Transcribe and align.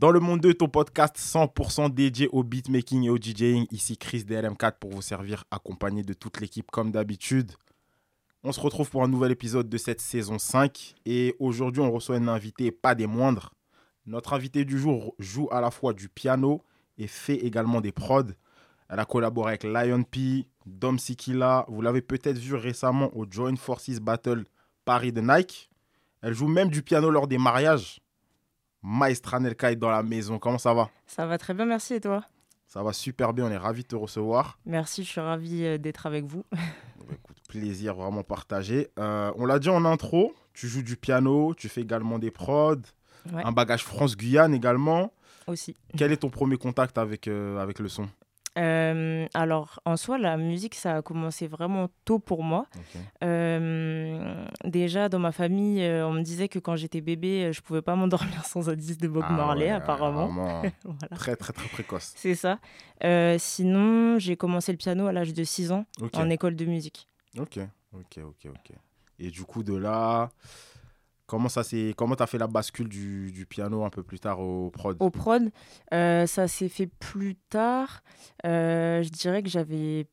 Dans 0.00 0.12
le 0.12 0.18
monde 0.18 0.40
2, 0.40 0.54
ton 0.54 0.68
podcast 0.68 1.18
100% 1.18 1.92
dédié 1.92 2.26
au 2.32 2.42
beatmaking 2.42 3.04
et 3.04 3.10
au 3.10 3.18
DJing. 3.18 3.66
Ici 3.70 3.98
Chris 3.98 4.20
DLM4 4.22 4.78
pour 4.80 4.92
vous 4.92 5.02
servir 5.02 5.44
accompagné 5.50 6.02
de 6.02 6.14
toute 6.14 6.40
l'équipe 6.40 6.70
comme 6.70 6.90
d'habitude. 6.90 7.52
On 8.42 8.50
se 8.50 8.60
retrouve 8.60 8.88
pour 8.88 9.04
un 9.04 9.08
nouvel 9.08 9.30
épisode 9.30 9.68
de 9.68 9.76
cette 9.76 10.00
saison 10.00 10.38
5 10.38 10.94
et 11.04 11.36
aujourd'hui 11.38 11.82
on 11.82 11.92
reçoit 11.92 12.16
un 12.16 12.28
invité 12.28 12.70
pas 12.70 12.94
des 12.94 13.06
moindres. 13.06 13.52
Notre 14.06 14.32
invité 14.32 14.64
du 14.64 14.78
jour 14.78 15.14
joue 15.18 15.50
à 15.52 15.60
la 15.60 15.70
fois 15.70 15.92
du 15.92 16.08
piano 16.08 16.62
et 16.96 17.06
fait 17.06 17.36
également 17.36 17.82
des 17.82 17.92
prods. 17.92 18.32
Elle 18.88 19.00
a 19.00 19.04
collaboré 19.04 19.50
avec 19.50 19.64
Lion 19.64 20.02
P, 20.02 20.46
Dom 20.64 20.98
Sikila. 20.98 21.66
Vous 21.68 21.82
l'avez 21.82 22.00
peut-être 22.00 22.38
vu 22.38 22.54
récemment 22.54 23.14
au 23.14 23.26
Joint 23.30 23.56
Forces 23.56 24.00
Battle 24.00 24.46
Paris 24.86 25.12
de 25.12 25.20
Nike. 25.20 25.68
Elle 26.22 26.32
joue 26.32 26.48
même 26.48 26.70
du 26.70 26.80
piano 26.80 27.10
lors 27.10 27.28
des 27.28 27.36
mariages. 27.36 28.00
Maestra 28.82 29.40
Nelka 29.40 29.72
est 29.72 29.76
dans 29.76 29.90
la 29.90 30.02
maison. 30.02 30.38
Comment 30.38 30.58
ça 30.58 30.72
va? 30.74 30.90
Ça 31.06 31.26
va 31.26 31.38
très 31.38 31.54
bien, 31.54 31.66
merci. 31.66 31.94
Et 31.94 32.00
toi? 32.00 32.24
Ça 32.66 32.82
va 32.82 32.92
super 32.92 33.32
bien. 33.32 33.46
On 33.46 33.50
est 33.50 33.56
ravis 33.56 33.82
de 33.82 33.88
te 33.88 33.96
recevoir. 33.96 34.58
Merci, 34.64 35.04
je 35.04 35.08
suis 35.10 35.20
ravi 35.20 35.64
euh, 35.64 35.78
d'être 35.78 36.06
avec 36.06 36.24
vous. 36.24 36.44
Écoute, 37.12 37.36
plaisir 37.48 37.94
vraiment 37.94 38.22
partagé. 38.22 38.88
Euh, 38.98 39.32
on 39.36 39.44
l'a 39.44 39.58
dit 39.58 39.68
en 39.68 39.84
intro, 39.84 40.32
tu 40.54 40.68
joues 40.68 40.82
du 40.82 40.96
piano, 40.96 41.54
tu 41.54 41.68
fais 41.68 41.80
également 41.80 42.18
des 42.18 42.30
prods, 42.30 42.76
Ouais. 43.34 43.42
un 43.44 43.52
bagage 43.52 43.84
France-Guyane 43.84 44.54
également. 44.54 45.12
Aussi. 45.46 45.76
Quel 45.98 46.10
est 46.12 46.18
ton 46.18 46.30
premier 46.30 46.56
contact 46.56 46.96
avec, 46.96 47.28
euh, 47.28 47.58
avec 47.58 47.78
le 47.80 47.88
son? 47.88 48.08
Euh, 48.58 49.26
alors, 49.34 49.80
en 49.84 49.96
soi, 49.96 50.18
la 50.18 50.36
musique, 50.36 50.74
ça 50.74 50.96
a 50.96 51.02
commencé 51.02 51.46
vraiment 51.46 51.88
tôt 52.04 52.18
pour 52.18 52.42
moi. 52.42 52.66
Euh, 53.22 54.44
déjà, 54.64 55.08
dans 55.08 55.18
ma 55.18 55.32
famille, 55.32 55.82
euh, 55.82 56.06
on 56.06 56.12
me 56.12 56.22
disait 56.22 56.48
que 56.48 56.58
quand 56.58 56.76
j'étais 56.76 57.00
bébé, 57.00 57.52
je 57.52 57.60
pouvais 57.60 57.82
pas 57.82 57.94
m'endormir 57.96 58.44
sans 58.44 58.68
un 58.68 58.74
disque 58.74 59.00
de 59.00 59.08
Bob 59.08 59.24
Ah 59.26 59.32
Marley, 59.32 59.66
ouais, 59.66 59.70
apparemment. 59.72 60.62
Voilà. 60.84 61.16
très 61.16 61.36
très 61.36 61.52
très 61.52 61.68
précoce. 61.68 62.12
C'est 62.16 62.34
ça. 62.34 62.58
Euh, 63.04 63.36
sinon, 63.38 64.18
j'ai 64.18 64.36
commencé 64.36 64.72
le 64.72 64.78
piano 64.78 65.06
à 65.06 65.12
l'âge 65.12 65.32
de 65.32 65.44
6 65.44 65.72
ans 65.72 65.84
en 66.14 66.30
école 66.30 66.56
de 66.56 66.64
musique. 66.64 67.08
ok, 67.38 67.58
ok, 67.94 68.18
ok, 68.24 68.46
ok. 68.50 68.76
Et 69.18 69.30
du 69.30 69.42
coup 69.42 69.62
de 69.62 69.74
là, 69.76 70.30
comment 71.30 71.48
ça 71.48 71.62
s'est, 71.62 71.94
comment 71.96 72.16
t'as 72.16 72.26
fait 72.26 72.38
la 72.38 72.48
bascule 72.48 72.88
du, 72.88 73.30
du 73.30 73.46
piano 73.46 73.84
un 73.84 73.90
peu 73.90 74.02
plus 74.02 74.18
tard 74.18 74.40
au 74.40 74.70
prod? 74.70 74.96
Au 74.98 75.10
prod, 75.10 75.50
euh, 75.94 76.26
ça 76.26 76.48
s'est 76.48 76.68
fait 76.68 76.88
plus 76.88 77.36
tard. 77.36 78.02
Euh, 78.44 79.02
je 79.04 79.10
dirais 79.10 79.40
que 79.42 79.48
j'avais 79.48 80.08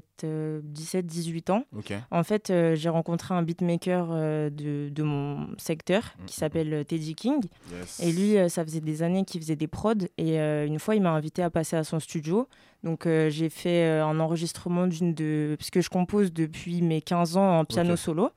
peut-être 0.00 0.62
17-18 0.74 1.50
ans. 1.52 1.64
Ok, 1.76 1.92
En 2.10 2.22
fait, 2.22 2.50
euh, 2.50 2.74
j'ai 2.74 2.88
rencontré 2.88 3.34
un 3.34 3.42
beatmaker 3.42 4.08
euh, 4.10 4.50
de, 4.50 4.88
de 4.90 5.02
mon 5.02 5.48
secteur 5.58 6.02
Mhm. 6.18 6.26
qui 6.26 6.34
s'appelle 6.36 6.72
euh, 6.74 6.84
Teddy 6.84 7.14
King. 7.14 7.40
yes. 7.72 8.00
Et 8.00 8.12
lui, 8.12 8.36
euh, 8.38 8.48
ça 8.48 8.64
faisait 8.64 8.80
des 8.80 9.02
années 9.02 9.24
qu'il 9.24 9.40
faisait 9.40 9.56
des 9.56 9.66
prods. 9.68 9.94
Et 10.18 10.40
euh, 10.40 10.66
une 10.66 10.78
fois, 10.78 10.94
il 10.96 11.02
m'a 11.02 11.10
invité 11.12 11.42
à 11.42 11.50
passer 11.50 11.76
à 11.76 11.84
son 11.84 12.00
studio. 12.00 12.48
Donc, 12.82 13.06
euh, 13.06 13.30
j'ai 13.30 13.48
fait 13.48 13.84
euh, 13.84 14.04
un 14.04 14.18
enregistrement 14.20 14.86
d'une 14.86 15.14
de. 15.14 15.54
Parce 15.58 15.70
que 15.70 15.80
je 15.80 15.88
compose 15.90 16.32
depuis 16.32 16.82
mes 16.82 17.00
15 17.00 17.36
ans 17.36 17.60
en 17.60 17.64
piano 17.64 17.96
solo. 17.96 18.30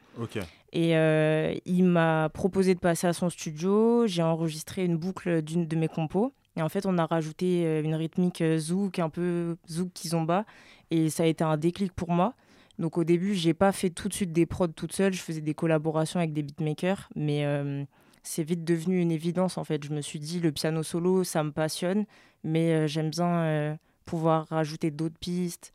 Et 0.74 0.98
euh, 0.98 1.54
il 1.66 1.86
m'a 1.86 2.30
proposé 2.34 2.76
de 2.76 2.80
passer 2.80 3.08
à 3.08 3.14
son 3.14 3.30
studio. 3.30 4.06
J'ai 4.08 4.24
enregistré 4.24 4.84
une 4.84 4.98
boucle 4.98 5.42
d'une 5.42 5.66
de 5.68 5.76
mes 5.78 5.88
compos. 5.88 6.34
Et 6.58 6.62
en 6.62 6.70
fait, 6.70 6.86
on 6.86 6.98
a 6.98 7.06
rajouté 7.06 7.66
euh, 7.66 7.84
une 7.84 7.96
rythmique 7.96 8.42
euh, 8.42 8.58
zouk, 8.58 9.00
un 9.00 9.10
peu 9.10 9.58
zouk 9.70 9.92
kizomba. 9.94 10.46
Et 10.92 11.10
ça 11.10 11.24
a 11.24 11.26
été 11.26 11.44
un 11.44 11.58
déclic 11.58 11.92
pour 11.94 12.12
moi. 12.12 12.34
Donc 12.80 12.98
au 12.98 13.04
début, 13.04 13.34
j'ai 13.34 13.54
pas 13.54 13.72
fait 13.72 13.90
tout 13.90 14.10
de 14.10 14.14
suite 14.14 14.34
des 14.34 14.46
prods 14.46 14.68
toute 14.68 14.94
seule. 14.94 15.14
Je 15.14 15.22
faisais 15.22 15.42
des 15.42 15.54
collaborations 15.54 16.20
avec 16.20 16.34
des 16.34 16.44
beatmakers. 16.44 17.10
Mais 17.16 17.46
euh, 17.46 17.84
c'est 18.24 18.44
vite 18.44 18.64
devenu 18.64 19.00
une 19.00 19.12
évidence, 19.12 19.58
en 19.58 19.64
fait. 19.64 19.84
Je 19.84 19.92
me 19.92 20.02
suis 20.02 20.20
dit, 20.20 20.40
le 20.40 20.52
piano 20.52 20.84
solo, 20.84 21.24
ça 21.24 21.44
me 21.44 21.52
passionne. 21.52 22.06
Mais 22.44 22.74
euh, 22.74 22.88
j'aime 22.88 23.10
bien 23.10 23.28
euh, 23.28 23.76
pouvoir 24.06 24.48
rajouter 24.50 24.92
d'autres 24.92 25.18
pistes, 25.20 25.74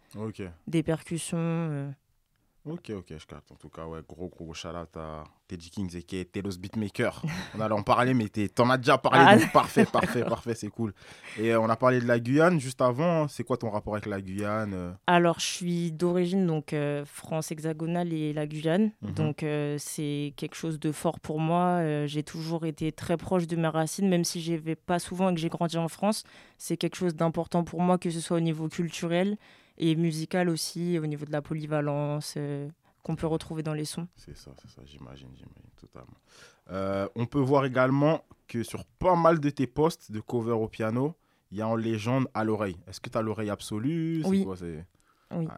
des 0.67 0.83
percussions. 0.83 1.93
Ok, 2.67 2.91
ok, 2.97 3.07
je 3.19 3.27
capte. 3.27 3.51
En 3.53 3.57
tout 3.57 3.69
cas, 3.69 3.87
ouais, 3.87 4.01
gros 4.09 4.29
gros 4.29 4.53
shout 4.55 4.69
out 4.69 4.97
à 4.97 5.25
Teddy 5.49 5.71
Kings 5.71 5.97
et 5.97 6.03
qui 6.03 6.17
est 6.19 6.31
Telos 6.31 6.59
Beatmaker. 6.59 7.23
on 7.57 7.61
allait 7.61 7.75
en 7.75 7.83
parler, 7.83 8.15
mais 8.15 8.29
t'en 8.29 8.69
as 8.71 8.77
déjà 8.79 8.99
parlé, 8.99 9.25
Ah. 9.27 9.37
donc 9.37 9.53
parfait, 9.53 9.85
parfait, 9.93 10.25
parfait, 10.25 10.55
c'est 10.55 10.69
cool. 10.69 10.93
Et 11.39 11.53
euh, 11.53 11.61
on 11.61 11.69
a 11.69 11.77
parlé 11.77 12.01
de 12.01 12.07
la 12.07 12.19
Guyane 12.21 12.61
juste 12.61 12.81
avant. 12.81 13.29
C'est 13.29 13.45
quoi 13.45 13.57
ton 13.57 13.71
rapport 13.71 13.95
avec 13.95 14.07
la 14.07 14.21
Guyane 14.21 14.73
euh? 14.75 14.93
Alors, 15.07 15.41
je 15.41 15.47
suis 15.47 15.93
d'origine 15.93 16.47
donc 16.47 16.73
euh, 16.73 17.05
France 17.07 17.51
hexagonale 17.51 18.13
et 18.13 18.33
la 18.33 18.47
Guyane, 18.47 18.93
Mhm. 19.03 19.13
donc 19.15 19.43
euh, 19.43 19.77
c'est 19.79 20.33
quelque 20.37 20.55
chose 20.55 20.79
de 20.79 20.93
fort 20.93 21.19
pour 21.21 21.41
moi. 21.41 21.79
Euh, 21.81 22.07
j'ai 22.07 22.23
toujours 22.23 22.67
été 22.67 22.93
très 22.93 23.17
proche 23.17 23.47
de 23.47 23.57
mes 23.57 23.69
racines, 23.69 24.09
même 24.09 24.25
si 24.25 24.41
je 24.41 24.55
vais 24.55 24.77
pas 24.77 24.99
souvent 24.99 25.31
et 25.31 25.35
que 25.35 25.41
j'ai 25.41 25.49
grandi 25.49 25.77
en 25.79 25.89
France. 25.89 26.25
C'est 26.59 26.77
quelque 26.77 26.97
chose 26.97 27.15
d'important 27.15 27.65
pour 27.65 27.81
moi, 27.81 27.97
que 27.99 28.11
ce 28.11 28.21
soit 28.21 28.37
au 28.37 28.41
niveau 28.41 28.69
culturel 28.69 29.37
et 29.81 29.97
musical 29.97 30.49
aussi, 30.51 30.99
au 30.99 31.07
niveau 31.07 31.25
de 31.25 31.33
la 31.33 31.43
polyvalence 31.43 32.35
euh, 32.37 32.69
qu'on 33.03 33.17
peut 33.17 33.27
retrouver 33.27 33.63
dans 33.63 33.73
les 33.73 33.87
sons. 33.87 34.07
C'est 34.15 34.37
ça, 34.37 34.53
c'est 34.61 34.69
ça, 34.71 34.83
j'imagine, 34.85 35.31
j'imagine, 35.35 35.71
totalement. 35.81 36.19
Euh, 36.71 37.09
on 37.17 37.25
peut 37.27 37.41
voir 37.41 37.65
également 37.65 38.23
que 38.47 38.63
sur 38.63 38.85
pas 38.85 39.17
mal 39.17 39.41
de 39.41 39.49
tes 39.51 39.67
posts 39.67 40.13
de 40.13 40.21
cover 40.21 40.53
au 40.53 40.69
piano, 40.69 41.15
il 41.51 41.59
y 41.59 41.63
a 41.63 41.67
en 41.67 41.77
légende 41.77 42.29
à 42.35 42.45
l'oreille. 42.45 42.77
Est-ce 42.87 43.01
que 43.01 43.09
tu 43.09 43.17
as 43.17 43.23
l'oreille 43.23 43.51
absolue? 43.51 44.23
Oui. 44.27 44.47
c'est... 44.57 44.85
Oui. 45.35 45.49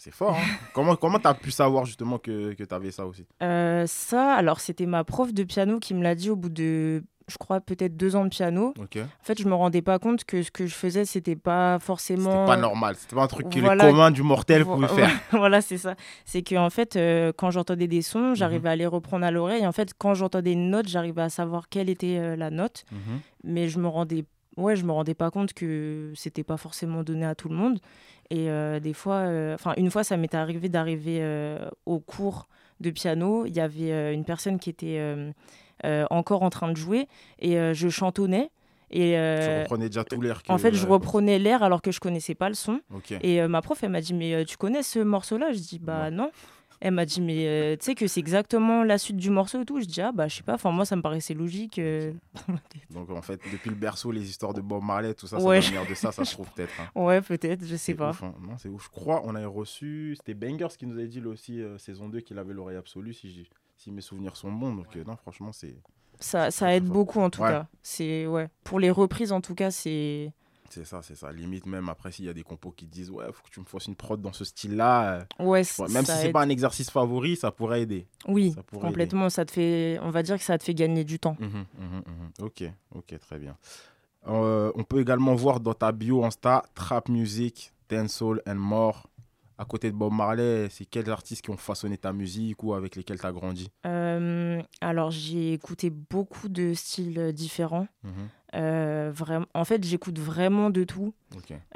C'est 0.00 0.12
fort. 0.12 0.36
hein. 0.36 0.42
comment 0.74 0.94
comment 0.94 1.18
tu 1.18 1.26
as 1.26 1.34
pu 1.34 1.50
savoir 1.50 1.84
justement 1.84 2.18
que, 2.18 2.52
que 2.54 2.62
tu 2.62 2.74
avais 2.74 2.92
ça 2.92 3.04
aussi? 3.04 3.26
Euh, 3.42 3.84
ça, 3.86 4.34
alors 4.34 4.60
c'était 4.60 4.86
ma 4.86 5.02
prof 5.04 5.34
de 5.34 5.42
piano 5.42 5.80
qui 5.80 5.92
me 5.92 6.02
l'a 6.04 6.14
dit 6.14 6.30
au 6.30 6.36
bout 6.36 6.48
de, 6.48 7.02
je 7.28 7.36
crois, 7.38 7.60
peut-être 7.60 7.96
deux 7.96 8.16
ans 8.16 8.24
de 8.24 8.30
piano. 8.30 8.74
Ok. 8.80 8.96
En 8.98 9.24
fait, 9.24 9.40
je 9.40 9.46
me 9.46 9.54
rendais 9.54 9.82
pas 9.82 9.98
compte 9.98 10.24
que 10.24 10.42
ce 10.42 10.50
que 10.50 10.66
je 10.66 10.74
faisais, 10.74 11.04
c'était 11.04 11.36
pas 11.36 11.78
forcément. 11.78 12.30
C'était 12.32 12.46
pas 12.46 12.56
normal. 12.56 12.96
C'était 12.98 13.14
pas 13.16 13.22
un 13.22 13.26
truc 13.28 13.48
que 13.50 13.60
Voilà. 13.60 13.84
le 13.84 13.90
commun 13.90 14.10
du 14.10 14.22
mortel 14.22 14.64
pouvait 14.64 14.88
faire. 14.88 15.10
voilà, 15.32 15.60
c'est 15.60 15.78
ça. 15.78 15.94
C'est 16.24 16.42
que 16.42 16.54
en 16.56 16.70
fait, 16.70 16.96
euh, 16.96 17.32
quand 17.36 17.50
j'entendais 17.50 17.86
des 17.86 17.96
Mhm. 17.98 18.02
sons, 18.02 18.34
j'arrivais 18.34 18.68
à 18.70 18.76
les 18.76 18.86
reprendre 18.86 19.24
à 19.26 19.30
l'oreille. 19.30 19.66
En 19.66 19.72
fait, 19.72 19.92
quand 19.96 20.14
j'entendais 20.14 20.52
une 20.52 20.70
note, 20.70 20.88
j'arrivais 20.88 21.22
à 21.22 21.28
savoir 21.28 21.68
quelle 21.68 21.88
était 21.90 22.18
euh, 22.18 22.36
la 22.36 22.50
note, 22.50 22.84
Mhm. 22.92 23.20
mais 23.44 23.68
je 23.68 23.78
me 23.78 23.88
rendais, 23.88 24.24
ouais, 24.56 24.74
je 24.76 24.84
me 24.84 24.92
rendais 24.92 25.14
pas 25.14 25.30
compte 25.30 25.52
que 25.52 26.12
c'était 26.14 26.44
pas 26.44 26.56
forcément 26.56 27.02
donné 27.02 27.24
à 27.26 27.34
tout 27.34 27.48
le 27.48 27.54
monde. 27.54 27.78
Et 28.30 28.50
euh, 28.50 28.78
des 28.80 28.92
fois, 28.92 29.14
euh, 29.16 29.54
enfin, 29.54 29.72
une 29.76 29.90
fois, 29.90 30.04
ça 30.04 30.16
m'était 30.16 30.36
arrivé 30.36 30.68
d'arriver 30.68 31.18
euh, 31.22 31.68
au 31.86 31.98
cours 31.98 32.46
de 32.80 32.90
piano. 32.90 33.44
Il 33.46 33.54
y 33.56 33.60
avait 33.60 34.14
une 34.14 34.24
personne 34.24 34.58
qui 34.58 34.70
était 34.70 35.00
encore 36.10 36.42
en 36.42 36.50
train 36.50 36.70
de 36.72 36.76
jouer 36.76 37.08
et 37.38 37.58
euh, 37.58 37.74
je 37.74 37.88
chantonnais. 37.88 38.50
Et 38.90 39.10
Tu 39.10 39.16
euh, 39.16 39.62
reprenais 39.64 39.88
déjà 39.88 40.02
tout 40.02 40.18
l'air. 40.20 40.42
en 40.48 40.56
fait, 40.56 40.72
je 40.74 40.84
ouais. 40.86 40.92
reprenais 40.92 41.38
l'air 41.38 41.62
alors 41.62 41.82
que 41.82 41.92
je 41.92 42.00
connaissais 42.00 42.34
pas 42.34 42.48
le 42.48 42.54
son. 42.54 42.80
Et 43.22 43.42
euh, 43.42 43.46
ma 43.48 43.60
prof, 43.60 43.82
elle 43.82 43.90
m'a 43.90 44.00
dit, 44.00 44.14
mais 44.14 44.32
euh, 44.34 44.44
tu 44.44 44.56
connais 44.56 44.82
ce 44.82 44.98
morceau-là? 44.98 45.52
Je 45.52 45.58
dis, 45.58 45.78
bah 45.78 46.10
non. 46.10 46.30
Elle 46.80 46.92
m'a 46.92 47.04
dit, 47.04 47.20
mais 47.20 47.46
euh, 47.48 47.76
tu 47.76 47.84
sais 47.86 47.94
que 47.96 48.06
c'est 48.06 48.20
exactement 48.20 48.84
la 48.84 48.98
suite 48.98 49.16
du 49.16 49.30
morceau 49.30 49.60
et 49.60 49.64
tout. 49.66 49.80
Je 49.80 49.84
dis, 49.84 50.00
ah 50.00 50.12
bah 50.12 50.28
je 50.28 50.36
sais 50.36 50.42
pas, 50.44 50.54
enfin 50.54 50.70
moi 50.70 50.84
ça 50.84 50.94
me 50.94 51.02
paraissait 51.02 51.34
logique. 51.34 51.78
euh. 51.80 52.12
Donc 52.90 53.10
en 53.10 53.20
fait, 53.20 53.40
depuis 53.52 53.68
le 53.70 53.74
berceau, 53.76 54.10
les 54.12 54.26
histoires 54.30 54.54
de 54.54 54.60
Bob 54.60 54.82
Marley, 54.84 55.12
tout 55.12 55.26
ça, 55.26 55.38
Ouais. 55.40 55.60
ça 55.60 55.68
venir 55.70 55.86
de 55.86 55.94
ça, 55.94 56.12
ça 56.12 56.24
se 56.24 56.32
trouve 56.32 56.48
peut-être. 56.54 56.72
hein. 56.80 56.88
Ouais, 56.94 57.20
peut-être, 57.20 57.64
je 57.66 57.74
sais 57.76 57.94
pas. 57.94 58.10
ouf, 58.10 58.22
hein. 58.22 58.32
Non, 58.40 58.56
c'est 58.58 58.68
ouf. 58.68 58.84
Je 58.84 58.90
crois, 58.90 59.22
on 59.26 59.34
avait 59.34 59.44
reçu. 59.44 60.14
C'était 60.16 60.34
Bangers 60.34 60.68
qui 60.78 60.86
nous 60.86 60.94
avait 60.96 61.08
dit, 61.08 61.20
lui 61.20 61.26
aussi, 61.28 61.60
euh, 61.60 61.76
saison 61.78 62.08
2, 62.08 62.20
qu'il 62.20 62.38
avait 62.38 62.54
l'oreille 62.54 62.76
absolue, 62.78 63.12
si, 63.12 63.28
j'ai- 63.30 63.48
si 63.78 63.90
mes 63.92 64.00
souvenirs 64.02 64.36
sont 64.36 64.52
bons. 64.52 64.74
Donc, 64.74 64.94
euh, 64.96 65.04
non, 65.06 65.16
franchement, 65.16 65.52
c'est 65.52 65.76
Ça, 66.20 66.50
ça 66.50 66.74
aide 66.74 66.84
beaucoup 66.84 67.20
en 67.20 67.30
tout 67.30 67.40
Ouais. 67.42 67.48
cas. 67.50 67.66
C'est 67.80 68.26
ouais. 68.26 68.48
Pour 68.64 68.80
les 68.80 68.90
reprises 68.90 69.30
en 69.32 69.40
tout 69.40 69.54
cas, 69.54 69.70
c'est 69.70 70.32
c'est 70.70 70.84
ça, 70.84 71.00
c'est 71.00 71.14
ça. 71.14 71.32
Limite, 71.32 71.64
même 71.64 71.88
après, 71.88 72.12
s'il 72.12 72.26
y 72.26 72.28
a 72.28 72.34
des 72.34 72.42
compos 72.42 72.72
qui 72.72 72.84
disent, 72.86 73.08
ouais, 73.10 73.24
faut 73.32 73.42
que 73.42 73.48
tu 73.48 73.58
me 73.58 73.64
fasses 73.64 73.86
une 73.86 73.94
prod 73.96 74.20
dans 74.20 74.34
ce 74.34 74.44
style-là. 74.44 75.14
euh, 75.14 75.24
ouais. 75.38 75.62
ouais, 75.78 75.88
même 75.88 76.04
si 76.04 76.12
c'est 76.12 76.26
aide. 76.26 76.32
pas 76.34 76.42
un 76.42 76.50
exercice 76.50 76.90
favori, 76.90 77.36
ça 77.36 77.50
pourrait 77.50 77.80
aider. 77.82 78.06
Oui, 78.26 78.52
ça 78.54 78.62
pourrait 78.62 78.86
complètement. 78.86 79.30
Ça 79.30 79.46
te 79.46 79.52
fait, 79.52 79.98
on 80.02 80.10
va 80.10 80.22
dire 80.22 80.36
que 80.36 80.42
ça 80.44 80.58
te 80.58 80.64
fait 80.64 80.74
gagner 80.74 81.04
du 81.04 81.18
temps. 81.18 81.36
Mhm, 81.40 81.64
mhm, 81.78 82.02
mhm. 82.06 82.30
Ok, 82.44 82.64
ok, 82.94 83.18
très 83.18 83.38
bien. 83.38 83.56
Euh, 84.26 84.70
on 84.74 84.84
peut 84.84 85.00
également 85.00 85.34
voir 85.34 85.60
dans 85.60 85.72
ta 85.72 85.90
bio 85.90 86.22
Insta 86.24 86.64
Trap 86.74 87.08
Music, 87.08 87.72
Dancehall 87.88 88.42
and 88.46 88.56
More. 88.56 89.06
À 89.58 89.64
côté 89.64 89.90
de 89.90 89.96
Bob 89.96 90.12
Marley, 90.12 90.68
c'est 90.70 90.84
quels 90.84 91.10
artistes 91.10 91.42
qui 91.42 91.50
ont 91.50 91.56
façonné 91.56 91.98
ta 91.98 92.12
musique 92.12 92.62
ou 92.62 92.74
avec 92.74 92.94
lesquels 92.94 93.18
tu 93.18 93.26
as 93.26 93.32
grandi? 93.32 93.68
Euh, 93.86 94.62
alors 94.80 95.10
j'ai 95.10 95.52
écouté 95.52 95.90
beaucoup 95.90 96.48
de 96.48 96.74
styles 96.74 97.32
différents. 97.32 97.88
Mhm, 98.04 98.12
Euh, 98.54 99.10
vraiment, 99.14 99.44
en 99.52 99.64
fait, 99.66 99.84
j'écoute 99.84 100.18
vraiment 100.18 100.70
de 100.70 100.82
tout. 100.84 101.12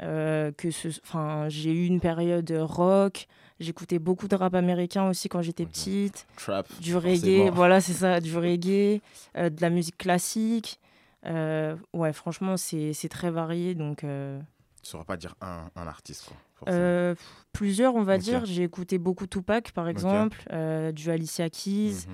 Euh, 0.01 0.51
que 0.53 0.71
ce, 0.71 0.87
enfin, 1.03 1.47
j'ai 1.47 1.71
eu 1.71 1.85
une 1.85 1.99
période 1.99 2.51
rock. 2.57 3.27
J'écoutais 3.59 3.99
beaucoup 3.99 4.27
de 4.27 4.35
rap 4.35 4.55
américain 4.55 5.07
aussi 5.07 5.29
quand 5.29 5.43
j'étais 5.43 5.67
petite. 5.67 6.25
Trap. 6.37 6.67
Du 6.81 6.95
reggae, 6.97 7.49
voilà, 7.53 7.79
c'est 7.79 7.93
ça, 7.93 8.19
du 8.19 8.35
reggae, 8.35 9.01
euh, 9.37 9.49
de 9.51 9.61
la 9.61 9.69
musique 9.69 9.97
classique. 9.99 10.79
Euh, 11.27 11.75
ouais, 11.93 12.11
franchement, 12.11 12.57
c'est 12.57 12.93
c'est 12.93 13.07
très 13.09 13.29
varié. 13.29 13.75
Donc, 13.75 14.03
euh, 14.03 14.39
Tu 14.83 14.89
sauras 14.89 15.05
pas 15.05 15.15
dire 15.17 15.33
un, 15.41 15.69
un 15.75 15.87
artiste, 15.87 16.25
quoi. 16.27 16.37
euh, 16.73 17.15
plusieurs, 17.53 17.95
on 17.95 18.03
va 18.03 18.17
dire. 18.17 18.45
J'ai 18.45 18.63
écouté 18.63 18.97
beaucoup 18.97 19.27
Tupac, 19.27 19.71
par 19.71 19.87
exemple, 19.87 20.43
euh, 20.51 20.91
du 20.91 21.09
Alicia 21.09 21.49
Keys. 21.49 22.05
Mhm. 22.07 22.13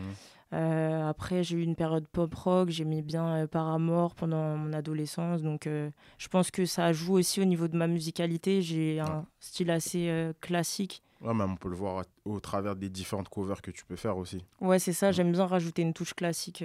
Euh, 0.54 1.08
après, 1.10 1.44
j'ai 1.44 1.58
eu 1.58 1.62
une 1.64 1.76
période 1.76 2.08
pop 2.08 2.34
rock, 2.34 2.70
j'aimais 2.70 3.02
bien 3.02 3.46
Paramore 3.48 4.16
pendant 4.16 4.56
mon 4.56 4.72
adolescence. 4.74 5.42
Donc, 5.42 5.66
je 5.66 6.28
pense 6.30 6.52
que 6.52 6.66
ça 6.66 6.94
joue 6.94 7.14
aussi 7.18 7.42
au 7.42 7.46
niveau 7.46 7.68
de 7.68 7.76
ma 7.76 7.88
musicalité. 7.88 8.62
J'ai 8.62 9.00
un 9.00 9.26
style 9.40 9.72
assez 9.72 10.32
classique. 10.42 11.02
Ouais, 11.22 11.34
mais 11.34 11.44
on 11.44 11.56
peut 11.56 11.70
le 11.70 11.76
voir 11.76 12.04
au 12.24 12.40
travers 12.40 12.76
des 12.76 12.90
différentes 12.90 13.30
covers 13.30 13.62
que 13.62 13.72
tu 13.72 13.84
peux 13.84 13.96
faire 13.96 14.16
aussi. 14.18 14.46
Ouais, 14.62 14.80
c'est 14.80 14.94
ça. 14.94 15.12
J'aime 15.12 15.32
bien 15.32 15.46
rajouter 15.46 15.82
une 15.82 15.94
touche 15.94 16.14
classique 16.14 16.64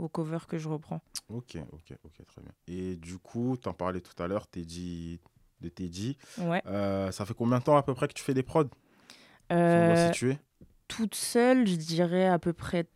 au 0.00 0.08
cover 0.08 0.38
que 0.48 0.58
je 0.58 0.68
reprends. 0.68 1.00
Ok, 1.28 1.56
ok, 1.72 1.96
ok, 2.04 2.26
très 2.26 2.42
bien. 2.42 2.52
Et 2.66 2.96
du 2.96 3.18
coup, 3.18 3.56
tu 3.60 3.68
en 3.68 3.74
parlais 3.74 4.00
tout 4.00 4.20
à 4.22 4.26
l'heure, 4.26 4.46
dit 4.52 5.20
de 5.60 5.68
Teddy. 5.68 6.16
Ouais. 6.38 6.62
Euh, 6.66 7.12
ça 7.12 7.24
fait 7.24 7.34
combien 7.34 7.58
de 7.58 7.64
temps 7.64 7.76
à 7.76 7.82
peu 7.82 7.94
près 7.94 8.08
que 8.08 8.14
tu 8.14 8.22
fais 8.22 8.34
des 8.34 8.42
prods? 8.42 8.64
Euh, 9.52 10.12
Toute 10.88 11.14
seule, 11.14 11.66
je 11.66 11.76
dirais 11.76 12.26
à 12.26 12.38
peu 12.38 12.52
près 12.52 12.86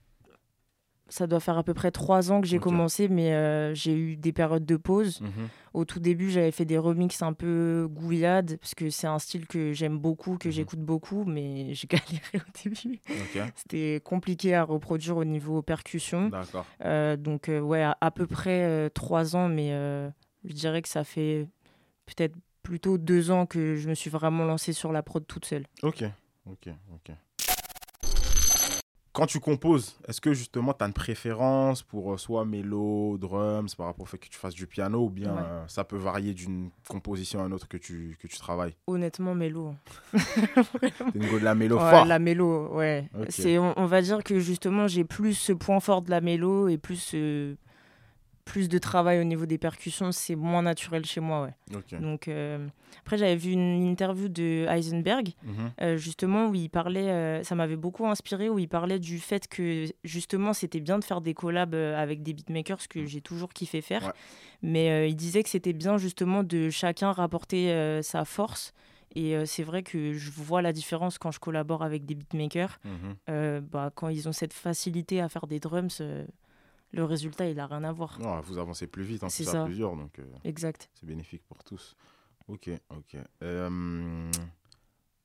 ça 1.08 1.26
doit 1.26 1.40
faire 1.40 1.58
à 1.58 1.62
peu 1.62 1.74
près 1.74 1.90
trois 1.90 2.32
ans 2.32 2.40
que 2.40 2.46
j'ai 2.46 2.58
commencé, 2.58 3.08
mais 3.08 3.34
euh, 3.34 3.74
j'ai 3.74 3.94
eu 3.94 4.16
des 4.16 4.32
périodes 4.32 4.64
de 4.64 4.76
pause. 4.76 5.20
Mhm. 5.20 5.48
Au 5.74 5.84
tout 5.84 6.00
début, 6.00 6.30
j'avais 6.30 6.50
fait 6.50 6.64
des 6.64 6.78
remixes 6.78 7.20
un 7.20 7.32
peu 7.32 7.86
gouillades, 7.90 8.56
parce 8.58 8.74
que 8.74 8.90
c'est 8.90 9.06
un 9.06 9.18
style 9.18 9.46
que 9.46 9.72
j'aime 9.72 9.98
beaucoup, 9.98 10.38
que 10.38 10.48
mhm. 10.48 10.52
j'écoute 10.52 10.80
beaucoup, 10.80 11.24
mais 11.24 11.74
j'ai 11.74 11.86
galéré 11.86 12.38
au 12.38 12.62
début. 12.64 13.00
C'était 13.56 14.00
compliqué 14.02 14.54
à 14.54 14.64
reproduire 14.64 15.16
au 15.18 15.24
niveau 15.24 15.62
percussion. 15.62 16.30
Euh, 16.84 17.16
donc, 17.16 17.48
euh, 17.48 17.60
ouais, 17.60 17.82
à, 17.82 18.10
peu 18.10 18.26
près 18.26 18.88
trois 18.90 19.36
ans, 19.36 19.48
mais 19.48 19.70
je 20.44 20.52
dirais 20.52 20.80
que 20.82 20.88
ça 20.88 21.04
fait 21.04 21.46
peut-être 22.06 22.34
plutôt 22.62 22.96
deux 22.96 23.30
ans 23.30 23.44
que 23.44 23.76
je 23.76 23.88
me 23.88 23.94
suis 23.94 24.10
vraiment 24.10 24.44
lancée 24.44 24.72
sur 24.72 24.90
la 24.90 25.02
prod 25.02 25.26
toute 25.26 25.44
seule. 25.44 25.66
Ok, 25.82 26.04
ok, 26.46 26.68
ok 26.94 27.14
quand 29.14 29.26
tu 29.26 29.38
composes, 29.38 29.96
est-ce 30.08 30.20
que 30.20 30.34
justement 30.34 30.74
tu 30.74 30.82
as 30.82 30.88
une 30.88 30.92
préférence 30.92 31.82
pour 31.82 32.12
euh, 32.12 32.16
soit 32.18 32.44
mélo, 32.44 33.16
drums, 33.16 33.72
par 33.76 33.86
rapport 33.86 34.02
au 34.02 34.06
fait 34.06 34.18
que 34.18 34.28
tu 34.28 34.36
fasses 34.36 34.54
du 34.54 34.66
piano, 34.66 35.04
ou 35.04 35.08
bien 35.08 35.30
euh, 35.30 35.64
ça 35.68 35.84
peut 35.84 35.96
varier 35.96 36.34
d'une 36.34 36.70
composition 36.88 37.40
à 37.40 37.46
une 37.46 37.52
autre 37.52 37.68
que 37.68 37.76
tu, 37.76 38.18
que 38.20 38.26
tu 38.26 38.36
travailles? 38.38 38.74
Honnêtement, 38.88 39.36
mélo. 39.36 39.76
T'es 40.12 41.18
de 41.18 41.38
la 41.38 41.54
mélo 41.54 41.78
fort. 41.78 42.04
La 42.04 42.18
mélo, 42.18 42.74
ouais. 42.74 43.08
C'est, 43.28 43.56
on, 43.56 43.86
va 43.86 44.02
dire 44.02 44.24
que 44.24 44.40
justement 44.40 44.88
j'ai 44.88 45.04
plus 45.04 45.34
ce 45.34 45.52
point 45.52 45.78
fort 45.78 46.02
de 46.02 46.10
la 46.10 46.20
mélo 46.20 46.66
et 46.66 46.76
plus 46.76 46.96
ce, 46.96 47.54
plus 48.44 48.68
de 48.68 48.78
travail 48.78 49.20
au 49.20 49.24
niveau 49.24 49.46
des 49.46 49.58
percussions, 49.58 50.12
c'est 50.12 50.36
moins 50.36 50.62
naturel 50.62 51.04
chez 51.04 51.20
moi. 51.20 51.48
Ouais. 51.70 51.98
Donc, 51.98 52.28
euh, 52.28 52.66
après, 53.00 53.16
j'avais 53.16 53.36
vu 53.36 53.52
une 53.52 53.82
interview 53.86 54.28
de 54.28 54.66
Heisenberg, 54.68 55.30
mhm. 55.42 55.72
euh, 55.80 55.96
justement, 55.96 56.48
où 56.48 56.54
il 56.54 56.68
parlait, 56.68 57.10
euh, 57.10 57.42
ça 57.42 57.54
m'avait 57.54 57.76
beaucoup 57.76 58.06
inspiré, 58.06 58.50
où 58.50 58.58
il 58.58 58.68
parlait 58.68 58.98
du 58.98 59.18
fait 59.18 59.48
que, 59.48 59.86
justement, 60.04 60.52
c'était 60.52 60.80
bien 60.80 60.98
de 60.98 61.04
faire 61.04 61.20
des 61.20 61.32
collabs 61.32 61.74
avec 61.74 62.22
des 62.22 62.34
beatmakers, 62.34 62.82
ce 62.82 62.88
que 62.88 63.00
mhm. 63.00 63.06
j'ai 63.06 63.20
toujours 63.20 63.52
kiffé 63.52 63.80
faire. 63.80 64.12
Mais 64.62 65.10
il 65.10 65.16
disait 65.16 65.42
que 65.42 65.50
c'était 65.50 65.72
bien, 65.72 65.96
justement, 65.96 66.42
de 66.42 66.70
chacun 66.70 67.12
rapporter 67.12 68.00
sa 68.02 68.24
force. 68.24 68.72
Et 69.16 69.36
c'est 69.46 69.62
vrai 69.62 69.82
que 69.82 70.12
je 70.12 70.30
vois 70.30 70.60
la 70.60 70.72
différence 70.72 71.18
quand 71.18 71.30
je 71.30 71.38
collabore 71.38 71.82
avec 71.82 72.04
des 72.04 72.14
beatmakers. 72.14 72.78
Mhm. 72.84 73.60
bah, 73.60 73.90
quand 73.94 74.08
ils 74.08 74.28
ont 74.28 74.32
cette 74.32 74.52
facilité 74.52 75.20
à 75.20 75.28
faire 75.28 75.46
des 75.46 75.60
drums 75.60 76.02
le 76.94 77.04
résultat, 77.04 77.48
il 77.48 77.56
n'a 77.56 77.66
rien 77.66 77.84
à 77.84 77.92
voir. 77.92 78.18
Non, 78.20 78.40
vous 78.40 78.58
avancez 78.58 78.86
plus 78.86 79.04
vite, 79.04 79.24
hein, 79.24 79.28
c'est 79.28 79.44
ça. 79.44 79.64
plusieurs, 79.64 79.96
donc 79.96 80.18
euh, 80.18 80.24
exact. 80.44 80.88
c'est 80.94 81.06
bénéfique 81.06 81.42
pour 81.46 81.62
tous. 81.64 81.96
Ok, 82.48 82.70
ok. 82.90 83.16
Euh, 83.42 84.30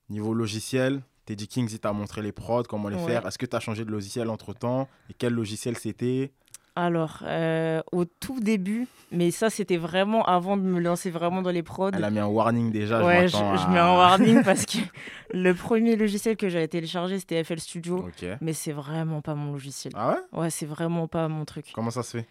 niveau 0.10 0.34
logiciel, 0.34 1.02
Teddy 1.26 1.48
Kings, 1.48 1.70
il 1.72 1.80
t'a 1.80 1.94
montré 1.94 2.22
les 2.22 2.32
prods, 2.32 2.64
comment 2.64 2.90
les 2.90 2.98
faire. 2.98 3.26
Est-ce 3.28 3.38
que 3.38 3.46
tu 3.46 3.56
as 3.56 3.60
changé 3.60 3.86
de 3.86 3.92
logiciel 3.92 4.30
entre-temps? 4.30 4.88
Et 5.10 5.14
quel 5.14 5.34
logiciel 5.34 5.78
c'était? 5.78 6.32
Alors, 6.76 7.24
euh, 7.24 7.82
au 7.92 8.06
tout 8.06 8.40
début, 8.40 8.88
mais 9.12 9.32
ça, 9.32 9.50
c'était 9.50 9.78
vraiment 9.78 10.26
avant 10.26 10.56
de 10.56 10.62
me 10.62 10.80
lancer 10.80 11.10
vraiment 11.10 11.42
dans 11.42 11.50
les 11.52 11.64
prods. 11.64 11.92
Elle 11.94 12.04
a 12.04 12.10
mis 12.10 12.20
un 12.20 12.28
warning 12.28 12.72
déjà. 12.72 13.04
Ouais, 13.04 13.28
je, 13.28 13.38
mets 13.72 13.80
un 13.80 13.96
warning 13.98 14.44
parce 14.44 14.66
que 14.66 14.78
le 15.34 15.54
premier 15.54 15.96
logiciel 15.96 16.38
que 16.38 16.50
j'avais 16.50 16.68
téléchargé, 16.68 17.20
c'était 17.20 17.44
FL 17.44 17.60
Studio. 17.60 18.10
Mais 18.42 18.54
c'est 18.54 18.72
vraiment 18.72 19.22
pas 19.22 19.36
mon 19.36 19.54
logiciel. 19.54 19.94
Ah 19.96 20.10
ouais? 20.10 20.40
Ouais, 20.40 20.50
c'est 20.50 20.66
vraiment 20.66 21.08
pas 21.08 21.28
mon 21.28 21.46
truc. 21.46 21.72
Comment 21.74 21.92
ça 21.92 22.04
se 22.04 22.18
fait? 22.18 22.28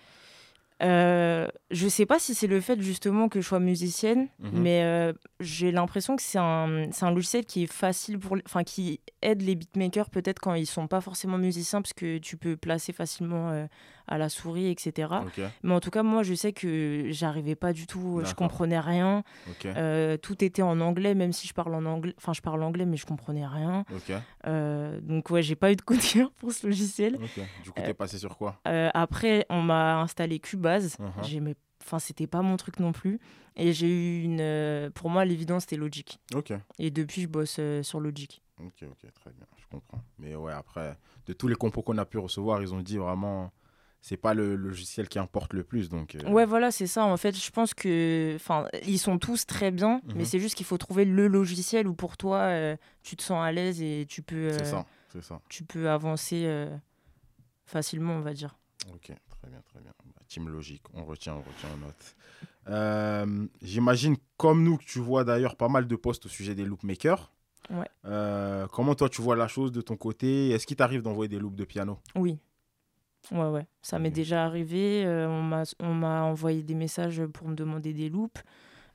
Euh, 0.80 1.48
je 1.72 1.88
sais 1.88 2.06
pas 2.06 2.20
si 2.20 2.36
c'est 2.36 2.46
le 2.46 2.60
fait 2.60 2.80
justement 2.80 3.28
que 3.28 3.40
je 3.40 3.46
sois 3.48 3.58
musicienne, 3.58 4.28
mhm. 4.38 4.50
mais 4.52 4.84
euh, 4.84 5.12
j'ai 5.40 5.72
l'impression 5.72 6.14
que 6.14 6.22
c'est 6.22 6.38
un, 6.38 6.88
un, 7.00 7.10
logiciel 7.10 7.44
qui 7.44 7.64
est 7.64 7.72
facile 7.72 8.18
pour, 8.18 8.36
enfin 8.46 8.62
qui 8.62 9.00
aide 9.20 9.42
les 9.42 9.56
beatmakers 9.56 10.08
peut-être 10.08 10.38
quand 10.38 10.54
ils 10.54 10.66
sont 10.66 10.86
pas 10.86 11.00
forcément 11.00 11.36
musiciens 11.36 11.82
parce 11.82 11.94
que 11.94 12.18
tu 12.18 12.36
peux 12.36 12.56
placer 12.56 12.92
facilement 12.92 13.50
euh, 13.50 13.66
à 14.08 14.18
la 14.18 14.28
souris, 14.28 14.70
etc. 14.70 15.12
Mais 15.62 15.74
en 15.74 15.80
tout 15.80 15.90
cas, 15.90 16.02
moi, 16.02 16.22
je 16.22 16.34
sais 16.34 16.52
que 16.52 17.06
j'arrivais 17.10 17.54
pas 17.54 17.72
du 17.72 17.86
tout, 17.86 18.22
je 18.24 18.34
comprenais 18.34 18.80
rien. 18.80 19.22
tout 20.22 20.44
était 20.44 20.62
en 20.62 20.80
anglais, 20.80 21.14
même 21.14 21.32
si 21.32 21.46
je 21.46 21.54
parle 21.54 21.74
en 21.74 21.84
anglais, 21.84 22.14
enfin 22.16 22.32
je 22.32 22.40
parle 22.40 22.62
anglais, 22.62 22.86
mais 22.86 22.96
je 22.96 23.06
comprenais 23.06 23.46
rien. 23.46 23.84
donc 25.02 25.30
ouais, 25.30 25.42
j'ai 25.42 25.56
pas 25.56 25.72
eu 25.72 25.76
de 25.76 25.82
coup 25.82 25.96
de 25.96 26.02
cœur 26.02 26.30
pour 26.32 26.52
ce 26.52 26.66
logiciel. 26.66 27.18
Du 27.62 27.70
coup, 27.70 27.80
t'es 27.80 27.94
passé 27.94 28.18
sur 28.18 28.36
quoi? 28.36 28.60
Après, 28.64 29.46
on 29.50 29.62
m'a 29.62 30.00
installé 30.00 30.38
Cube 30.38 30.60
base. 30.60 30.96
Uh-huh. 30.98 31.54
Enfin, 31.84 31.98
c'était 31.98 32.26
pas 32.26 32.42
mon 32.42 32.56
truc 32.56 32.80
non 32.80 32.92
plus. 32.92 33.20
Et 33.56 33.72
j'ai 33.72 33.88
eu 33.88 34.22
une. 34.22 34.40
Euh, 34.40 34.90
pour 34.90 35.10
moi, 35.10 35.24
l'évidence, 35.24 35.62
c'était 35.62 35.76
Logic. 35.76 36.20
Et 36.78 36.90
depuis, 36.90 37.22
je 37.22 37.28
bosse 37.28 37.56
euh, 37.58 37.82
sur 37.82 38.00
Logic. 38.00 38.42
Ok, 38.60 38.82
ok, 38.82 39.12
très 39.14 39.30
bien, 39.30 39.46
je 39.56 39.66
comprends. 39.70 40.02
Mais 40.18 40.34
ouais, 40.34 40.52
après, 40.52 40.96
de 41.26 41.32
tous 41.32 41.48
les 41.48 41.54
compos 41.54 41.82
qu'on 41.82 41.98
a 41.98 42.04
pu 42.04 42.18
recevoir, 42.18 42.60
ils 42.60 42.74
ont 42.74 42.80
dit 42.80 42.98
vraiment, 42.98 43.52
c'est 44.00 44.16
pas 44.16 44.34
le 44.34 44.56
logiciel 44.56 45.08
qui 45.08 45.18
importe 45.18 45.52
le 45.52 45.64
plus. 45.64 45.88
Donc, 45.88 46.14
euh. 46.14 46.30
Ouais, 46.30 46.46
voilà, 46.46 46.70
c'est 46.70 46.86
ça. 46.86 47.04
En 47.04 47.16
fait, 47.16 47.36
je 47.36 47.50
pense 47.50 47.74
que. 47.74 48.32
Enfin, 48.36 48.66
ils 48.86 48.98
sont 48.98 49.18
tous 49.18 49.46
très 49.46 49.70
bien, 49.70 50.00
mais 50.06 50.20
mhm. 50.20 50.24
c'est 50.24 50.40
juste 50.40 50.54
qu'il 50.54 50.66
faut 50.66 50.78
trouver 50.78 51.04
le 51.04 51.26
logiciel 51.28 51.86
où 51.86 51.94
pour 51.94 52.16
toi, 52.16 52.50
tu 53.02 53.16
te 53.16 53.22
sens 53.22 53.44
à 53.44 53.52
l'aise 53.52 53.82
et 53.82 54.06
tu 54.08 54.22
peux. 54.22 54.50
c'est 54.50 54.64
ça, 54.64 54.86
c'est 55.12 55.22
ça. 55.22 55.40
Tu 55.48 55.64
peux 55.64 55.90
avancer 55.90 56.68
facilement, 57.64 58.14
on 58.14 58.20
va 58.20 58.32
dire. 58.32 58.56
Ok, 58.92 59.12
très 59.28 59.50
bien, 59.50 59.62
très 59.66 59.80
bien. 59.80 59.92
Bah, 60.04 60.22
team 60.28 60.48
logique, 60.48 60.82
on 60.94 61.04
retient, 61.04 61.34
on 61.34 61.40
retient, 61.40 61.68
on 61.74 61.86
note. 61.86 62.16
Euh, 62.68 63.46
j'imagine, 63.62 64.16
comme 64.36 64.62
nous, 64.62 64.76
que 64.76 64.84
tu 64.84 64.98
vois 64.98 65.24
d'ailleurs 65.24 65.56
pas 65.56 65.68
mal 65.68 65.86
de 65.86 65.96
posts 65.96 66.26
au 66.26 66.28
sujet 66.28 66.54
des 66.54 66.64
loopmakers. 66.64 67.32
Ouais. 67.70 67.88
Euh, 68.06 68.66
comment 68.68 68.94
toi, 68.94 69.08
tu 69.08 69.22
vois 69.22 69.36
la 69.36 69.48
chose 69.48 69.72
de 69.72 69.80
ton 69.80 69.96
côté? 69.96 70.50
Est-ce 70.50 70.66
qu'il 70.66 70.76
t'arrive 70.76 71.02
d'envoyer 71.02 71.28
des 71.28 71.38
loops 71.38 71.56
de 71.56 71.64
piano? 71.64 71.98
Oui. 72.14 72.38
Ouais, 73.32 73.48
ouais. 73.48 73.66
Ça 73.82 73.98
m'est 73.98 74.10
déjà 74.10 74.44
arrivé. 74.44 75.04
Euh, 75.04 75.28
on 75.80 75.94
m'a 75.94 76.22
envoyé 76.22 76.62
des 76.62 76.74
messages 76.74 77.24
pour 77.26 77.48
me 77.48 77.54
demander 77.54 77.92
des 77.92 78.08
loops. 78.08 78.42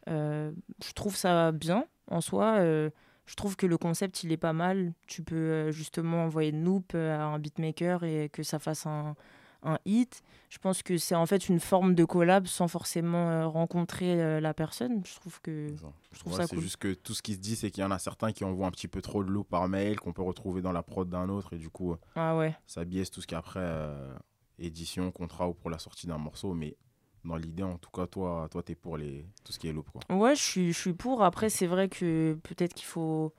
je 0.08 0.94
trouve 0.96 1.15
ça 1.15 1.51
bien 1.51 1.86
en 2.08 2.22
soi. 2.22 2.60
je 2.60 3.36
trouve 3.36 3.56
que 3.56 3.65
le 3.65 3.77
concept, 3.77 4.24
il 4.24 4.32
est 4.32 4.38
pas 4.38 4.53
mal. 4.53 4.94
Tu 5.08 5.24
peux 5.24 5.72
justement 5.72 6.24
envoyer 6.25 6.50
une 6.50 6.63
loop 6.63 6.96
à 6.96 7.24
un 7.24 7.39
beatmaker 7.39 8.03
et 8.03 8.30
que 8.30 8.44
ça 8.44 8.60
fasse 8.60 8.86
un, 8.86 9.15
un 9.63 9.79
hit. 9.86 10.24
Je 10.50 10.58
pense 10.60 10.84
que 10.84 10.98
c'est 10.98 11.15
en 11.15 11.25
fait 11.25 11.50
une 11.50 11.60
forme 11.60 11.96
de 11.96 12.05
collab 12.05 12.46
sans 12.46 12.67
forcément 12.67 13.29
euh, 13.29 13.48
rencontrer 13.48 14.22
euh, 14.22 14.39
la 14.39 14.53
personne. 14.53 15.01
Je 15.05 15.15
trouve 15.15 15.41
que 15.41 15.67
je 16.12 16.20
trouve 16.20 16.34
ça 16.34 16.48
C'est 16.48 16.60
juste 16.60 16.77
que 16.77 16.93
tout 16.93 17.13
ce 17.13 17.22
qui 17.22 17.34
se 17.34 17.39
dit, 17.39 17.55
c'est 17.55 17.72
qu'il 17.72 17.82
y 17.82 17.86
en 17.86 17.91
a 17.91 18.00
certains 18.00 18.32
qui 18.32 18.43
envoient 18.43 18.67
un 18.67 18.72
petit 18.72 18.88
peu 18.88 19.01
trop 19.01 19.24
de 19.24 19.29
l'eau 19.29 19.43
par 19.43 19.67
mail, 19.67 20.00
qu'on 20.00 20.13
peut 20.13 20.22
retrouver 20.22 20.62
dans 20.62 20.72
la 20.72 20.84
prod 20.84 21.10
d'un 21.10 21.29
autre, 21.29 21.53
et 21.53 21.58
du 21.58 21.70
coup, 21.70 21.96
ah 22.15 22.38
ouais. 22.38 22.55
ça 22.67 22.86
biaise 22.86 23.10
tout 23.10 23.22
ce 23.22 23.27
qui 23.27 23.34
est 23.34 23.38
après 23.38 23.62
euh, 23.62 24.13
édition, 24.60 25.12
contrat 25.12 25.50
ou 25.50 25.53
pour 25.53 25.70
la 25.70 25.79
sortie 25.79 26.08
d'un 26.08 26.17
morceau. 26.20 26.53
Mais 26.53 26.77
dans 27.25 27.38
l'idée, 27.38 27.63
en 27.63 27.77
tout 27.77 27.89
cas, 27.91 28.05
toi, 28.05 28.48
toi, 28.51 28.62
es 28.67 28.75
pour 28.75 28.98
les 28.98 29.25
tout 29.43 29.53
ce 29.53 29.60
qui 29.60 29.67
est 29.67 29.74
loop, 29.74 29.89
quoi. 29.89 30.01
Ouais, 30.15 30.36
je 30.36 30.43
suis, 30.43 30.74
je 30.74 30.79
suis 30.79 30.93
pour. 30.93 31.24
Après, 31.24 31.50
c'est 31.50 31.67
vrai 31.67 31.89
que 31.89 32.38
peut-être 32.43 32.74
qu'il 32.74 32.86
faut 32.86 33.34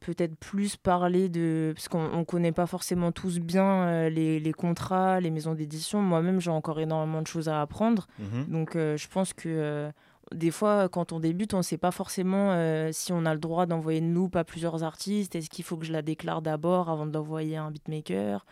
peut-être 0.00 0.34
plus 0.34 0.76
parler 0.76 1.28
de... 1.28 1.72
Parce 1.74 1.88
qu'on 1.88 2.18
ne 2.18 2.24
connaît 2.24 2.52
pas 2.52 2.66
forcément 2.66 3.12
tous 3.12 3.38
bien 3.38 3.86
euh, 3.86 4.08
les, 4.08 4.40
les, 4.40 4.52
contrats, 4.52 5.20
les 5.20 5.30
maisons 5.30 5.54
d'édition. 5.54 6.00
Moi-même, 6.00 6.40
j'ai 6.40 6.50
encore 6.50 6.80
énormément 6.80 7.22
de 7.22 7.26
choses 7.26 7.48
à 7.48 7.60
apprendre. 7.60 8.08
Mhm. 8.18 8.46
Donc, 8.46 8.76
euh, 8.76 8.96
je 8.96 9.08
pense 9.08 9.32
que 9.34 9.48
euh, 9.48 9.92
des 10.34 10.50
fois, 10.50 10.88
quand 10.88 11.12
on 11.12 11.20
débute, 11.20 11.54
on 11.54 11.58
ne 11.58 11.62
sait 11.62 11.78
pas 11.78 11.90
forcément 11.90 12.54
si 12.92 13.12
on 13.12 13.26
a 13.26 13.34
le 13.34 13.40
droit 13.40 13.66
d'envoyer 13.66 13.98
une 13.98 14.14
loupe 14.14 14.36
à 14.36 14.44
plusieurs 14.44 14.82
artistes. 14.84 15.34
Est-ce 15.34 15.50
qu'il 15.50 15.64
faut 15.64 15.76
que 15.76 15.84
je 15.84 15.92
la 15.92 16.02
déclare 16.02 16.40
d'abord 16.40 16.88
avant 16.88 17.06
d'envoyer 17.06 17.56
un 17.56 17.70
beatmaker? 17.70 18.46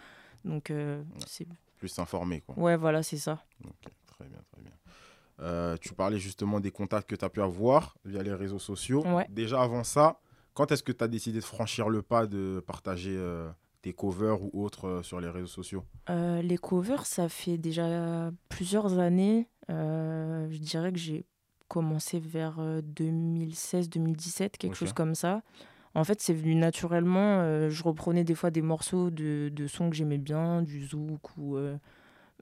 Donc, 0.44 0.72
c'est... 1.26 1.46
Plus 1.78 1.96
informé, 2.00 2.40
quoi. 2.40 2.58
Ouais, 2.58 2.76
voilà, 2.76 3.04
c'est 3.04 3.16
ça. 3.16 3.44
Très 4.08 4.26
bien, 4.26 4.40
très 4.50 4.60
bien. 4.60 5.76
tu 5.80 5.94
parlais 5.94 6.18
justement 6.18 6.58
des 6.58 6.72
contacts 6.72 7.08
que 7.08 7.14
tu 7.14 7.24
as 7.24 7.30
pu 7.30 7.40
avoir 7.40 7.94
via 8.04 8.24
les 8.24 8.34
réseaux 8.34 8.58
sociaux. 8.58 9.04
Déjà 9.28 9.62
avant 9.62 9.84
ça, 9.84 10.18
quand 10.58 10.72
est-ce 10.72 10.82
que 10.82 10.90
tu 10.90 11.04
as 11.04 11.08
décidé 11.08 11.38
de 11.38 11.44
franchir 11.44 11.88
le 11.88 12.02
pas 12.02 12.26
de 12.26 12.60
partager 12.66 13.14
euh, 13.16 13.48
tes 13.80 13.92
covers 13.92 14.42
ou 14.42 14.64
autres 14.64 14.88
euh, 14.88 15.02
sur 15.04 15.20
les 15.20 15.30
réseaux 15.30 15.46
sociaux? 15.46 15.84
Euh, 16.10 16.42
Les 16.42 16.58
covers, 16.58 17.06
ça 17.06 17.28
fait 17.28 17.58
déjà 17.58 18.32
plusieurs 18.48 18.98
années. 18.98 19.46
je 19.68 20.58
dirais 20.58 20.90
que 20.90 20.98
j'ai 20.98 21.26
commencé 21.68 22.18
vers 22.18 22.58
2016-2017, 22.58 24.56
quelque 24.58 24.74
chose 24.74 24.92
comme 24.92 25.14
ça. 25.14 25.42
En 25.94 26.02
fait, 26.02 26.20
c'est 26.20 26.34
venu 26.34 26.56
naturellement. 26.56 27.68
je 27.68 27.82
reprenais 27.84 28.24
des 28.24 28.34
fois 28.34 28.50
des 28.50 28.62
morceaux 28.62 29.10
de, 29.10 29.50
de 29.52 29.66
sons 29.68 29.90
que 29.90 29.94
j'aimais 29.96 30.18
bien, 30.18 30.62
du 30.62 30.84
zouk 30.84 31.36
ou 31.36 31.56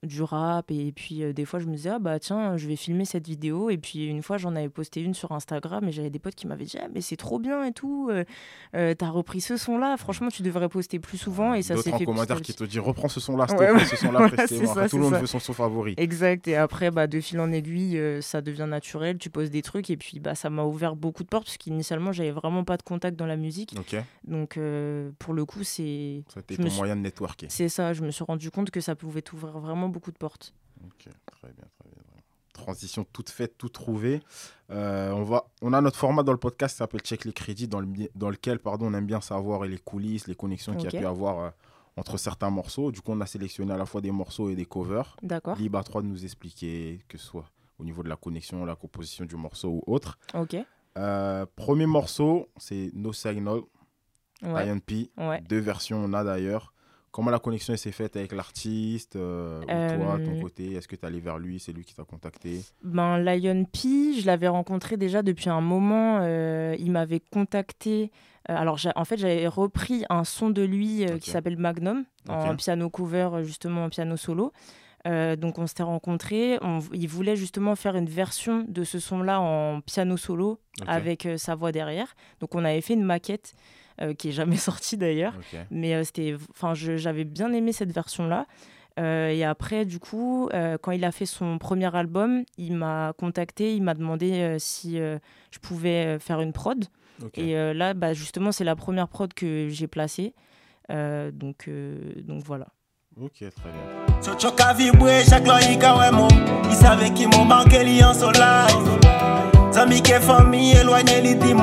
du 0.03 0.23
rap. 0.23 0.71
Et 0.71 0.93
puis, 0.93 1.23
euh, 1.23 1.33
des 1.33 1.45
fois, 1.45 1.59
je 1.59 1.67
me 1.67 1.75
disais, 1.75 1.91
ah 1.91 1.99
bah 1.99 2.19
tiens, 2.19 2.57
je 2.57 2.67
vais 2.69 2.77
filmer 2.77 3.05
cette 3.05 3.27
vidéo. 3.27 3.71
Et 3.71 3.79
puis, 3.79 4.07
une 4.07 4.23
fois, 4.23 4.37
j'en 4.37 4.55
avais 4.55 4.69
posté 4.69 5.01
une 5.01 5.15
sur 5.15 5.33
Instagram 5.33 5.89
et 5.89 5.93
j'avais 5.93 6.11
des 6.11 6.19
potes 6.19 6.35
qui 6.35 6.47
m'avaient 6.47 6.65
dit, 6.65 6.77
ah, 6.81 6.87
mais 6.95 7.01
c'est 7.01 7.17
trop 7.17 7.39
bien 7.39 7.65
et 7.65 7.73
tout. 7.73 8.09
euh, 8.11 8.25
euh, 8.75 8.95
T'as 8.95 9.09
repris 9.09 9.41
ce 9.41 9.57
son-là. 9.57 9.97
Franchement, 9.97 10.29
tu 10.29 10.43
devrais 10.43 10.69
poster 10.69 10.99
plus 10.99 11.19
souvent. 11.19 11.55
Et 11.55 11.63
ça 11.63 11.77
s'est 11.77 11.93
fait 11.93 12.05
commentaire 12.05 12.41
qui 12.43 12.53
te 12.55 12.65
disent 12.65 12.79
reprends 12.79 13.09
ce 13.09 13.21
son-là, 13.21 13.47
s'il 13.49 13.57
Ouais, 13.59 13.71
ouais. 13.73 13.85
ce 13.85 14.07
Voilà, 14.07 14.29
précisément. 14.33 14.75
c'est 14.75 14.81
ça, 14.81 14.89
Tout 14.89 14.97
le 14.99 15.03
monde 15.05 15.13
ça. 15.15 15.21
veut 15.21 15.27
son 15.27 15.39
son 15.41 15.53
favori. 15.53 15.95
Exact. 15.97 16.47
Et 16.49 16.57
après, 16.57 16.91
bah, 16.91 17.07
de 17.07 17.21
fil 17.21 17.41
en 17.41 17.51
aiguille, 17.53 18.01
ça 18.23 18.41
devient 18.43 18.67
naturel. 18.69 19.19
Tu 19.19 19.31
poses 19.31 19.51
des 19.51 19.63
trucs. 19.63 19.89
Et 19.91 19.97
puis, 19.97 20.21
bah, 20.21 20.35
ça 20.35 20.51
m'a 20.51 20.65
ouvert 20.65 20.95
beaucoup 20.97 21.23
de 21.25 21.29
portes 21.29 21.47
parce 21.47 21.57
qu'initialement, 21.57 22.13
j'avais 22.13 22.31
vraiment 22.33 22.65
pas 22.65 22.77
de 22.77 22.83
contact 22.83 23.17
dans 23.17 23.27
la 23.27 23.37
musique. 23.37 23.75
Donc, 24.25 24.59
pour 25.19 25.35
le 25.35 25.45
coup, 25.45 25.65
c'est 25.65 26.23
c'était 26.35 26.57
ton 26.57 26.69
suis- 26.69 26.79
moyen 26.79 26.97
de 26.97 27.01
networker. 27.01 27.47
c'est 27.51 27.69
ça. 27.69 27.93
Je 27.93 28.03
me 28.03 28.11
suis 28.11 28.25
rendu 28.25 28.51
compte 28.51 28.71
que 28.71 28.81
ça 28.81 28.95
pouvait 28.95 29.23
t'ouvrir 29.23 29.59
vraiment 29.59 29.86
beaucoup 29.89 30.13
de 30.13 30.17
portes. 30.19 30.55
Ok, 30.85 31.09
très 31.27 31.49
bien, 31.53 31.65
très 31.79 31.89
bien. 31.91 32.03
Transition 32.53 33.05
toute 33.13 33.29
faite, 33.29 33.59
toute 33.59 33.73
trouvée. 33.75 34.23
Euh, 34.71 35.11
on, 35.11 35.25
va, 35.25 35.45
on 35.61 35.75
a 35.75 35.81
notre 35.83 35.99
format 35.99 36.23
dans 36.23 36.33
le 36.33 36.39
podcast 36.39 36.75
qui 36.75 36.79
s'appelle 36.79 37.03
Check 37.03 37.27
les 37.27 37.33
crédits, 37.35 37.69
dans, 37.69 37.81
le, 37.81 37.89
dans 38.15 38.31
lequel 38.31 38.59
pardon, 38.61 38.87
on 38.87 38.95
aime 38.95 39.05
bien 39.07 39.21
savoir 39.21 39.65
les 39.65 39.77
coulisses, 39.79 40.27
les 40.27 40.35
connexions 40.35 40.75
qu'il 40.75 40.91
y 40.91 40.97
a 40.97 41.01
pu 41.01 41.05
avoir 41.07 41.39
euh, 41.41 41.51
entre 41.97 42.17
certains 42.17 42.49
morceaux. 42.49 42.91
Du 42.93 43.03
coup, 43.03 43.13
on 43.13 43.21
a 43.21 43.27
sélectionné 43.27 43.73
à 43.75 43.77
la 43.77 43.85
fois 43.85 44.01
des 44.01 44.11
morceaux 44.11 44.49
et 44.49 44.55
des 44.57 44.65
covers. 44.65 45.17
D'accord. 45.23 45.57
Libre 45.59 45.79
à 45.79 45.85
toi 45.85 46.01
de 46.01 46.07
nous 46.07 46.25
expliquer, 46.25 47.05
que 47.09 47.19
ce 47.19 47.27
soit 47.27 47.51
au 47.79 47.85
niveau 47.85 48.03
de 48.03 48.09
la 48.09 48.17
connexion, 48.17 48.65
la 48.65 48.75
composition 48.75 49.27
du 49.27 49.37
morceau 49.37 49.69
ou 49.69 49.93
autre. 49.93 50.19
Ok. 50.33 50.57
Euh, 50.97 51.45
premier 51.57 51.85
morceau, 51.85 52.49
c'est 52.57 52.91
No 52.95 53.13
Signal, 53.13 53.61
Ouais. 54.43 54.69
INP. 54.71 55.11
Ouais. 55.19 55.41
Deux 55.43 55.59
versions, 55.61 55.99
on 56.05 56.13
a 56.15 56.25
d'ailleurs. 56.25 56.73
Comment 57.17 57.31
la 57.31 57.39
connexion 57.39 57.75
s'est 57.79 57.93
faite 57.93 58.15
avec 58.17 58.33
l'artiste 58.33 59.17
euh, 59.17 59.63
ou 59.63 59.97
toi, 59.97 60.19
ton 60.23 60.33
Euh, 60.33 60.37
côté? 60.39 60.75
Est-ce 60.75 60.87
que 60.87 60.97
tu 60.97 61.03
es 61.03 61.07
allé 61.07 61.19
vers 61.19 61.39
lui 61.39 61.59
C'est 61.59 61.73
lui 61.73 61.83
qui 61.83 61.95
t'a 61.95 62.05
contacté? 62.05 62.61
Ben, 62.85 63.17
Lion 63.17 63.65
P, 63.65 64.13
je 64.21 64.27
l'avais 64.27 64.49
rencontré 64.49 64.99
déjà 64.99 65.23
depuis 65.23 65.49
un 65.49 65.63
moment. 65.63 66.19
euh, 66.21 66.77
il 66.79 66.91
m'avait 66.91 67.21
contacté. 67.21 68.11
euh, 68.51 68.55
alors, 68.55 68.79
en 68.97 69.05
fait, 69.07 69.17
j'avais 69.17 69.49
repris 69.49 70.05
un 70.11 70.25
son 70.25 70.51
de 70.51 70.61
lui 70.61 71.07
euh, 71.07 71.17
qui 71.17 71.31
s'appelle 71.31 71.57
Magnum, 71.57 72.05
en 72.29 72.51
Ok. 72.51 72.57
piano 72.59 72.91
cover, 72.91 73.31
euh, 73.33 73.43
justement 73.45 73.87
en 73.87 73.89
piano 73.89 74.19
solo. 74.19 74.53
Euh, 75.09 75.37
donc, 75.37 75.59
on 75.59 75.67
s'était 75.67 75.85
rencontrés. 75.85 76.59
On- 76.61 76.81
il 76.93 77.09
voulait 77.09 77.37
justement 77.37 77.77
faire 77.77 77.97
une 77.97 78.11
version 78.11 78.67
de 78.69 78.85
ce 78.85 78.99
son-là 78.99 79.41
en 79.41 79.81
piano 79.81 80.19
solo 80.19 80.59
avec 80.87 81.25
euh, 81.25 81.39
sa 81.39 81.55
voix 81.55 81.73
derrière. 81.73 82.15
Donc, 82.41 82.55
on 82.55 82.63
avait 82.63 82.83
fait 82.83 82.93
une 82.95 83.05
maquette 83.05 83.55
euh, 83.55 83.61
qui 84.15 84.29
est 84.29 84.33
jamais 84.33 84.57
sortie 84.69 84.97
d'ailleurs. 84.97 85.35
Mais 85.71 85.95
euh, 85.95 86.05
c'était, 86.05 86.35
enfin, 86.51 86.75
j'avais 86.75 87.25
bien 87.25 87.53
aimé 87.53 87.73
cette 87.73 87.93
version-là. 87.93 88.47
Euh, 88.99 89.29
et 89.29 89.45
après, 89.45 89.85
du 89.85 89.99
coup, 89.99 90.49
euh, 90.55 90.79
quand 90.81 90.91
il 90.93 91.05
a 91.05 91.13
fait 91.13 91.27
son 91.27 91.59
premier 91.59 91.95
album, 91.95 92.45
il 92.57 92.75
m'a 92.75 93.13
contacté, 93.19 93.75
il 93.77 93.83
m'a 93.83 93.93
demandé 93.95 94.33
euh, 94.41 94.57
si 94.59 94.99
euh, 94.99 95.19
je 95.51 95.59
pouvais 95.59 96.17
euh, 96.17 96.19
faire 96.19 96.41
une 96.41 96.53
prod. 96.55 96.83
Et 97.37 97.57
euh, 97.57 97.75
là, 97.75 97.93
bah, 97.95 98.15
justement, 98.15 98.53
c'est 98.53 98.65
la 98.65 98.77
première 98.77 99.09
prod 99.09 99.33
que 99.35 99.69
j'ai 99.69 99.87
placée. 99.87 100.35
Euh, 100.91 101.31
donc, 101.31 101.69
euh, 101.69 101.99
donc 102.23 102.43
voilà. 102.45 102.69
Ok, 103.19 103.33
très 103.39 103.71
bien. 103.71 103.81
Vibre, 104.77 105.09
chaque 105.27 105.47
Zami 109.73 110.03
baby 110.03 111.55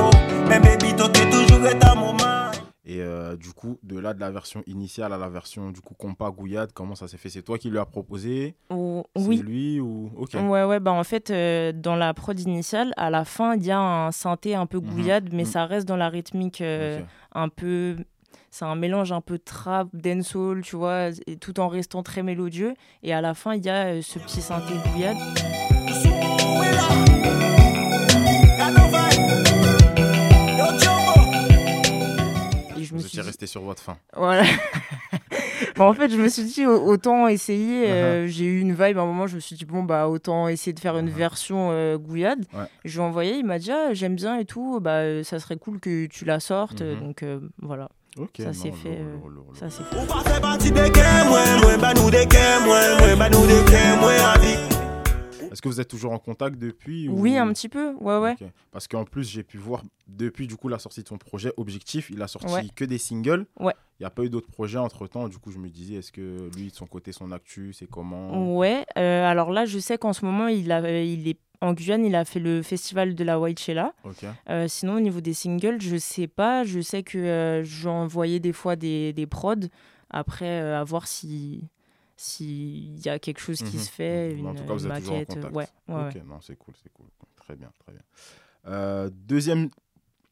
Et 2.85 3.01
euh, 3.01 3.35
du 3.37 3.51
coup, 3.51 3.77
de 3.83 3.99
là, 3.99 4.15
de 4.15 4.19
la 4.19 4.31
version 4.31 4.63
initiale 4.65 5.13
à 5.13 5.17
la 5.17 5.29
version 5.29 5.69
du 5.69 5.79
coup 5.81 5.93
compas 5.93 6.31
Gouillade, 6.31 6.71
comment 6.73 6.95
ça 6.95 7.07
s'est 7.07 7.17
fait? 7.17 7.29
C'est 7.29 7.43
toi 7.43 7.59
qui 7.59 7.69
lui 7.69 7.77
as 7.77 7.85
proposé? 7.85 8.55
Oh, 8.71 9.03
C'est 9.15 9.27
oui. 9.27 9.37
lui 9.37 9.79
ou? 9.79 10.09
Ok. 10.17 10.33
Ouais, 10.33 10.63
ouais, 10.63 10.79
bah 10.79 10.91
en 10.91 11.03
fait, 11.03 11.29
euh, 11.29 11.71
dans 11.71 11.95
la 11.95 12.15
prod 12.15 12.39
initiale, 12.39 12.93
à 12.97 13.11
la 13.11 13.25
fin, 13.25 13.53
il 13.55 13.63
y 13.63 13.69
a 13.71 13.79
un 13.79 14.11
synthé 14.11 14.55
un 14.55 14.65
peu 14.65 14.79
Mhm. 14.79 14.89
gouillade, 14.89 15.29
mais 15.31 15.43
Mhm. 15.43 15.49
ça 15.49 15.65
reste 15.67 15.87
dans 15.87 15.97
la 15.97 16.09
rythmique 16.09 16.61
euh, 16.61 17.01
un 17.35 17.49
peu. 17.49 17.97
C'est 18.55 18.65
un 18.65 18.75
mélange 18.75 19.11
un 19.11 19.19
peu 19.19 19.39
trap, 19.39 19.87
dancehall, 19.93 20.61
tu 20.61 20.75
vois, 20.75 21.07
tout 21.41 21.59
en 21.59 21.69
restant 21.69 22.03
très 22.03 22.21
mélodieux. 22.21 22.75
Et 23.01 23.11
à 23.11 23.19
la 23.19 23.33
fin, 23.33 23.55
il 23.55 23.65
y 23.65 23.69
a 23.69 23.85
euh, 23.95 24.01
ce 24.03 24.19
petit 24.19 24.43
synthé 24.43 24.75
gouillade. 24.91 25.17
Et 32.77 32.83
je 32.83 32.93
me 32.95 32.99
suis 32.99 33.09
dit- 33.17 33.21
resté 33.21 33.45
sur 33.47 33.61
votre 33.61 33.81
fin. 33.81 33.97
Voilà. 34.15 34.43
Bon, 35.75 35.85
en 35.85 35.93
fait, 35.93 36.09
je 36.11 36.17
me 36.17 36.27
suis 36.27 36.43
dit, 36.43 36.65
au- 36.67 36.85
autant 36.85 37.27
essayer. 37.27 37.89
euh, 37.89 38.27
J'ai 38.27 38.45
eu 38.45 38.59
une 38.59 38.73
vibe 38.73 38.97
à 38.97 39.01
un 39.01 39.05
moment, 39.05 39.25
je 39.25 39.35
me 39.35 39.39
suis 39.39 39.55
dit, 39.55 39.65
bon, 39.65 39.81
bah, 39.81 40.07
autant 40.07 40.47
essayer 40.47 40.71
de 40.73 40.79
faire 40.79 40.97
une 40.99 41.07
Uh-huh. 41.09 41.13
version 41.13 41.69
euh, 41.71 41.97
gouillade. 41.97 42.45
Ouais. 42.53 42.65
Je 42.85 42.93
lui 42.99 42.99
ai 43.03 43.07
envoyé, 43.07 43.35
il 43.37 43.45
m'a 43.45 43.57
dit, 43.57 43.71
ah, 43.71 43.91
j'aime 43.93 44.15
bien 44.15 44.37
et 44.37 44.45
tout, 44.45 44.79
bah, 44.81 44.97
euh, 44.99 45.23
ça 45.23 45.39
serait 45.39 45.55
cool 45.55 45.79
que 45.79 46.05
tu 46.05 46.25
la 46.25 46.39
sortes. 46.39 46.81
Mhm. 46.81 46.99
Donc, 46.99 47.23
euh, 47.23 47.39
voilà, 47.59 47.89
Ok. 48.17 48.35
Ça 48.37 48.53
s'est 48.53 48.71
fait, 48.71 48.99
euh, 48.99 49.17
ça 49.53 49.69
c'est 49.69 49.83
fait. 49.83 49.97
Est-ce 55.51 55.61
que 55.61 55.69
vous 55.69 55.79
êtes 55.79 55.87
toujours 55.87 56.11
en 56.13 56.17
contact 56.19 56.57
depuis 56.57 57.07
ou- 57.07 57.19
Oui, 57.19 57.37
un 57.37 57.51
petit 57.53 57.69
peu, 57.69 57.93
ouais, 57.99 58.17
ouais. 58.17 58.35
Parce 58.71 58.87
qu'en 58.87 59.03
plus, 59.05 59.29
j'ai 59.29 59.43
pu 59.43 59.57
voir 59.57 59.83
depuis 60.07 60.47
du 60.47 60.55
coup 60.55 60.67
la 60.67 60.79
sortie 60.79 61.03
de 61.03 61.07
son 61.07 61.17
projet 61.17 61.51
Objectif, 61.57 62.09
il 62.09 62.21
a 62.23 62.27
sorti 62.27 62.51
Ouais. 62.53 62.65
que 62.75 62.85
des 62.85 62.97
singles. 62.97 63.45
Ouais. 63.59 63.73
Il 63.99 64.03
n'y 64.03 64.07
a 64.07 64.09
pas 64.09 64.23
eu 64.23 64.29
d'autres 64.29 64.49
projets 64.49 64.79
entre 64.79 65.05
temps. 65.07 65.27
Du 65.27 65.37
coup, 65.37 65.51
je 65.51 65.59
me 65.59 65.69
disais, 65.69 65.95
est-ce 65.95 66.11
que 66.11 66.49
lui, 66.57 66.69
de 66.69 66.75
son 66.75 66.87
côté, 66.87 67.11
son 67.11 67.31
actu, 67.31 67.71
c'est 67.73 67.85
comment? 67.87 68.57
Ouais, 68.57 68.83
euh, 68.97 69.25
alors 69.29 69.51
là, 69.51 69.65
je 69.65 69.77
sais 69.77 69.97
qu'en 69.99 70.13
ce 70.13 70.25
moment, 70.25 70.47
il, 70.47 70.71
a, 70.71 71.01
il 71.03 71.27
est 71.27 71.37
en 71.63 71.73
Guyane, 71.73 72.05
il 72.05 72.15
a 72.15 72.25
fait 72.25 72.39
le 72.39 72.61
festival 72.61 73.15
de 73.15 73.23
la 73.23 73.39
Whitechella. 73.39 73.93
Ok. 74.03 74.25
Euh, 74.49 74.67
sinon, 74.67 74.95
au 74.95 74.99
niveau 74.99 75.21
des 75.21 75.33
singles, 75.33 75.81
je 75.81 75.97
sais 75.97 76.27
pas. 76.27 76.63
Je 76.63 76.79
sais 76.81 77.03
que 77.03 77.17
euh, 77.17 77.63
j'envoyais 77.63 78.39
des 78.39 78.53
fois 78.53 78.75
des, 78.75 79.13
des 79.13 79.25
prods. 79.25 79.55
Après, 80.09 80.61
euh, 80.61 80.79
à 80.79 80.83
voir 80.83 81.07
si 81.07 81.67
s'il 82.15 82.99
y 83.03 83.09
a 83.09 83.17
quelque 83.19 83.39
chose 83.41 83.57
qui 83.63 83.75
Mhm. 83.77 83.81
se 83.83 83.89
fait, 83.89 84.27
Mais 84.33 84.39
une, 84.39 84.47
en 84.47 84.53
tout 84.55 84.63
cas, 84.63 84.73
vous 84.73 84.85
êtes 84.87 84.93
toujours 84.99 85.13
en 85.15 85.17
maquette. 85.19 85.35
contact. 85.35 85.55
Ouais, 85.55 85.67
ouais, 85.89 85.95
ok, 86.09 86.13
ouais. 86.15 86.21
non, 86.27 86.39
c'est 86.41 86.55
cool, 86.55 86.73
c'est 86.81 86.91
cool. 86.93 87.07
Très 87.37 87.55
bien, 87.55 87.69
très 87.83 87.91
bien. 87.91 88.01
Euh, 88.67 89.09
deuxième 89.11 89.69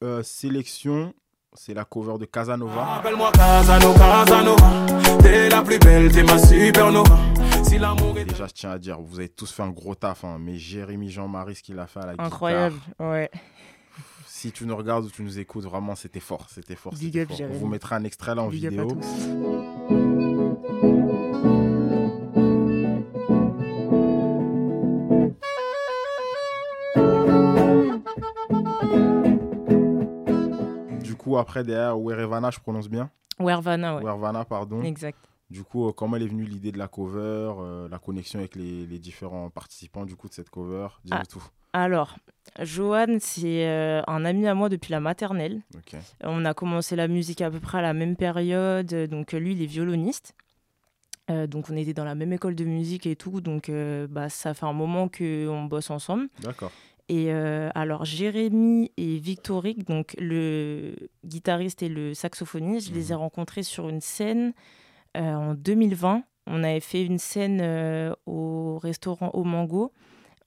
euh, 0.03 0.21
sélection, 0.23 1.13
c'est 1.53 1.73
la 1.73 1.83
cover 1.83 2.17
de 2.19 2.25
Casanova. 2.25 2.95
Appelle-moi 2.95 3.31
Casano, 3.33 3.93
Casanova 3.93 4.85
T'es 5.21 5.49
la 5.49 5.61
plus 5.63 5.79
belle, 5.79 6.11
t'es 6.11 6.23
ma 6.23 6.37
supernova 6.37 7.17
Si 7.71 7.79
l'amour 7.79 8.17
est 8.17 8.25
Déjà, 8.25 8.47
je 8.47 8.51
tiens 8.51 8.71
à 8.71 8.77
dire, 8.77 8.99
vous 8.99 9.19
avez 9.19 9.29
tous 9.29 9.49
fait 9.49 9.63
un 9.63 9.69
gros 9.69 9.95
taf, 9.95 10.25
hein, 10.25 10.35
mais 10.37 10.57
Jérémy 10.57 11.09
Jean-Marie, 11.09 11.55
ce 11.55 11.63
qu'il 11.63 11.79
a 11.79 11.87
fait 11.87 12.01
à 12.01 12.05
la 12.05 12.11
guitare, 12.11 12.25
Incroyable, 12.25 12.75
ouais. 12.99 13.31
si 14.25 14.51
tu 14.51 14.65
nous 14.65 14.75
regardes 14.75 15.05
ou 15.05 15.09
tu 15.09 15.23
nous 15.23 15.39
écoutes, 15.39 15.63
vraiment, 15.63 15.95
c'était 15.95 16.19
fort, 16.19 16.47
c'était 16.49 16.75
fort. 16.75 16.91
Big 16.91 17.13
c'était 17.13 17.21
up, 17.21 17.29
fort. 17.29 17.47
On 17.49 17.59
vous 17.59 17.67
mettra 17.67 17.95
un 17.95 18.03
extrait 18.03 18.35
là 18.35 18.41
en 18.43 18.49
Big 18.49 18.67
vidéo. 18.67 18.89
tous. 18.89 18.99
Du 31.01 31.15
coup, 31.15 31.37
après, 31.37 31.63
derrière, 31.63 31.97
Werevana, 31.97 32.51
je 32.51 32.59
prononce 32.59 32.89
bien 32.89 33.09
Wervana, 33.39 33.95
ouais. 33.95 34.03
Werevana, 34.03 34.43
pardon. 34.43 34.81
Exact. 34.83 35.30
Du 35.51 35.63
coup, 35.63 35.87
euh, 35.87 35.91
comment 35.91 36.15
elle 36.15 36.23
est 36.23 36.27
venue 36.27 36.45
l'idée 36.45 36.71
de 36.71 36.77
la 36.77 36.87
cover, 36.87 37.53
euh, 37.59 37.89
la 37.89 37.99
connexion 37.99 38.39
avec 38.39 38.55
les, 38.55 38.85
les 38.85 38.99
différents 38.99 39.49
participants 39.49 40.05
du 40.05 40.15
coup 40.15 40.29
de 40.29 40.33
cette 40.33 40.49
cover? 40.49 40.87
Dis-nous 41.03 41.17
Ah. 41.19 41.25
tout. 41.25 41.43
Alors, 41.73 42.15
Johan, 42.61 43.17
c'est 43.19 43.67
euh, 43.67 44.01
un 44.07 44.23
ami 44.25 44.47
à 44.47 44.55
moi 44.55 44.69
depuis 44.69 44.91
la 44.91 44.99
maternelle. 45.01 45.61
On 46.23 46.43
a 46.45 46.53
commencé 46.53 46.95
la 46.95 47.07
musique 47.07 47.41
à 47.41 47.51
peu 47.51 47.59
près 47.59 47.77
à 47.79 47.81
la 47.81 47.93
même 47.93 48.15
période. 48.15 48.87
Donc, 49.09 49.33
lui, 49.33 49.51
il 49.53 49.61
est 49.61 49.65
violoniste. 49.67 50.35
Euh, 51.29 51.47
donc, 51.47 51.69
on 51.69 51.75
était 51.75 51.93
dans 51.93 52.03
la 52.05 52.15
même 52.15 52.31
école 52.33 52.55
de 52.55 52.65
musique 52.65 53.05
et 53.05 53.15
tout. 53.17 53.41
Donc, 53.41 53.67
euh, 53.69 54.07
bah, 54.09 54.29
ça 54.29 54.53
fait 54.53 54.65
un 54.65 54.73
moment 54.73 55.07
qu'on 55.09 55.63
bosse 55.65 55.89
ensemble. 55.89 56.27
D'accord. 56.41 56.71
Et 57.09 57.29
alors, 57.29 58.05
Jérémy 58.05 58.89
et 58.95 59.17
Victorique, 59.17 59.85
donc 59.85 60.15
le 60.17 60.93
guitariste 61.25 61.83
et 61.83 61.89
le 61.89 62.13
saxophoniste, 62.13 62.87
je 62.87 62.93
les 62.93 63.11
ai 63.11 63.15
rencontrés 63.15 63.63
sur 63.63 63.89
une 63.89 63.99
scène 63.99 64.53
en 65.15 65.53
2020. 65.53 66.23
On 66.47 66.63
avait 66.63 66.79
fait 66.79 67.03
une 67.05 67.19
scène 67.19 67.59
euh, 67.61 68.13
au 68.25 68.77
restaurant 68.79 69.29
Au 69.33 69.43
Mango. 69.43 69.91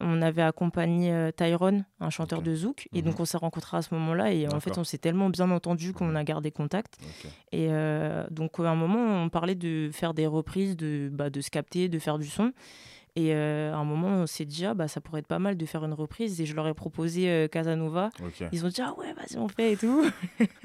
On 0.01 0.21
avait 0.23 0.43
accompagné 0.43 1.13
euh, 1.13 1.31
Tyrone, 1.31 1.85
un 2.01 2.11
chanteur 2.11 2.43
de 2.43 2.55
zouk. 2.55 2.89
Et 2.93 2.99
Mhm. 3.01 3.11
donc, 3.11 3.21
on 3.21 3.25
s'est 3.25 3.39
rencontrés 3.39 3.77
à 3.77 3.83
ce 3.83 3.95
moment-là. 3.95 4.33
Et 4.33 4.49
en 4.49 4.59
fait, 4.61 4.77
on 4.77 4.85
s'est 4.85 4.99
tellement 4.99 5.31
bien 5.31 5.51
entendu 5.53 5.93
qu'on 5.93 6.15
a 6.17 6.25
gardé 6.25 6.51
contact. 6.51 6.99
Et 7.53 7.69
euh, 7.71 8.27
donc, 8.31 8.59
à 8.59 8.65
un 8.69 8.75
moment, 8.75 9.23
on 9.23 9.29
parlait 9.29 9.55
de 9.55 9.91
faire 9.93 10.13
des 10.13 10.27
reprises, 10.27 10.77
de, 10.77 11.09
bah, 11.13 11.31
de 11.31 11.41
se 11.41 11.49
capter, 11.51 11.89
de 11.89 11.99
faire 12.01 12.19
du 12.19 12.27
son. 12.27 12.53
Et 13.17 13.33
euh, 13.33 13.73
à 13.73 13.77
un 13.77 13.85
moment, 13.85 14.09
on 14.09 14.27
s'est 14.27 14.45
dit, 14.45 14.67
ah, 14.67 14.75
bah, 14.75 14.89
ça 14.89 15.01
pourrait 15.01 15.21
être 15.21 15.29
pas 15.29 15.39
mal 15.39 15.57
de 15.57 15.67
faire 15.67 15.85
une 15.85 15.93
reprise. 15.93 16.41
Et 16.41 16.47
je 16.47 16.55
leur 16.57 16.67
ai 16.67 16.75
proposé 16.75 17.31
euh, 17.31 17.47
Casanova. 17.47 18.11
Ok. 18.25 18.45
Ils 18.51 18.67
ont 18.67 18.69
dit, 18.69 18.83
ah 18.83 18.93
ouais, 18.99 19.13
vas-y, 19.13 19.37
on 19.37 19.47
fait 19.47 19.73
et 19.73 19.77
tout. 19.77 20.05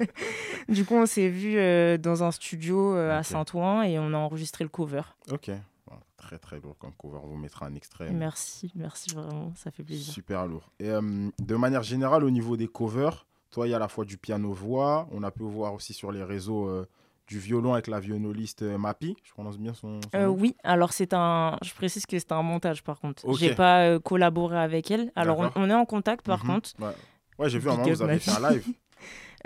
du 0.68 0.84
coup, 0.84 0.94
on 0.94 1.06
s'est 1.06 1.28
vu 1.28 1.56
euh, 1.58 1.96
dans 1.96 2.24
un 2.24 2.32
studio 2.32 2.94
à. 2.94 3.22
Saint-Ouen 3.22 3.82
et 3.82 3.98
on 4.00 4.12
a 4.12 4.16
enregistré 4.16 4.64
le 4.64 4.70
cover. 4.70 5.02
Ok. 5.30 5.50
Bon, 5.86 5.96
très 6.16 6.38
très 6.38 6.58
lourd 6.58 6.76
comme 6.78 6.92
cover. 6.94 7.18
On 7.22 7.28
vous 7.28 7.36
mettra 7.36 7.66
un 7.66 7.74
extrait. 7.76 8.10
Merci, 8.10 8.72
merci 8.74 9.14
vraiment, 9.14 9.52
ça 9.54 9.70
fait 9.70 9.84
plaisir. 9.84 10.12
Super 10.12 10.46
lourd. 10.46 10.72
Et 10.80 10.88
de 10.90 11.56
manière 11.56 11.84
générale, 11.84 12.24
au 12.24 12.30
niveau 12.30 12.56
des 12.56 12.66
covers, 12.66 13.26
toi, 13.50 13.68
il 13.68 13.70
y 13.70 13.74
a 13.74 13.76
à 13.76 13.80
la 13.80 13.88
fois 13.88 14.04
du 14.04 14.18
piano-voix. 14.18 15.08
On 15.12 15.22
a 15.22 15.30
pu 15.30 15.44
voir 15.44 15.74
aussi 15.74 15.92
sur 15.92 16.10
les 16.10 16.24
réseaux 16.24 16.84
du 17.30 17.38
violon 17.38 17.74
avec 17.74 17.86
la 17.86 18.00
violoniste 18.00 18.62
euh, 18.62 18.76
Mappy. 18.76 19.16
Je 19.22 19.30
prononce 19.30 19.56
bien 19.56 19.72
son, 19.72 20.00
son 20.02 20.18
Euh, 20.18 20.26
nom? 20.26 20.32
oui, 20.32 20.56
alors 20.64 20.92
c'est 20.92 21.14
un. 21.14 21.56
Je 21.62 21.72
précise 21.72 22.04
que 22.04 22.18
c'est 22.18 22.32
un 22.32 22.42
montage 22.42 22.82
par 22.82 22.98
contre. 22.98 23.24
Ok. 23.24 23.38
J'ai 23.38 23.54
pas 23.54 23.82
euh, 23.84 24.00
collaboré 24.00 24.58
avec 24.58 24.90
elle. 24.90 25.12
Alors 25.14 25.38
on, 25.54 25.70
est 25.70 25.74
en 25.74 25.84
contact 25.86 26.26
par 26.26 26.40
Mhm. 26.42 26.46
contre. 26.54 26.70
Ouais, 26.80 26.88
Ouais, 27.38 27.48
j'ai 27.48 27.58
vu 27.60 27.70
un 27.70 27.76
moment, 27.76 27.88
vous 27.88 28.02
avez 28.02 28.18
fait 28.18 28.30
un 28.32 28.50
live. 28.50 28.64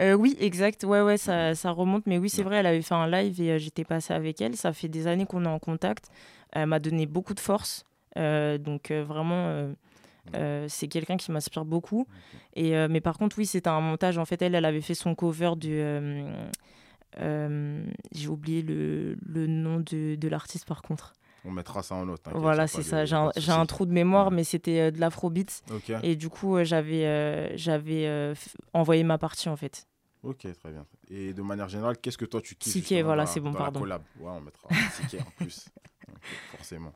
Euh, 0.00 0.14
oui, 0.14 0.36
exact. 0.40 0.82
Ouais, 0.82 1.02
ouais, 1.02 1.16
ça, 1.16 1.54
ça 1.54 1.70
remonte. 1.70 2.04
Mais 2.06 2.18
oui, 2.18 2.28
c'est 2.28 2.38
Ouais. 2.38 2.48
vrai, 2.48 2.56
elle 2.56 2.66
avait 2.66 2.82
fait 2.82 2.96
un 2.96 3.06
live 3.08 3.40
et 3.40 3.60
j'étais 3.60 3.84
passée 3.84 4.12
avec 4.12 4.40
elle. 4.40 4.56
Ça 4.56 4.72
fait 4.72 4.88
des 4.88 5.06
années 5.06 5.24
qu'on 5.24 5.44
est 5.44 5.48
en 5.48 5.60
contact. 5.60 6.10
Elle 6.50 6.66
m'a 6.66 6.80
donné 6.80 7.06
beaucoup 7.06 7.32
de 7.32 7.38
force. 7.38 7.84
Donc 8.16 8.90
vraiment, 8.90 9.72
euh, 10.34 10.66
c'est 10.68 10.88
quelqu'un 10.88 11.16
qui 11.16 11.30
m'inspire 11.30 11.64
beaucoup. 11.64 12.08
Et, 12.54 12.74
euh, 12.76 12.88
mais 12.90 13.00
par 13.00 13.18
contre, 13.18 13.38
oui, 13.38 13.46
c'était 13.46 13.68
un 13.68 13.80
montage. 13.80 14.18
En 14.18 14.24
fait, 14.24 14.42
elle, 14.42 14.56
elle 14.56 14.64
avait 14.64 14.80
fait 14.80 14.94
son 14.96 15.14
cover 15.14 15.52
du. 15.56 15.70
euh, 15.72 16.48
J'ai 17.18 18.28
oublié 18.28 18.62
le, 18.62 19.16
le 19.26 19.47
nom 19.47 19.80
de, 19.80 20.14
de 20.16 20.28
l'artiste 20.28 20.66
par 20.66 20.83
contre. 20.83 21.12
On 21.47 21.50
mettra 21.50 21.83
ça 21.83 21.94
en 21.97 22.06
note. 22.06 22.23
t'inquiète, 22.23 22.40
Voilà, 22.40 22.66
c'est 22.66 22.83
ça. 22.83 23.04
J'ai 23.04 23.14
un, 23.16 23.30
un 23.61 23.66
trou 23.66 23.85
de 23.85 23.92
mémoire, 23.92 24.28
Ouais. 24.28 24.37
mais 24.37 24.44
c'était 24.44 24.80
euh, 24.80 24.90
de 24.90 24.99
l'afrobeat. 24.99 25.62
Ok, 25.71 25.92
Et 26.02 26.16
du 26.16 26.30
coup, 26.30 26.56
euh, 26.56 26.64
j'avais 26.64 27.04
euh, 27.06 27.54
j'avais 27.56 28.06
euh, 28.06 28.35
envoyé 28.73 29.04
ma 29.04 29.18
partie 29.18 29.50
en 29.50 29.56
fait. 29.56 29.87
ok, 30.23 30.47
très 30.59 30.71
bien. 30.73 30.87
Et 31.11 31.35
de 31.35 31.42
manière 31.42 31.68
générale, 31.68 31.99
qu'est-ce 31.99 32.16
que 32.16 32.25
toi 32.25 32.40
tu 32.40 32.54
kiffes 32.54 32.73
Siké, 32.73 33.02
voilà, 33.02 33.25
la- 33.25 33.26
c'est 33.26 33.40
bon, 33.40 33.50
dans 33.52 33.59
la 33.59 33.64
pardon. 33.66 33.80
collab? 33.80 34.02
Ouais, 34.18 34.30
on 34.30 34.40
mettra 34.40 34.68
Siké 34.92 35.21
en 35.21 35.30
plus. 35.37 35.68
Forcément. 36.56 36.94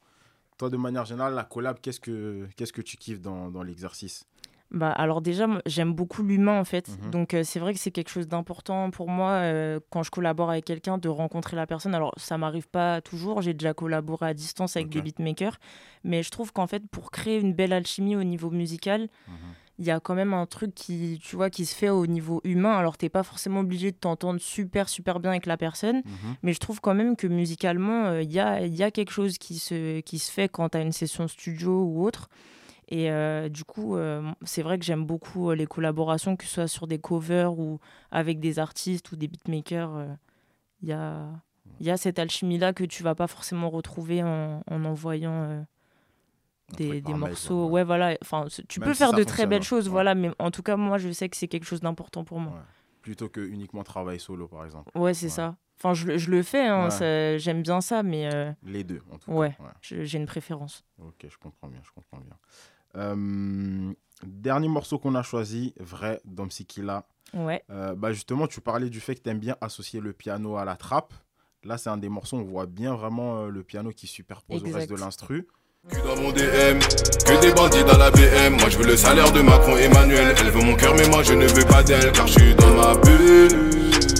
Toi, 0.57 0.71
de 0.71 0.77
manière 0.79 1.05
générale, 1.05 1.35
la 1.35 1.45
collab, 1.45 1.79
qu'est-ce 1.81 2.01
que 2.01 2.49
qu'est-ce 2.57 2.73
que 2.73 2.81
tu 2.83 2.97
kiffes 2.97 3.21
dans, 3.21 3.51
dans 3.51 3.63
l'exercice? 3.63 4.25
Bah, 4.71 4.91
alors 4.93 5.23
déjà, 5.23 5.47
j'aime 5.65 5.95
beaucoup 5.95 6.23
l'humain 6.23 6.61
en 6.61 6.65
fait. 6.65 6.89
Mhm. 7.03 7.11
Donc 7.11 7.33
euh, 7.35 7.43
c'est 7.43 7.59
vrai 7.59 7.73
que 7.73 7.81
c'est 7.81 7.91
quelque 7.91 8.11
chose 8.11 8.29
d'important 8.29 8.91
pour 8.91 9.09
moi 9.09 9.31
euh, 9.31 9.81
quand 9.91 10.03
je 10.03 10.11
collabore 10.11 10.51
avec 10.51 10.67
quelqu'un 10.67 10.99
de 10.99 11.09
rencontrer 11.09 11.57
la 11.57 11.67
personne. 11.67 11.95
Alors 11.95 12.13
ça 12.19 12.37
m'arrive 12.37 12.69
pas 12.69 13.01
toujours, 13.01 13.41
j'ai 13.41 13.55
déjà 13.55 13.73
collaboré 13.73 14.27
à 14.27 14.35
distance 14.35 14.77
avec 14.77 14.91
des 14.91 15.01
beatmakers, 15.01 15.59
mais 16.05 16.23
je 16.23 16.31
trouve 16.31 16.53
qu'en 16.53 16.67
fait 16.67 16.87
pour 16.91 17.11
créer 17.11 17.41
une 17.41 17.55
belle 17.55 17.73
alchimie 17.73 18.15
au 18.15 18.25
niveau 18.25 18.51
musical, 18.51 19.09
Mhm. 19.27 19.35
il 19.79 19.87
y 19.87 19.91
a 19.91 20.01
quand 20.01 20.15
même 20.15 20.35
un 20.35 20.45
truc 20.45 20.75
qui, 20.75 21.19
tu 21.23 21.37
vois, 21.37 21.49
qui 21.49 21.65
se 21.65 21.75
fait 21.75 21.89
au 21.89 22.07
niveau 22.07 22.43
humain. 22.45 22.77
Alors 22.77 22.99
t'es 22.99 23.09
pas 23.09 23.23
forcément 23.23 23.61
obligé 23.61 23.91
de 23.93 23.97
t'entendre 23.97 24.39
super 24.39 24.91
super 24.91 25.19
bien 25.19 25.31
avec 25.31 25.47
la 25.47 25.57
personne, 25.57 26.03
Mhm. 26.05 26.35
mais 26.43 26.53
je 26.53 26.59
trouve 26.61 26.83
quand 26.83 26.95
même 26.95 27.17
que 27.17 27.27
musicalement, 27.27 28.05
euh, 28.09 28.23
il 28.23 28.31
y, 28.33 28.39
a, 28.41 28.67
y 28.67 28.83
a 28.83 28.91
quelque 28.91 29.13
chose 29.13 29.39
qui 29.39 29.59
se, 29.59 30.01
qui 30.01 30.19
se 30.19 30.31
fait 30.31 30.51
quand 30.51 30.69
tu 30.69 30.77
as 30.77 30.83
une 30.83 30.93
session 30.93 31.27
studio 31.27 31.85
ou 31.85 32.05
autre. 32.05 32.29
Et 32.91 33.11
euh, 33.11 33.49
du 33.51 33.65
coup, 33.65 33.97
euh, 33.97 34.23
c'est 34.45 34.63
vrai 34.63 34.79
que 34.79 34.85
j'aime 34.85 35.05
beaucoup 35.05 35.51
euh, 35.51 35.55
les 35.55 35.67
collaborations, 35.67 36.37
que 36.37 36.45
ce 36.45 36.51
soit 36.55 36.69
sur 36.69 36.87
des 36.87 36.99
covers 36.99 37.59
ou 37.59 37.81
avec 38.11 38.41
des 38.41 38.59
artistes 38.59 39.13
ou 39.13 39.17
des 39.17 39.29
beatmakers. 39.29 40.17
Il 40.83 40.89
y, 40.89 40.93
a, 40.93 41.29
y 41.81 41.91
a 41.91 41.97
cette 41.99 42.19
alchimie-là 42.19 42.73
que 42.73 42.85
tu 42.85 43.03
vas 43.03 43.15
pas 43.15 43.27
forcément 43.27 43.69
retrouver 43.69 44.23
en, 44.23 44.63
en 44.71 44.85
envoyant 44.87 45.67
des, 46.77 47.03
mail, 47.03 47.17
morceaux. 47.17 47.67
ouais, 47.69 47.85
voilà. 47.85 48.17
Enfin, 48.23 48.47
tu 48.69 48.81
Même 48.81 48.89
peux 48.89 48.95
si 48.95 48.99
faire 48.99 49.13
de 49.13 49.25
très 49.25 49.47
belles 49.47 49.63
choses, 49.63 49.87
Ouais. 49.87 49.93
voilà. 49.93 50.15
Mais 50.15 50.31
en 50.39 50.51
tout 50.51 50.63
cas, 50.63 50.77
moi, 50.77 50.99
je 50.99 51.11
sais 51.13 51.29
que 51.29 51.37
c'est 51.37 51.49
quelque 51.49 51.65
chose 51.65 51.81
d'important 51.81 52.25
pour 52.25 52.41
moi. 52.41 52.53
Ouais. 52.55 52.61
Plutôt 53.03 53.29
que 53.29 53.41
uniquement 53.41 53.83
travail 53.85 54.21
solo, 54.21 54.49
par 54.49 54.65
exemple. 54.65 54.97
Ouais, 54.97 55.15
c'est 55.15 55.29
ça. 55.29 55.57
Enfin, 55.79 55.95
je, 55.95 56.07
le- 56.09 56.19
je 56.19 56.31
le 56.31 56.43
fais, 56.43 56.67
hein, 56.67 56.89
j'aime 57.39 57.63
bien 57.63 57.81
ça, 57.81 58.03
mais 58.03 58.33
euh, 58.33 58.51
Les 58.65 58.83
deux, 58.85 59.01
en 59.13 59.19
tout 59.19 59.31
cas. 59.31 59.37
Ouais. 59.37 59.57
j'ai 59.83 60.19
une 60.19 60.27
préférence. 60.27 60.85
Ok, 60.99 61.27
je 61.29 61.37
comprends 61.39 61.69
bien, 61.69 61.81
je 61.85 61.91
comprends 61.93 62.19
bien. 62.19 62.37
Euh, 62.97 63.93
dernier 64.27 64.69
morceau 64.69 64.99
qu'on 64.99 65.15
a 65.15 65.23
choisi, 65.23 65.75
Vrai, 65.79 66.21
Domsikila. 66.25 67.05
Ouais. 67.35 67.63
Euh, 67.71 67.95
bah 67.95 68.13
justement, 68.13 68.47
tu 68.47 68.61
parlais 68.61 68.89
du 68.89 69.01
fait 69.01 69.15
que 69.15 69.21
tu 69.23 69.29
aimes 69.31 69.39
bien 69.39 69.57
associer 69.61 70.01
le 70.01 70.13
piano 70.13 70.57
à 70.57 70.65
la 70.65 70.77
trappe. 70.77 71.13
Là, 71.65 71.77
c'est 71.77 71.91
un 71.91 71.97
des 71.99 72.09
morceaux, 72.09 72.37
on 72.37 72.43
voit 72.45 72.67
bien 72.67 72.95
vraiment 72.95 73.41
euh, 73.43 73.49
le 73.51 73.63
piano 73.63 73.91
qui 73.91 74.07
superpose 74.07 74.63
au 74.63 74.65
reste 74.67 74.77
Exact. 74.77 74.91
de 74.91 74.97
l'instru. 75.01 75.47
Cul 75.89 76.01
dans 76.03 76.17
mon 76.17 76.31
DM, 76.33 76.79
que 76.79 77.41
des 77.41 77.53
bandits 77.53 77.85
dans 77.85 77.97
la 77.99 78.11
BM. 78.11 78.57
Moi 78.59 78.69
je 78.69 78.79
veux 78.79 78.85
le 78.87 78.97
salaire 78.97 79.33
de 79.33 79.41
Macron 79.41 79.77
Emmanuel. 79.77 80.35
Elle 80.39 80.51
veut 80.51 80.63
mon 80.63 80.75
cœur, 80.75 80.95
mais 80.97 81.09
moi 81.09 81.23
je 81.23 81.33
ne 81.35 81.47
veux 81.47 81.65
pas 81.65 81.83
d'elle. 81.83 82.11
Car 82.13 82.27
je 82.27 82.33
suis 82.41 82.55
dans 82.57 82.75
ma 82.75 82.95
bulle. 82.97 83.71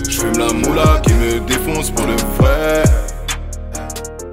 Je 0.09 0.19
fume 0.19 0.37
la 0.37 0.51
moula 0.53 0.99
qui 1.01 1.13
me 1.13 1.39
défonce 1.45 1.91
pour 1.91 2.07
le 2.07 2.15
vrai. 2.37 2.83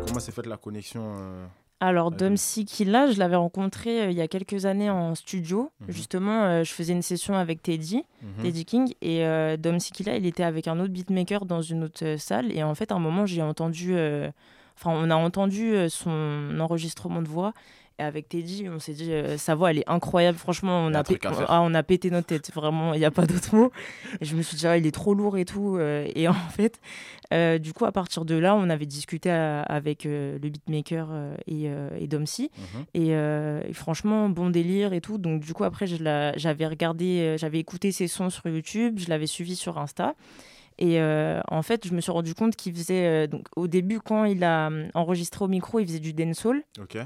Comment 0.07 0.20
s'est 0.20 0.33
faite 0.33 0.46
la 0.46 0.57
connexion 0.57 1.14
euh, 1.18 1.46
Alors, 1.81 2.11
Vas-y. 2.11 2.19
Dom 2.21 2.37
Sikila, 2.37 3.11
je 3.11 3.19
l'avais 3.19 3.37
rencontré 3.37 4.03
euh, 4.03 4.11
il 4.11 4.17
y 4.17 4.23
a 4.23 4.29
quelques 4.29 4.65
années 4.65 4.89
en 4.89 5.15
studio. 5.15 5.71
Mhm. 5.81 5.87
Justement, 5.91 6.45
euh, 6.45 6.65
je 6.65 6.73
faisais 6.73 6.93
une 6.93 7.03
session 7.03 7.35
avec 7.35 7.62
Teddy, 7.62 8.03
mhm. 8.23 8.43
Teddy 8.43 8.65
King, 8.65 8.95
et 9.03 9.27
euh, 9.27 9.57
Dom 9.57 9.79
Sikila, 9.79 10.17
il 10.17 10.27
était 10.27 10.43
avec 10.43 10.69
un 10.69 10.81
autre 10.81 10.93
beatmaker 10.93 11.45
dans 11.45 11.61
une 11.61 11.85
autre 11.85 12.05
euh, 12.05 12.17
salle. 12.17 12.51
Et 12.53 12.62
en 12.62 12.75
fait, 12.75 12.93
à 12.93 12.95
un 12.95 12.99
moment, 12.99 13.27
j'ai 13.27 13.43
entendu. 13.43 13.95
Enfin, 14.79 14.91
on 14.93 15.11
a 15.11 15.17
entendu 15.17 15.75
son 15.89 16.61
enregistrement 16.61 17.23
de 17.23 17.29
voix. 17.29 17.55
Et 17.99 18.03
avec 18.03 18.29
Teddy, 18.29 18.67
on 18.69 18.79
s'est 18.79 18.93
dit, 18.93 19.11
euh, 19.11 19.39
sa 19.39 19.55
voix, 19.55 19.71
elle 19.71 19.79
est 19.79 19.89
incroyable. 19.89 20.37
Franchement, 20.37 20.81
on 20.85 20.93
a 20.93 20.99
a, 20.99 21.01
un 21.01 21.03
truc 21.03 21.23
pé- 21.23 21.29
à 21.29 21.33
faire. 21.33 21.47
ah, 21.51 21.63
on 21.63 21.73
a 21.73 21.83
pété 21.83 22.11
notre 22.11 22.27
tête. 22.27 22.53
Vraiment, 22.55 22.93
il 22.93 22.99
n'y 22.99 23.07
a 23.07 23.11
pas 23.11 23.25
d'autre 23.27 23.55
mot. 23.55 23.73
Et 24.21 24.25
je 24.27 24.37
me 24.37 24.43
suis 24.43 24.57
dit, 24.57 24.67
ah, 24.67 24.77
il 24.77 24.87
est 24.87 24.91
trop 24.93 25.15
lourd 25.15 25.39
et 25.39 25.45
tout. 25.47 25.77
euh, 25.79 26.07
et 26.15 26.29
en 26.29 26.35
fait, 26.35 26.79
euh, 27.33 27.57
du 27.59 27.73
coup, 27.73 27.87
à 27.87 27.93
partir 27.93 28.25
de 28.27 28.35
là, 28.35 28.55
on 28.55 28.69
avait 28.69 28.85
discuté 28.87 29.31
à- 29.31 29.63
avec 29.63 30.05
le 30.05 30.39
beatmaker 30.39 31.09
et, 31.47 31.71
et 31.99 32.07
Domsy. 32.07 32.51
Mhm. 32.59 32.85
Et, 32.95 33.09
et 33.11 33.73
franchement, 33.73 34.29
bon 34.29 34.51
délire 34.51 34.93
et 34.93 35.01
tout. 35.01 35.17
Donc, 35.17 35.41
du 35.41 35.55
coup, 35.55 35.65
après, 35.65 35.87
j'avais 35.87 36.67
regardé, 36.67 37.37
j'avais 37.39 37.59
écouté 37.59 37.93
ses 37.93 38.09
sons 38.09 38.29
sur 38.31 38.47
YouTube, 38.47 38.99
je 38.99 39.09
l'avais 39.09 39.27
suivi 39.27 39.57
sur 39.57 39.79
Insta. 39.79 40.15
Et 40.79 41.01
euh, 41.01 41.41
en 41.49 41.63
fait, 41.63 41.89
je 41.89 41.95
me 41.95 42.03
suis 42.03 42.13
rendu 42.13 42.35
compte 42.35 42.55
qu'il 42.55 42.75
faisait. 42.75 43.07
euh, 43.07 43.27
donc, 43.27 43.47
au 43.57 43.67
début, 43.67 43.99
quand 44.01 44.27
il 44.27 44.45
a 44.45 44.69
euh, 44.69 44.89
enregistré 44.93 45.43
au 45.43 45.49
micro, 45.49 45.79
il 45.81 45.87
faisait 45.87 46.01
du 46.01 46.13
dancehall. 46.13 46.63
Ok. 46.79 46.99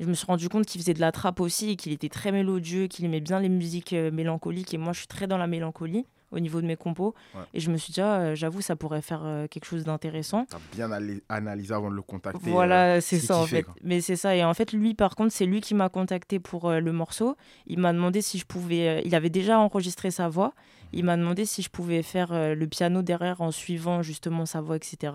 Je 0.00 0.06
me 0.06 0.14
suis 0.14 0.26
rendu 0.26 0.48
compte 0.48 0.66
qu'il 0.66 0.80
faisait 0.80 0.94
de 0.94 1.00
la 1.00 1.12
trappe 1.12 1.40
aussi 1.40 1.70
et 1.70 1.76
qu'il 1.76 1.92
était 1.92 2.08
très 2.08 2.32
mélodieux, 2.32 2.86
qu'il 2.88 3.04
aimait 3.04 3.20
bien 3.20 3.38
les 3.38 3.48
musiques 3.50 3.92
euh, 3.92 4.10
mélancoliques. 4.10 4.74
Et 4.74 4.78
moi, 4.78 4.92
je 4.92 4.98
suis 4.98 5.06
très 5.08 5.26
dans 5.26 5.36
la 5.38 5.46
mélancolie 5.46 6.06
au 6.32 6.38
niveau 6.40 6.60
de 6.62 6.66
mes 6.66 6.76
compos. 6.76 7.14
Ouais. 7.34 7.40
Et 7.54 7.60
je 7.60 7.70
me 7.70 7.76
suis 7.76 7.92
dit, 7.92 8.00
ah, 8.00 8.20
euh, 8.20 8.34
j'avoue, 8.34 8.60
ça 8.62 8.76
pourrait 8.76 9.02
faire 9.02 9.22
euh, 9.24 9.46
quelque 9.48 9.64
chose 9.66 9.84
d'intéressant. 9.84 10.46
T'as 10.48 10.58
bien 10.72 10.90
analysé 11.28 11.74
avant 11.74 11.90
de 11.90 11.96
le 11.96 12.02
contacter. 12.02 12.48
euh, 12.48 12.52
Voilà, 12.52 13.00
c'est 13.00 13.18
ce 13.18 13.26
ça 13.26 13.36
en 13.38 13.46
fait. 13.46 13.66
Mais 13.82 14.00
c'est 14.00 14.16
ça. 14.16 14.34
Et 14.36 14.42
en 14.44 14.54
fait, 14.54 14.72
lui, 14.72 14.94
par 14.94 15.16
contre, 15.16 15.32
c'est 15.32 15.44
lui 15.44 15.60
qui 15.60 15.74
m'a 15.74 15.88
contacté 15.88 16.38
pour 16.38 16.68
euh, 16.70 16.80
le 16.80 16.92
morceau. 16.92 17.36
Il 17.66 17.78
m'a 17.80 17.92
demandé 17.92 18.22
si 18.22 18.38
je 18.38 18.46
pouvais. 18.46 19.02
il 19.04 19.14
avait 19.14 19.28
déjà 19.28 19.58
enregistré 19.58 20.10
sa 20.10 20.28
voix. 20.28 20.54
Il 20.92 21.04
m'a 21.04 21.16
demandé 21.16 21.44
si 21.44 21.62
je 21.62 21.68
pouvais 21.68 22.02
faire 22.02 22.32
le 22.32 22.66
piano 22.66 23.02
derrière 23.02 23.40
en 23.42 23.50
suivant 23.52 24.02
justement 24.02 24.44
sa 24.46 24.60
voix, 24.60 24.74
etc. 24.76 25.12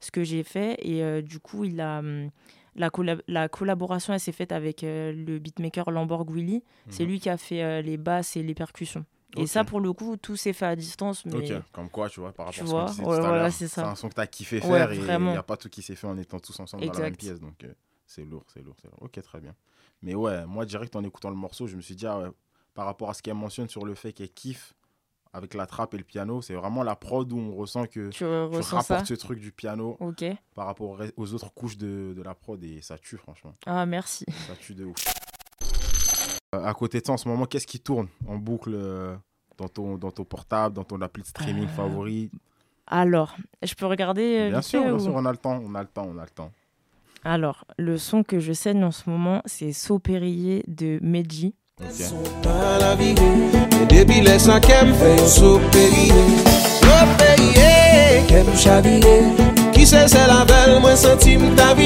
Ce 0.00 0.10
que 0.12 0.22
j'ai 0.22 0.42
fait. 0.44 0.76
Et 0.86 1.22
du 1.22 1.40
coup, 1.40 1.64
il 1.64 1.80
a. 1.80 1.98
hum, 2.00 2.30
la, 2.76 2.88
collab- 2.90 3.22
la 3.28 3.48
collaboration, 3.48 4.12
elle 4.14 4.20
s'est 4.20 4.32
faite 4.32 4.52
avec 4.52 4.84
euh, 4.84 5.12
le 5.12 5.38
beatmaker 5.38 5.90
Lamborg 5.90 6.30
Willy. 6.30 6.62
C'est 6.88 7.02
Mhm. 7.04 7.08
lui 7.10 7.20
qui 7.20 7.28
a 7.28 7.36
fait 7.36 7.62
euh, 7.62 7.82
les 7.82 7.96
basses 7.96 8.36
et 8.36 8.42
les 8.42 8.54
percussions. 8.54 9.04
Et 9.38 9.46
ça, 9.46 9.64
pour 9.64 9.80
le 9.80 9.92
coup, 9.92 10.16
tout 10.16 10.36
s'est 10.36 10.54
fait 10.54 10.64
à 10.64 10.76
distance. 10.76 11.26
Mais 11.26 11.52
Ok, 11.58 11.62
comme 11.72 11.90
quoi, 11.90 12.08
tu 12.08 12.20
vois, 12.20 12.32
par 12.32 12.46
rapport 12.46 12.54
Tu 12.54 12.60
à 12.62 12.66
ce 12.66 12.72
ouais, 13.02 13.20
voilà, 13.20 13.36
l'heure, 13.42 13.52
c'est 13.52 13.68
ça. 13.68 13.86
un 13.86 13.94
son 13.94 14.08
que 14.08 14.14
t'as 14.14 14.26
kiffé 14.26 14.60
Ouais, 14.60 14.62
faire 14.62 14.92
et 14.92 14.96
il 14.96 15.02
n'y 15.20 15.36
a 15.36 15.42
pas 15.42 15.56
tout 15.58 15.68
qui 15.68 15.82
s'est 15.82 15.94
fait 15.96 16.06
en 16.06 16.16
étant 16.16 16.38
tous 16.40 16.58
ensemble 16.60 16.86
dans 16.86 16.92
la 16.92 17.00
même 17.00 17.16
pièce. 17.16 17.40
Donc, 17.40 17.62
euh, 17.64 17.74
c'est 18.06 18.24
lourd, 18.24 18.44
c'est 18.54 18.62
lourd, 18.62 18.76
c'est 18.80 18.88
lourd. 18.88 19.02
Ok, 19.02 19.20
très 19.20 19.40
bien. 19.40 19.54
Mais 20.00 20.14
ouais, 20.14 20.46
moi, 20.46 20.64
direct 20.64 20.96
en 20.96 21.04
écoutant 21.04 21.28
le 21.28 21.36
morceau, 21.36 21.66
je 21.66 21.76
me 21.76 21.82
suis 21.82 21.94
dit, 21.96 22.06
ah 22.06 22.18
ouais, 22.20 22.28
par 22.72 22.86
rapport 22.86 23.10
à 23.10 23.14
ce 23.14 23.20
qu'elle 23.22 23.34
mentionne 23.34 23.68
sur 23.68 23.84
le 23.84 23.94
fait 23.94 24.12
qu'elle 24.12 24.30
kiffe 24.32 24.72
avec 25.32 25.54
la 25.54 25.66
trappe 25.66 25.94
et 25.94 25.98
le 25.98 26.04
piano, 26.04 26.40
c'est 26.42 26.54
vraiment 26.54 26.82
la 26.82 26.96
prod 26.96 27.30
où 27.32 27.38
on 27.38 27.54
ressent 27.54 27.86
que 27.86 28.08
tu 28.10 28.18
tu 28.18 28.24
ressens 28.24 28.62
ça 28.82 28.94
rapportes 28.94 29.06
ce 29.08 29.14
truc 29.14 29.38
du 29.40 29.52
piano 29.52 29.98
par 30.54 30.66
rapport 30.66 30.98
aux 31.16 31.34
autres 31.34 31.52
couches 31.52 31.76
de, 31.76 32.14
de 32.16 32.22
la 32.22 32.34
prod 32.34 32.62
et 32.64 32.80
ça 32.80 32.96
tue, 32.98 33.16
franchement. 33.16 33.54
Ah, 33.66 33.84
merci. 33.86 34.24
Ça 34.46 34.54
tue 34.56 34.74
de 34.74 34.84
ouf. 34.86 34.94
Euh, 36.54 36.64
à 36.64 36.72
côté 36.74 37.00
de 37.00 37.06
ça, 37.06 37.12
en 37.12 37.16
ce 37.16 37.28
moment, 37.28 37.46
qu'est-ce 37.46 37.66
qui 37.66 37.80
tourne 37.80 38.08
en 38.26 38.36
boucle 38.36 38.72
euh, 38.74 39.16
dans, 39.58 39.68
ton, 39.68 39.96
dans 39.98 40.10
ton 40.10 40.24
portable, 40.24 40.74
dans 40.74 40.84
ton 40.84 41.00
appli 41.02 41.22
de 41.22 41.28
streaming 41.28 41.64
Euh, 41.64 41.68
favori? 41.68 42.30
Alors, 42.86 43.36
je 43.62 43.74
peux 43.74 43.86
regarder 43.86 44.48
Bien 44.48 44.62
sûr, 44.62 44.82
bien 44.82 44.94
ou- 44.94 45.00
sûr, 45.00 45.12
on 45.14 45.24
a 45.26 45.32
le 45.32 45.38
temps, 45.38 45.60
on 45.64 45.74
a 45.74 45.82
le 45.82 45.88
temps, 45.88 46.06
on 46.08 46.18
a 46.18 46.22
le 46.24 46.30
temps. 46.30 46.52
Alors, 47.24 47.64
le 47.76 47.98
son 47.98 48.22
que 48.22 48.38
je 48.38 48.52
saigne 48.52 48.84
en 48.84 48.92
ce 48.92 49.10
moment, 49.10 49.42
c'est 49.44 49.72
Sopérier 49.72 50.62
de 50.68 51.00
Meji. 51.02 51.54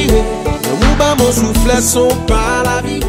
Mou 0.06 0.96
mon 1.18 1.32
son 1.80 2.08
la. 2.28 3.00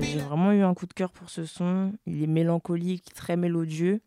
J'ai 0.00 0.18
vraiment 0.20 0.52
eu 0.52 0.62
un 0.62 0.72
coup 0.74 0.86
de 0.86 0.92
cœur 0.92 1.10
pour 1.10 1.30
ce 1.30 1.44
son. 1.44 1.92
Il 2.06 2.22
est 2.22 2.28
mélancolique, 2.28 3.12
très 3.12 3.36
mélodieux. 3.36 4.00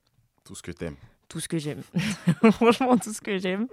Tout 0.46 0.56
ce 0.56 0.64
que 0.64 0.72
t'aimes. 0.72 0.96
Tout 1.28 1.42
ce 1.42 1.50
que 1.50 1.58
j'aime. 1.58 1.82
Franchement, 2.54 2.96
tout 2.96 3.12
ce 3.12 3.20
que 3.20 3.38
j'aime. 3.38 3.68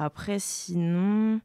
Après, 0.00 0.38
sinon, 0.38 1.40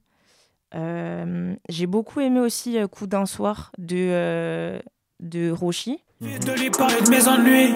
euh, 0.75 1.55
j'ai 1.69 1.87
beaucoup 1.87 2.19
aimé 2.19 2.39
aussi 2.39 2.77
euh, 2.77 2.87
Coup 2.87 3.07
d'un 3.07 3.25
soir 3.25 3.71
de, 3.79 3.95
euh, 3.97 4.79
de 5.19 5.49
Roshi. 5.49 5.99
De 6.21 6.61
lui 6.61 6.69
parler 6.69 7.01
de 7.01 7.09
mes 7.09 7.27
ennuis. 7.27 7.73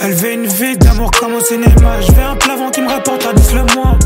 Elle 0.00 0.12
veut 0.12 0.32
une 0.32 0.46
vie 0.46 0.78
d'amour 0.78 1.10
comme 1.10 1.34
au 1.34 1.40
cinéma. 1.40 2.00
Je 2.02 2.12
vais 2.12 2.22
un 2.22 2.36
plavant 2.36 2.70
qui 2.70 2.82
me 2.82 2.88
rapporte 2.88 3.26
à 3.26 3.32
10 3.32 3.54
le 3.54 3.74
mois. 3.74 3.98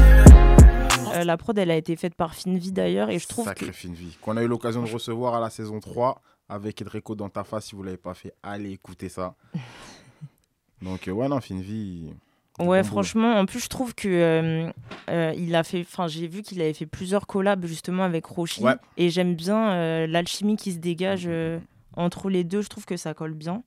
Euh, 1.14 1.24
la 1.24 1.36
prod, 1.36 1.58
elle 1.58 1.70
a 1.70 1.76
été 1.76 1.96
faite 1.96 2.14
par 2.14 2.34
Finvi 2.34 2.72
d'ailleurs, 2.72 3.10
et 3.10 3.18
je 3.18 3.28
trouve 3.28 3.44
Sacré 3.44 3.66
que 3.66 3.88
vie. 3.88 4.16
Qu'on 4.22 4.38
a 4.38 4.42
eu 4.42 4.48
l'occasion 4.48 4.82
de 4.82 4.90
recevoir 4.90 5.34
à 5.34 5.40
la 5.40 5.50
saison 5.50 5.80
3 5.80 6.22
avec 6.48 6.80
Edreco 6.80 7.14
dans 7.14 7.28
ta 7.28 7.44
face. 7.44 7.66
Si 7.66 7.76
vous 7.76 7.82
l'avez 7.82 7.98
pas 7.98 8.14
fait, 8.14 8.32
allez 8.42 8.70
écouter 8.70 9.10
ça. 9.10 9.34
Donc, 10.80 11.08
euh, 11.08 11.12
ouais, 11.12 11.28
non, 11.28 11.42
fine 11.42 11.60
vie. 11.60 12.14
Ouais, 12.60 12.82
franchement, 12.82 13.34
en 13.38 13.46
plus, 13.46 13.60
je 13.60 13.68
trouve 13.68 13.94
que 13.94 14.08
euh, 14.08 14.70
euh, 15.10 15.32
il 15.36 15.54
a 15.54 15.62
fait. 15.62 15.80
Enfin, 15.80 16.06
j'ai 16.08 16.26
vu 16.26 16.42
qu'il 16.42 16.60
avait 16.60 16.72
fait 16.74 16.86
plusieurs 16.86 17.26
collabs 17.26 17.64
justement 17.66 18.02
avec 18.04 18.26
Roshi, 18.26 18.62
Ouais. 18.62 18.74
et 18.96 19.10
j'aime 19.10 19.34
bien 19.34 19.70
euh, 19.70 20.06
l'alchimie 20.06 20.56
qui 20.56 20.72
se 20.72 20.78
dégage 20.78 21.24
euh, 21.26 21.58
entre 21.96 22.28
les 22.30 22.44
deux. 22.44 22.60
Je 22.62 22.68
trouve 22.68 22.84
que 22.84 22.96
ça 22.96 23.14
colle 23.14 23.34
bien. 23.34 23.62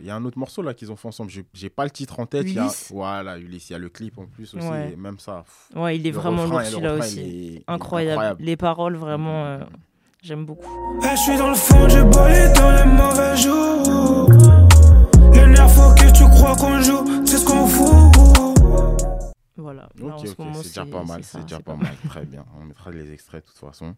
Il 0.00 0.06
y 0.06 0.10
a 0.10 0.14
un 0.14 0.24
autre 0.24 0.38
morceau 0.38 0.62
là 0.62 0.74
qu'ils 0.74 0.92
ont 0.92 0.96
fait 0.96 1.08
ensemble. 1.08 1.28
J'ai- 1.52 1.70
pas 1.70 1.82
le 1.82 1.90
titre 1.90 2.20
en 2.20 2.26
tête. 2.26 2.44
Il 2.46 2.52
y 2.54 2.58
a... 2.60 2.68
Voilà, 2.90 3.36
Ulysse. 3.36 3.68
Il 3.70 3.72
y 3.72 3.76
a 3.76 3.80
le 3.80 3.88
clip 3.88 4.16
en 4.16 4.26
plus 4.26 4.54
aussi. 4.54 4.64
Ouais. 4.64 4.92
et 4.92 4.96
Même 4.96 5.18
ça. 5.18 5.42
pff, 5.44 5.76
Ouais, 5.82 5.96
il 5.96 6.06
est 6.06 6.10
le 6.12 6.16
vraiment 6.16 6.44
lourd 6.44 6.62
celui-là 6.62 6.94
aussi. 6.94 7.20
est- 7.56 7.64
Incroyable. 7.66 8.36
Les 8.44 8.56
paroles, 8.56 8.94
vraiment, 8.94 9.44
euh, 9.44 9.58
j'aime 10.22 10.44
beaucoup. 10.46 10.70
Je 11.02 11.16
suis 11.16 11.36
dans 11.36 11.48
le 11.48 11.56
fond 11.56 11.84
du 11.88 12.00
bolide 12.04 12.52
dans 12.54 12.70
les 12.70 12.84
mauvais 12.84 13.36
jours. 13.38 14.28
Le 15.34 15.46
nerf 15.46 15.68
faut 15.72 15.92
que 15.96 16.12
tu 16.16 16.22
crois 16.30 16.54
qu'on 16.54 16.80
joue, 16.80 17.04
c'est 17.26 17.38
ce 17.38 17.44
qu'on 17.44 17.66
fout. 17.66 18.15
Voilà. 19.56 19.88
Là, 19.96 20.06
Ok, 20.06 20.12
en 20.12 20.18
ce 20.18 20.30
ok, 20.32 20.38
moment, 20.38 20.54
c'est 20.62 20.68
déjà 20.68 20.86
pas 20.86 21.04
mal, 21.04 21.24
ça, 21.24 21.38
c'est 21.38 21.42
déjà 21.44 21.56
c'est 21.56 21.62
pas 21.62 21.76
mal, 21.76 21.96
très 22.08 22.24
bien. 22.26 22.44
On 22.60 22.64
mettra 22.64 22.90
les 22.90 23.12
extraits 23.12 23.44
de 23.44 23.50
toute 23.50 23.58
façon. 23.58 23.96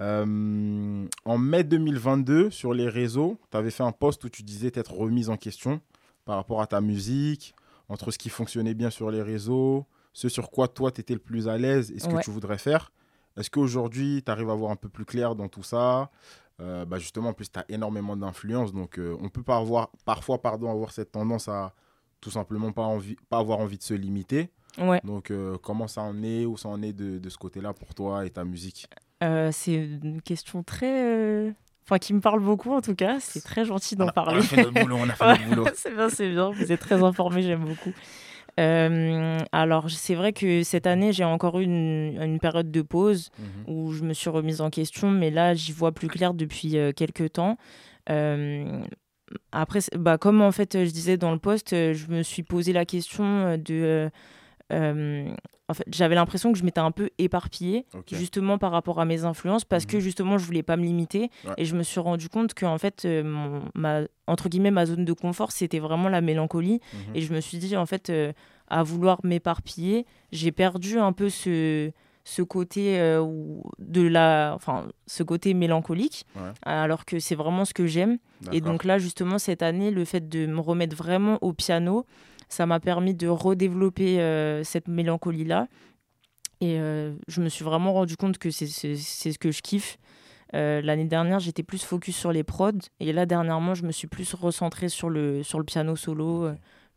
Euh, 0.00 1.06
en 1.24 1.38
mai 1.38 1.64
2022, 1.64 2.50
sur 2.50 2.74
les 2.74 2.88
réseaux, 2.88 3.38
tu 3.50 3.56
avais 3.56 3.70
fait 3.70 3.82
un 3.82 3.92
post 3.92 4.24
où 4.24 4.28
tu 4.28 4.42
disais 4.42 4.70
t'être 4.70 4.92
remise 4.92 5.30
en 5.30 5.36
question 5.36 5.80
par 6.24 6.36
rapport 6.36 6.60
à 6.60 6.66
ta 6.66 6.80
musique, 6.80 7.54
entre 7.88 8.10
ce 8.10 8.18
qui 8.18 8.28
fonctionnait 8.28 8.74
bien 8.74 8.90
sur 8.90 9.10
les 9.10 9.22
réseaux, 9.22 9.86
ce 10.12 10.28
sur 10.28 10.50
quoi 10.50 10.68
toi 10.68 10.90
tu 10.90 11.00
étais 11.00 11.14
le 11.14 11.20
plus 11.20 11.48
à 11.48 11.58
l'aise 11.58 11.90
et 11.90 11.98
ce 11.98 12.08
que 12.08 12.22
tu 12.22 12.30
voudrais 12.30 12.58
faire. 12.58 12.92
Est-ce 13.36 13.50
qu'aujourd'hui, 13.50 14.22
tu 14.24 14.30
arrives 14.30 14.50
à 14.50 14.54
voir 14.54 14.70
un 14.72 14.76
peu 14.76 14.88
plus 14.88 15.04
clair 15.04 15.34
dans 15.34 15.48
tout 15.48 15.62
ça? 15.62 16.10
Euh, 16.60 16.84
bah 16.84 16.98
Justement, 16.98 17.30
en 17.30 17.32
plus, 17.32 17.50
tu 17.50 17.58
as 17.58 17.64
énormément 17.68 18.16
d'influence, 18.16 18.72
donc 18.72 18.98
euh, 18.98 19.16
on 19.20 19.28
peut 19.30 19.42
pas 19.42 19.56
avoir, 19.56 19.90
parfois 20.04 20.40
pardon, 20.40 20.70
avoir 20.70 20.92
cette 20.92 21.12
tendance 21.12 21.48
à 21.48 21.74
tout 22.20 22.30
simplement 22.30 22.72
pas, 22.72 22.82
envie, 22.82 23.16
pas 23.30 23.38
avoir 23.38 23.58
envie 23.58 23.78
de 23.78 23.82
se 23.82 23.94
limiter. 23.94 24.50
Ouais. 24.78 25.00
Donc, 25.04 25.30
euh, 25.30 25.56
comment 25.62 25.86
ça 25.88 26.00
en 26.02 26.22
est, 26.22 26.44
où 26.46 26.56
ça 26.56 26.68
en 26.68 26.82
est 26.82 26.92
de, 26.92 27.18
de 27.18 27.28
ce 27.28 27.36
côté-là 27.38 27.72
pour 27.72 27.94
toi 27.94 28.24
et 28.26 28.30
ta 28.30 28.44
musique? 28.44 28.86
Euh, 29.22 29.50
c'est 29.52 29.74
une 29.74 30.20
question 30.22 30.62
très. 30.62 31.04
euh, 31.04 31.50
Enfin, 31.84 31.98
qui 31.98 32.14
me 32.14 32.20
parle 32.20 32.40
beaucoup 32.40 32.72
en 32.72 32.80
tout 32.80 32.94
cas. 32.94 33.18
C'est 33.18 33.42
très 33.42 33.64
gentil 33.64 33.96
d'en 33.96 34.06
parler. 34.08 34.36
On 34.36 34.40
a 34.40 34.42
fait 34.42 34.56
notre 34.62 34.80
boulot, 34.82 34.96
on 35.00 35.08
a 35.08 35.14
fait 35.14 35.26
notre 35.28 35.48
boulot. 35.48 35.66
c'est 35.74 35.92
bien, 35.94 36.08
c'est 36.08 36.30
bien. 36.30 36.50
Vous 36.50 36.70
êtes 36.70 36.80
très 36.80 37.02
informés, 37.02 37.42
j'aime 37.42 37.64
beaucoup. 37.64 37.92
Euh, 38.60 39.38
alors, 39.50 39.90
c'est 39.90 40.14
vrai 40.14 40.32
que 40.32 40.62
cette 40.62 40.86
année, 40.86 41.12
j'ai 41.12 41.24
encore 41.24 41.58
eu 41.58 41.64
une, 41.64 42.18
une 42.22 42.38
période 42.38 42.70
de 42.70 42.82
pause 42.82 43.30
Mhm. 43.38 43.74
où 43.74 43.92
je 43.92 44.04
me 44.04 44.12
suis 44.12 44.30
remise 44.30 44.60
en 44.60 44.70
question, 44.70 45.10
mais 45.10 45.30
là, 45.30 45.54
j'y 45.54 45.72
vois 45.72 45.92
plus 45.92 46.08
clair 46.08 46.34
depuis 46.34 46.76
euh, 46.78 46.92
quelques 46.92 47.32
temps. 47.32 47.56
Euh, 48.10 48.80
après, 49.50 49.80
bah, 49.96 50.18
comme 50.18 50.40
en 50.42 50.52
fait, 50.52 50.84
je 50.84 50.90
disais 50.90 51.16
dans 51.16 51.32
le 51.32 51.38
post, 51.38 51.72
euh, 51.72 51.94
je 51.94 52.08
me 52.08 52.22
suis 52.22 52.42
posé 52.42 52.72
la 52.72 52.84
question 52.84 53.56
de. 53.56 54.10
Euh, 54.72 55.28
en 55.68 55.74
fait, 55.74 55.84
j'avais 55.90 56.14
l'impression 56.14 56.52
que 56.52 56.58
je 56.58 56.64
m'étais 56.64 56.80
un 56.80 56.90
peu 56.90 57.10
éparpillée, 57.18 57.86
justement 58.10 58.58
par 58.58 58.72
rapport 58.72 59.00
à 59.00 59.04
mes 59.04 59.24
influences, 59.24 59.64
parce 59.64 59.86
que 59.86 59.96
Mhm. 59.96 60.02
justement, 60.02 60.38
je 60.38 60.44
voulais 60.44 60.62
pas 60.62 60.76
me 60.76 60.84
limiter. 60.84 61.30
Ouais. 61.46 61.54
Et 61.56 61.64
je 61.64 61.74
me 61.74 61.82
suis 61.82 62.00
rendu 62.00 62.28
compte 62.28 62.52
que, 62.54 62.66
en 62.66 62.78
fait, 62.78 63.04
euh, 63.04 63.22
mon- 63.24 63.62
ma, 63.74 64.02
entre 64.26 64.48
guillemets, 64.48 64.70
ma 64.70 64.84
zone 64.86 65.04
de 65.04 65.12
confort, 65.12 65.50
c'était 65.52 65.78
vraiment 65.78 66.08
la 66.08 66.20
mélancolie. 66.20 66.80
Mhm. 66.92 67.00
Et 67.16 67.20
je 67.22 67.32
me 67.32 67.40
suis 67.40 67.58
dit, 67.58 67.76
en 67.76 67.86
fait, 67.86 68.10
euh, 68.10 68.32
à 68.68 68.82
vouloir 68.82 69.18
m'éparpiller, 69.24 70.06
j'ai 70.30 70.52
perdu 70.52 70.98
un 70.98 71.12
peu 71.12 71.28
ce, 71.30 71.90
ce 72.24 72.42
côté 72.42 73.00
euh, 73.00 73.24
de 73.78 74.02
la, 74.06 74.52
enfin, 74.54 74.86
ce 75.06 75.22
côté 75.22 75.54
mélancolique, 75.54 76.24
Ouais. 76.36 76.42
alors 76.62 77.04
que 77.04 77.18
c'est 77.18 77.34
vraiment 77.34 77.64
ce 77.64 77.74
que 77.74 77.86
j'aime. 77.86 78.18
Et 78.52 78.60
donc 78.60 78.84
là, 78.84 78.98
justement, 78.98 79.38
cette 79.38 79.62
année, 79.62 79.90
le 79.90 80.04
fait 80.04 80.28
de 80.28 80.46
me 80.46 80.60
remettre 80.60 80.96
vraiment 80.96 81.38
au 81.42 81.52
piano, 81.52 82.06
ça 82.52 82.66
m'a 82.66 82.80
permis 82.80 83.14
de 83.14 83.28
redévelopper 83.28 84.20
euh, 84.20 84.62
cette 84.62 84.86
mélancolie-là. 84.86 85.68
Et 86.60 86.78
euh, 86.78 87.14
je 87.26 87.40
me 87.40 87.48
suis 87.48 87.64
vraiment 87.64 87.94
rendu 87.94 88.18
compte 88.18 88.36
que 88.36 88.50
c'est 88.50 88.66
ce 88.66 89.38
que 89.38 89.50
je 89.50 89.62
kiffe. 89.62 89.96
Euh, 90.54 90.82
L'année 90.82 91.06
dernière, 91.06 91.40
j'étais 91.40 91.62
plus 91.62 91.82
focus 91.82 92.14
sur 92.14 92.30
les 92.30 92.44
prods. 92.44 92.72
Et 93.00 93.14
là, 93.14 93.24
dernièrement, 93.24 93.74
je 93.74 93.84
me 93.84 93.90
suis 93.90 94.06
plus 94.06 94.34
recentré 94.34 94.90
sur 94.90 95.08
le, 95.08 95.42
sur 95.42 95.58
le 95.58 95.64
piano 95.64 95.96
solo. 95.96 96.50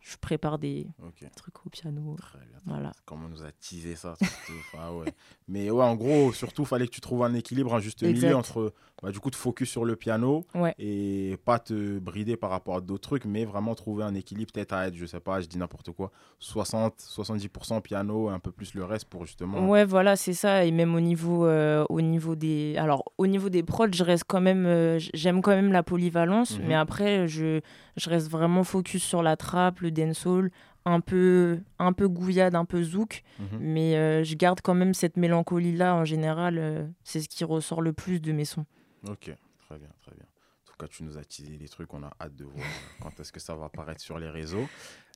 Je 0.07 0.17
prépare 0.17 0.59
des 0.59 0.85
Ok. 1.03 1.27
trucs 1.35 1.65
au 1.65 1.69
piano. 1.71 2.15
Très 2.19 2.37
bien. 2.37 2.59
Voilà. 2.67 2.91
Comment 3.05 3.25
on 3.25 3.29
nous 3.29 3.43
a 3.43 3.51
teasé 3.51 3.95
ça 3.95 4.13
surtout. 4.15 4.53
Ah 4.77 4.93
ouais. 4.93 5.11
Mais 5.47 5.71
ouais, 5.71 5.83
en 5.83 5.95
gros, 5.95 6.31
surtout, 6.31 6.63
fallait 6.63 6.85
que 6.85 6.91
tu 6.91 7.01
trouves 7.01 7.23
un 7.23 7.33
équilibre, 7.33 7.73
un 7.73 7.79
juste 7.79 8.03
Exact. 8.03 8.21
milieu 8.27 8.35
entre, 8.35 8.71
bah, 9.01 9.11
du 9.11 9.19
coup, 9.19 9.31
te 9.31 9.35
focus 9.35 9.67
sur 9.67 9.83
le 9.83 9.95
piano 9.95 10.45
Ouais. 10.53 10.75
et 10.77 11.37
pas 11.43 11.57
te 11.57 11.97
brider 11.97 12.37
par 12.37 12.51
rapport 12.51 12.75
à 12.77 12.81
d'autres 12.81 13.01
trucs, 13.01 13.25
mais 13.25 13.45
vraiment 13.45 13.73
trouver 13.73 14.03
un 14.03 14.13
équilibre, 14.13 14.51
peut-être 14.53 14.73
à 14.73 14.87
être, 14.87 14.95
je 14.95 15.07
sais 15.07 15.19
pas, 15.19 15.41
je 15.41 15.47
dis 15.47 15.57
n'importe 15.57 15.91
quoi, 15.91 16.11
60, 16.37 16.99
70% 16.99 17.81
piano 17.81 18.29
et 18.29 18.33
un 18.33 18.39
peu 18.39 18.51
plus 18.51 18.75
le 18.75 18.83
reste 18.85 19.05
pour 19.05 19.25
justement. 19.25 19.67
Ouais, 19.67 19.85
voilà, 19.85 20.15
c'est 20.15 20.33
ça. 20.33 20.65
Et 20.65 20.71
même 20.71 20.93
au 20.93 20.99
niveau, 20.99 21.47
euh, 21.47 21.83
au 21.89 22.01
niveau 22.01 22.35
des, 22.35 22.75
alors 22.77 23.05
au 23.17 23.25
niveau 23.25 23.49
des 23.49 23.63
prods, 23.63 23.87
je 23.91 24.03
reste 24.03 24.25
quand 24.27 24.41
même, 24.41 24.67
euh, 24.67 24.99
j'aime 25.15 25.41
quand 25.41 25.51
même 25.55 25.71
la 25.71 25.81
polyvalence, 25.81 26.59
Mhm. 26.59 26.65
mais 26.67 26.75
après, 26.75 27.27
je, 27.27 27.61
je 27.97 28.09
reste 28.09 28.29
vraiment 28.29 28.63
focus 28.63 29.03
sur 29.03 29.23
la 29.23 29.35
trappe, 29.37 29.79
le 29.81 29.91
dancehall, 29.91 30.51
un 30.85 30.99
peu, 30.99 31.59
un 31.79 31.93
peu 31.93 32.07
gouillade, 32.07 32.53
un 32.55 32.65
peu 32.65 32.83
zouk, 32.83 33.23
Mhm. 33.39 33.57
mais 33.59 33.95
euh, 33.97 34.23
je 34.23 34.35
garde 34.35 34.61
quand 34.61 34.75
même 34.75 34.93
cette 34.93 35.17
mélancolie 35.17 35.75
là. 35.75 35.95
En 35.95 36.05
général, 36.05 36.57
euh, 36.59 36.85
c'est 37.03 37.21
ce 37.21 37.27
qui 37.29 37.43
ressort 37.43 37.81
le 37.81 37.91
plus 37.93 38.19
de 38.19 38.31
mes 38.31 38.45
sons. 38.45 38.65
Ok, 39.07 39.33
très 39.67 39.77
bien, 39.79 39.89
très 40.01 40.11
bien. 40.15 40.25
En 40.25 40.67
tout 40.71 40.75
cas, 40.77 40.87
tu 40.87 41.03
nous 41.03 41.17
as 41.17 41.23
teasé 41.23 41.57
des 41.57 41.69
trucs, 41.69 41.93
on 41.93 42.03
a 42.03 42.11
hâte 42.21 42.35
de 42.35 42.43
voir 42.43 42.55
quand 43.01 43.19
est-ce 43.19 43.31
que 43.31 43.39
ça 43.39 43.55
va 43.55 43.65
apparaître 43.65 44.01
sur 44.01 44.19
les 44.19 44.29
réseaux. 44.29 44.67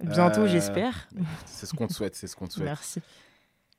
Bientôt, 0.01 0.41
Euh, 0.41 0.47
j'espère. 0.47 1.07
C'est 1.45 1.65
ce 1.65 1.73
qu'on 1.73 1.87
te 1.87 1.93
souhaite, 1.93 2.15
c'est 2.15 2.27
ce 2.27 2.35
qu'on 2.35 2.47
te 2.47 2.53
souhaite. 2.53 2.65
Merci. 2.65 3.01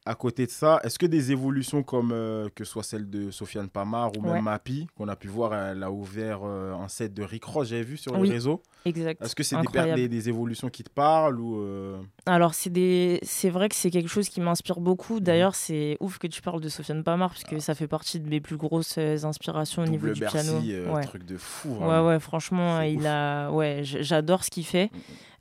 À 0.07 0.15
côté 0.15 0.47
de 0.47 0.51
ça, 0.51 0.81
est-ce 0.83 0.99
que 0.99 1.05
des 1.05 1.31
évolutions 1.31 1.83
comme 1.83 2.11
euh, 2.13 2.49
que 2.55 2.65
soit 2.65 2.83
celle 2.83 3.09
de 3.11 3.31
Sofiane 3.31 3.69
Pamar 3.69 4.11
ou 4.17 4.23
même 4.23 4.33
Ouais. 4.33 4.41
Mappy, 4.41 4.87
qu'on 4.97 5.09
a 5.09 5.15
pu 5.15 5.29
voir, 5.29 5.55
elle 5.55 5.83
a 5.83 5.91
ouvert 5.93 6.41
euh, 6.43 6.73
un 6.73 6.89
set 6.89 7.13
de 7.13 7.23
Rick 7.23 7.45
Ross, 7.45 7.69
j'avais 7.69 7.83
vu 7.83 7.99
sur 7.99 8.19
Oui. 8.19 8.27
les 8.29 8.35
réseaux. 8.35 8.63
Exact. 8.87 9.23
Est-ce 9.23 9.35
que 9.37 9.43
c'est 9.43 9.57
des, 9.61 9.95
des, 9.95 10.09
des 10.09 10.29
évolutions 10.31 10.71
qui 10.71 10.83
te 10.85 10.89
parlent 10.91 11.39
ou 11.39 11.61
euh, 11.61 11.99
Alors, 12.25 12.55
c'est 12.55 12.71
des... 12.71 13.21
vrai 13.45 13.69
que 13.69 13.75
c'est 13.75 13.91
quelque 13.91 14.09
chose 14.09 14.31
qui 14.31 14.41
m'inspire 14.41 14.81
beaucoup. 14.81 15.21
D'ailleurs, 15.21 15.55
c'est 15.55 15.99
ouf 16.01 16.17
que 16.19 16.27
tu 16.27 16.41
parles 16.41 16.63
de 16.63 16.71
Sofiane 16.71 17.05
Pamar, 17.05 17.29
parce 17.29 17.45
que 17.45 17.59
ça 17.61 17.75
fait 17.75 17.87
partie 17.89 18.21
de 18.21 18.29
mes 18.29 18.41
plus 18.41 18.57
grosses 18.57 18.97
inspirations 18.97 19.83
au 19.83 19.87
niveau 19.87 20.09
du 20.11 20.21
Bercy, 20.21 20.39
piano. 20.51 20.95
ouais. 20.95 21.05
truc 21.05 21.25
de 21.27 21.37
fou 21.37 21.73
ouais, 21.73 21.77
vraiment. 21.79 22.07
ouais, 22.09 22.21
franchement, 22.21 22.81
il 22.81 23.01
ouf. 23.01 23.07
a... 23.07 23.51
ouais, 23.53 23.81
j'adore 23.83 24.45
ce 24.45 24.51
qu'il 24.51 24.65
fait. 24.65 24.91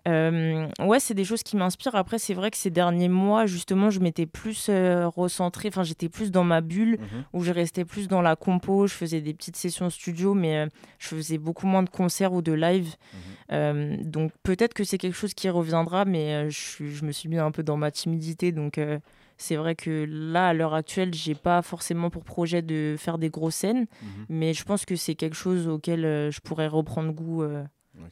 Euh, 0.08 0.68
ouais, 0.80 1.00
c'est 1.00 1.14
des 1.14 1.26
choses 1.26 1.44
qui 1.44 1.58
m'inspirent. 1.58 1.96
Après, 1.96 2.18
c'est 2.20 2.34
vrai 2.34 2.52
que 2.52 2.58
ces 2.58 2.70
derniers 2.70 3.10
mois, 3.10 3.46
justement, 3.46 3.90
je 3.90 4.00
m'étais 4.00 4.26
plus 4.26 4.68
euh, 4.70 5.08
recentrée, 5.08 5.68
enfin, 5.68 5.84
j'étais 5.84 6.10
plus 6.10 6.32
dans 6.32 6.44
ma 6.44 6.62
bulle, 6.62 6.98
Mhm. 7.00 7.24
où 7.34 7.44
je 7.44 7.52
restais 7.52 7.86
plus 7.86 8.08
dans 8.08 8.22
la 8.22 8.36
compo, 8.36 8.88
je 8.88 8.94
faisais 8.94 9.22
des 9.22 9.34
petites 9.34 9.58
sessions 9.58 9.90
studio, 9.90 10.34
mais 10.34 10.58
euh, 10.58 10.68
je 11.00 11.08
faisais 11.10 11.38
beaucoup 11.38 11.68
moins 11.68 11.84
de 11.84 11.90
concerts 11.90 12.34
ou 12.34 12.42
de 12.42 12.54
live. 12.54 12.96
Mhm. 13.14 13.20
Euh, 13.52 13.98
donc 14.04 14.32
peut-être 14.44 14.74
que 14.74 14.84
c'est 14.84 14.98
quelque 14.98 15.16
chose 15.18 15.34
qui 15.34 15.50
reviendra, 15.50 16.06
mais 16.06 16.50
je, 16.50 17.04
me 17.06 17.12
suis 17.12 17.28
mis 17.30 17.38
un 17.38 17.52
peu 17.52 17.64
dans 17.64 17.78
ma 17.78 17.92
timidité, 17.92 18.52
donc 18.52 18.80
c'est 19.38 19.56
vrai 19.56 19.76
que 19.76 20.06
là, 20.08 20.50
à 20.50 20.54
l'heure 20.54 20.74
actuelle, 20.74 21.14
j'ai 21.14 21.36
pas 21.36 21.62
forcément 21.62 22.10
pour 22.10 22.24
projet 22.24 22.62
de 22.62 22.96
faire 22.98 23.18
des 23.18 23.30
grosses 23.30 23.56
scènes, 23.56 23.88
Mhm. 24.02 24.26
mais 24.30 24.54
je 24.54 24.64
pense 24.64 24.86
que 24.86 24.96
c'est 24.96 25.16
quelque 25.16 25.36
chose 25.36 25.68
auquel 25.68 26.02
je 26.32 26.40
pourrais 26.42 26.68
reprendre 26.68 27.12
goût 27.12 27.44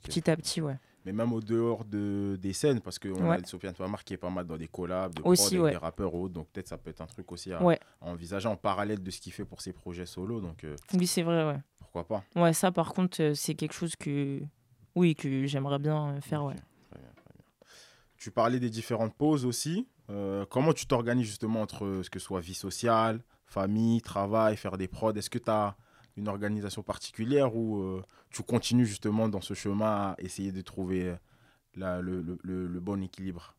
petit 0.04 0.30
à 0.30 0.36
petit, 0.36 0.60
ouais. 0.62 0.76
Mais 1.08 1.14
même 1.14 1.32
au 1.32 1.40
dehors 1.40 1.86
de, 1.86 2.38
des 2.38 2.52
scènes, 2.52 2.82
parce 2.82 3.00
qu'on 3.00 3.30
Ouais. 3.30 3.42
a 3.42 3.46
Sofiane 3.46 3.74
Pamar 3.74 4.04
qui 4.04 4.14
est 4.14 4.18
pas 4.18 4.30
mal 4.30 4.46
dans 4.46 4.58
des 4.58 4.68
collabs, 4.68 5.14
de 5.16 5.22
Aussi, 5.24 5.44
prod 5.44 5.54
avec 5.54 5.64
ouais. 5.64 5.72
des 5.72 5.78
rappeurs 5.78 6.14
ou 6.14 6.24
autres, 6.26 6.34
donc 6.34 6.50
peut-être 6.50 6.68
ça 6.68 6.78
peut 6.78 6.90
être 6.90 7.00
un 7.00 7.06
truc 7.06 7.32
aussi 7.32 7.54
à, 7.54 7.64
Ouais. 7.64 7.80
à 8.02 8.08
envisager 8.08 8.50
en 8.50 8.58
parallèle 8.58 9.02
de 9.02 9.10
ce 9.10 9.22
qu'il 9.22 9.32
fait 9.32 9.46
pour 9.46 9.62
ses 9.62 9.72
projets 9.72 10.06
solo. 10.06 10.42
Donc 10.42 10.66
euh, 10.66 10.76
Oui, 10.96 11.08
c'est 11.08 11.22
vrai, 11.24 11.46
ouais. 11.48 11.60
pourquoi 11.80 12.06
pas. 12.06 12.24
Ouais, 12.36 12.52
ça, 12.52 12.74
par 12.74 12.92
contre, 12.92 13.22
euh, 13.22 13.34
c'est 13.36 13.56
quelque 13.56 13.72
chose 13.72 13.96
que, 13.96 14.42
oui, 14.96 15.16
que 15.16 15.46
j'aimerais 15.46 15.80
bien 15.80 16.10
euh, 16.10 16.20
faire, 16.20 16.44
ouais. 16.44 16.56
Ok, 16.56 16.60
très 16.92 17.00
bien, 17.00 17.10
très 17.16 17.34
bien. 17.38 17.46
Tu 18.18 18.30
parlais 18.30 18.60
des 18.60 18.70
différentes 18.70 19.14
pauses 19.16 19.46
aussi. 19.46 19.88
Euh, 20.10 20.46
comment 20.50 20.74
tu 20.74 20.88
t'organises 20.88 21.28
justement 21.28 21.62
entre 21.62 22.02
ce 22.04 22.10
que 22.10 22.20
soit 22.20 22.42
vie 22.42 22.54
sociale, 22.54 23.22
famille, 23.46 24.02
travail, 24.02 24.58
faire 24.58 24.78
des 24.78 24.90
prods? 24.90 25.14
Est-ce 25.14 25.30
que 25.30 25.40
tu 25.40 25.50
as 25.50 25.78
une 26.18 26.28
organisation 26.28 26.82
particulière 26.84 27.56
ou 27.56 27.80
euh, 27.82 28.02
tu 28.32 28.44
continues 28.44 28.86
justement 28.86 29.30
dans 29.30 29.42
ce 29.42 29.54
chemin 29.54 29.86
à 30.12 30.16
essayer 30.20 30.52
de 30.52 30.62
trouver 30.62 31.04
euh, 31.10 31.16
la- 31.76 32.02
le, 32.02 32.22
le- 32.22 32.40
le- 32.44 32.68
le 32.68 32.80
bon 32.80 33.02
équilibre? 33.04 33.56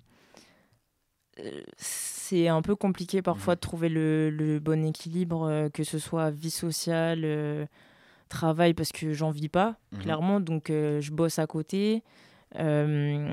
Euh, 1.39 1.63
C'est 1.77 2.49
un 2.49 2.63
peu 2.63 2.75
compliqué 2.77 3.23
parfois 3.23 3.55
de 3.55 3.61
trouver 3.61 3.89
le, 3.89 4.29
le 4.31 4.59
bon 4.59 4.85
équilibre, 4.85 5.69
que 5.73 5.85
ce 5.85 5.99
soit 5.99 6.31
vie 6.31 6.51
sociale, 6.51 7.69
travail, 8.29 8.75
parce 8.75 8.91
que 8.93 9.13
j'en 9.15 9.31
vis 9.31 9.49
pas, 9.49 9.77
Mhm. 9.93 9.99
clairement, 10.01 10.41
donc 10.41 10.65
je 10.69 11.11
bosse 11.13 11.39
à 11.39 11.47
côté. 11.47 12.03
Euh, 12.57 13.33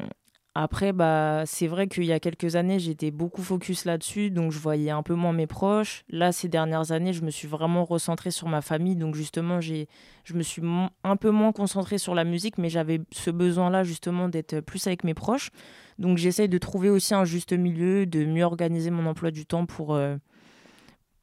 après, 0.57 0.93
bah, 0.93 1.43
c'est 1.45 1.67
vrai 1.67 1.87
qu'il 1.87 2.05
y 2.05 2.13
a 2.13 2.21
quelques 2.21 2.55
années, 2.55 2.79
j'étais 2.79 3.11
beaucoup 3.11 3.41
focus 3.41 3.83
là-dessus, 3.83 4.31
donc 4.31 4.53
je 4.53 4.59
voyais 4.59 4.89
un 4.89 5.03
peu 5.03 5.13
moins 5.13 5.33
mes 5.33 5.47
proches. 5.47 6.05
Là, 6.09 6.31
ces 6.31 6.47
dernières 6.47 6.93
années, 6.93 7.11
je 7.11 7.23
me 7.23 7.29
suis 7.29 7.49
vraiment 7.49 7.83
recentrée 7.83 8.31
sur 8.31 8.47
ma 8.47 8.61
famille, 8.61 8.95
donc 8.95 9.15
justement, 9.15 9.59
j'ai, 9.59 9.89
je 10.23 10.33
me 10.33 10.43
suis 10.43 10.61
un 11.03 11.15
peu 11.17 11.29
moins 11.29 11.51
concentrée 11.51 11.97
sur 11.97 12.15
la 12.15 12.23
musique, 12.23 12.57
mais 12.57 12.69
j'avais 12.69 13.01
ce 13.11 13.31
besoin-là 13.31 13.83
justement 13.83 14.29
d'être 14.29 14.61
plus 14.61 14.87
avec 14.87 15.03
mes 15.03 15.13
proches. 15.13 15.49
Donc 15.99 16.17
j'essaye 16.17 16.47
de 16.47 16.57
trouver 16.57 16.89
aussi 16.89 17.13
un 17.13 17.25
juste 17.25 17.51
milieu, 17.51 18.05
de 18.05 18.23
mieux 18.23 18.45
organiser 18.45 18.91
mon 18.91 19.07
emploi 19.07 19.31
du 19.31 19.45
temps 19.45 19.65
pour, 19.65 19.93
euh, 19.93 20.15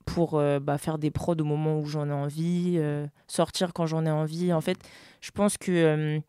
pour 0.05 0.35
euh, 0.35 0.61
bah, 0.61 0.77
faire 0.77 0.99
des 0.99 1.11
prods 1.11 1.37
au 1.41 1.45
moment 1.45 1.79
où 1.79 1.87
j'en 1.87 2.07
ai 2.07 2.13
envie, 2.13 2.75
euh, 2.77 3.07
sortir 3.29 3.73
quand 3.73 3.87
j'en 3.87 4.05
ai 4.05 4.11
envie. 4.11 4.53
En 4.53 4.61
fait, 4.61 4.77
je 5.23 5.31
pense 5.31 5.57
que 5.57 6.21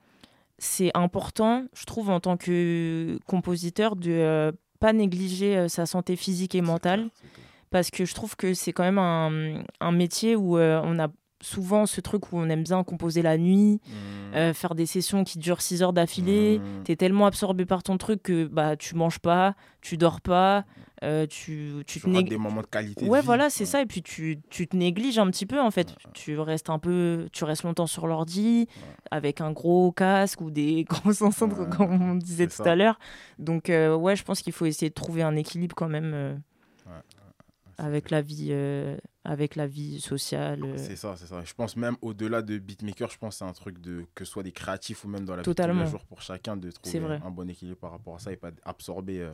c'est 0.64 0.92
important, 0.94 1.66
je 1.74 1.86
trouve, 1.86 2.10
en 2.10 2.20
tant 2.20 2.38
que 2.38 3.20
compositeur, 3.28 3.96
de 3.96 4.12
euh, 4.12 4.52
pas 4.80 4.94
négliger 4.94 5.58
euh, 5.58 5.68
sa 5.68 5.86
santé 5.86 6.16
physique 6.16 6.56
et 6.56 6.62
mentale, 6.62 7.10
parce 7.70 7.92
que 7.92 8.06
je 8.06 8.14
trouve 8.14 8.36
que 8.36 8.54
c'est 8.54 8.72
quand 8.72 8.84
même 8.84 8.98
un, 8.98 9.64
un 9.82 9.92
métier 9.92 10.36
où 10.36 10.58
euh, 10.58 10.82
on 10.84 11.00
a 11.00 11.10
souvent 11.44 11.86
ce 11.86 12.02
truc 12.02 12.32
où 12.32 12.38
on 12.38 12.50
aime 12.50 12.64
bien 12.64 12.84
composer 12.84 13.22
la 13.22 13.38
nuit, 13.38 13.80
Mmh. 13.86 14.36
euh, 14.36 14.54
faire 14.54 14.74
des 14.74 14.86
sessions 14.88 15.24
qui 15.24 15.38
durent 15.38 15.62
6 15.62 15.84
heures 15.84 15.94
d'affilée. 15.94 16.58
Mmh. 16.60 16.84
T'es 16.86 16.96
tellement 16.96 17.26
absorbé 17.28 17.66
par 17.66 17.84
ton 17.84 17.98
truc 17.98 18.24
que 18.24 18.46
bah 18.46 18.76
tu 18.78 18.96
manges 18.96 19.20
pas, 19.20 19.56
tu 19.82 19.98
dors 19.98 20.22
pas, 20.22 20.64
euh, 21.04 21.28
tu, 21.28 21.74
tu 21.86 22.00
Tu 22.00 22.02
te 22.02 22.08
nég- 22.10 22.30
des 22.30 22.38
moments 22.38 22.62
de 22.62 22.66
qualité. 22.68 23.06
de 23.06 23.10
Ouais, 23.10 23.20
vie. 23.20 23.26
voilà, 23.26 23.50
c'est 23.50 23.64
Ouais. 23.66 23.70
ça. 23.70 23.82
Et 23.82 23.86
puis 23.86 24.02
tu, 24.02 24.40
tu 24.50 24.68
te 24.68 24.76
négliges 24.78 25.20
un 25.20 25.30
petit 25.30 25.46
peu 25.46 25.60
en 25.60 25.70
fait. 25.70 25.94
Tu 26.14 26.40
restes 26.40 26.70
un 26.70 26.80
peu, 26.80 27.28
tu 27.34 27.44
restes 27.44 27.64
longtemps 27.64 27.88
sur 27.88 28.08
l'ordi 28.08 28.68
avec 29.12 29.42
un 29.42 29.52
gros 29.52 29.92
casque 29.92 30.40
ou 30.42 30.50
des 30.50 30.86
grosses 30.90 31.22
enceintes 31.22 31.54
comme 31.78 32.02
on 32.02 32.16
disait 32.16 32.48
tout 32.48 32.64
ça. 32.64 32.72
à 32.72 32.76
l'heure. 32.76 32.98
Donc 33.38 33.70
euh, 33.70 33.94
ouais, 33.96 34.16
je 34.16 34.24
pense 34.24 34.42
qu'il 34.42 34.54
faut 34.54 34.66
essayer 34.66 34.90
de 34.90 34.94
trouver 34.96 35.22
un 35.24 35.36
équilibre 35.36 35.76
quand 35.76 35.90
même 35.90 36.12
euh, 36.16 36.36
avec 37.78 38.10
la 38.12 38.22
vie, 38.22 38.50
euh, 38.52 38.98
avec 39.26 39.56
la 39.56 39.68
vie 39.68 40.02
sociale. 40.02 40.64
euh. 40.64 40.78
C'est 40.78 40.96
ça, 40.96 41.16
c'est 41.18 41.28
ça. 41.28 41.44
Je 41.44 41.54
pense 41.54 41.76
même 41.78 41.96
au-delà 42.02 42.42
de 42.42 42.58
beatmaker, 42.58 43.10
je 43.10 43.18
pense 43.18 43.36
que 43.36 43.40
c'est 43.40 43.46
un 43.46 43.54
truc 43.54 43.80
de 43.80 44.06
que 44.16 44.26
ce 44.26 44.32
soit 44.32 44.44
des 44.44 44.52
créatifs 44.52 45.06
ou 45.06 45.08
même 45.08 45.26
dans 45.26 45.36
la 45.36 45.42
vie 45.44 45.48
de 45.50 45.54
tous 45.54 45.56
Totalement. 45.56 45.84
les 45.84 45.90
jours 45.90 46.06
pour 46.06 46.22
chacun 46.22 46.58
de 46.58 46.70
trouver 46.72 47.00
vrai. 47.00 47.22
un 47.24 47.32
bon 47.32 47.50
équilibre 47.50 47.78
par 47.80 47.92
rapport 47.92 48.16
à 48.16 48.20
ça 48.20 48.32
et 48.32 48.36
pas 48.38 48.52
absorbé 48.66 49.22
euh, 49.22 49.32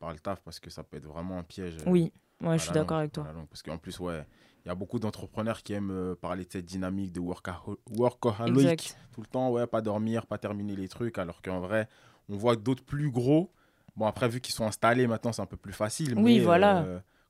par 0.00 0.12
le 0.12 0.18
taf 0.18 0.40
parce 0.42 0.58
que 0.60 0.70
ça 0.70 0.82
peut 0.82 0.96
être 0.96 1.06
vraiment 1.06 1.38
un 1.38 1.42
piège. 1.44 1.76
euh, 1.78 1.84
Oui, 1.90 2.12
ouais, 2.42 2.58
je 2.58 2.64
suis 2.64 2.72
d'accord 2.72 2.98
avec 2.98 3.12
toi. 3.12 3.26
Parce 3.48 3.62
qu'en 3.62 3.78
plus, 3.78 3.98
ouais, 4.00 4.26
il 4.64 4.68
y 4.68 4.70
a 4.70 4.74
beaucoup 4.74 4.98
d'entrepreneurs 4.98 5.62
qui 5.62 5.72
aiment 5.72 5.90
euh, 5.92 6.14
parler 6.14 6.44
de 6.44 6.50
cette 6.52 6.66
dynamique 6.66 7.12
de 7.12 7.20
workaho- 7.20 7.78
workaholic 7.90 8.64
Exact. 8.72 8.96
tout 9.12 9.20
le 9.20 9.26
temps, 9.26 9.50
ouais, 9.50 9.66
pas 9.66 9.80
dormir, 9.82 10.26
pas 10.26 10.38
terminer 10.38 10.74
les 10.76 10.88
trucs, 10.88 11.18
alors 11.18 11.42
qu'en 11.42 11.60
vrai, 11.60 11.88
on 12.28 12.36
voit 12.36 12.56
d'autres 12.56 12.84
plus 12.84 13.10
gros. 13.10 13.52
Bon, 13.96 14.06
après, 14.06 14.28
vu 14.28 14.40
qu'ils 14.40 14.54
sont 14.54 14.66
installés, 14.66 15.06
maintenant, 15.06 15.32
c'est 15.32 15.42
un 15.42 15.46
peu 15.46 15.56
plus 15.56 15.72
facile. 15.72 16.14
Oui, 16.16 16.38
mais, 16.38 16.44
voilà. 16.44 16.86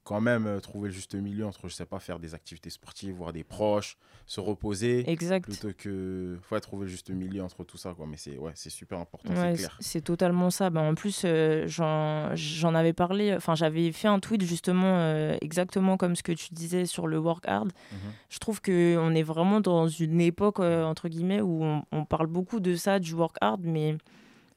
Quand 0.09 0.23
même, 0.23 0.47
euh, 0.47 0.59
trouver 0.59 0.89
le 0.89 0.95
juste 0.95 1.15
milieu 1.15 1.45
entre, 1.45 1.69
je 1.69 1.75
sais 1.75 1.85
pas, 1.85 1.99
faire 1.99 2.19
des 2.19 2.33
activités 2.33 2.71
sportives, 2.71 3.15
voir 3.15 3.35
des 3.35 3.45
proches, 3.45 3.99
se 4.25 4.41
reposer, 4.41 5.09
Exact. 5.09 5.45
plutôt 5.45 5.69
que. 5.77 6.39
Faut 6.41 6.59
trouver 6.61 6.87
le 6.87 6.91
juste 6.91 7.11
milieu 7.11 7.43
entre 7.43 7.63
tout 7.63 7.77
ça, 7.77 7.93
quoi. 7.93 8.07
Mais 8.09 8.17
c'est 8.17 8.39
ouais, 8.39 8.53
c'est 8.55 8.71
super 8.71 8.99
important, 9.01 9.29
Ouais, 9.35 9.53
c'est 9.53 9.59
clair. 9.65 9.77
c'est 9.81 10.01
totalement 10.01 10.49
ça. 10.49 10.71
Ben, 10.71 10.81
en 10.81 10.95
plus, 10.95 11.23
euh, 11.27 11.67
j'en 11.69 12.75
avais 12.75 12.95
parlé, 12.95 13.35
enfin 13.35 13.55
j'avais 13.55 13.93
fait 13.93 14.09
un 14.09 14.19
tweet 14.19 14.43
justement 14.43 14.95
euh, 14.99 15.37
exactement 15.43 15.99
comme 15.99 16.17
ce 16.17 16.23
que 16.23 16.33
tu 16.33 16.55
disais 16.55 16.87
sur 16.87 17.07
le 17.07 17.19
work 17.19 17.47
hard. 17.47 17.73
Mhm. 17.93 17.99
Je 18.31 18.39
trouve 18.39 18.63
qu'on 18.63 19.15
est 19.15 19.23
vraiment 19.23 19.61
dans 19.61 19.89
une 19.89 20.23
époque, 20.23 20.61
euh, 20.61 20.85
entre 20.85 21.09
guillemets, 21.09 21.43
où 21.43 21.63
on, 21.63 21.83
on 21.93 22.05
parle 22.07 22.29
beaucoup 22.29 22.61
de 22.61 22.75
ça, 22.77 22.99
du 22.99 23.13
work 23.13 23.37
hard, 23.43 23.61
mais 23.63 23.97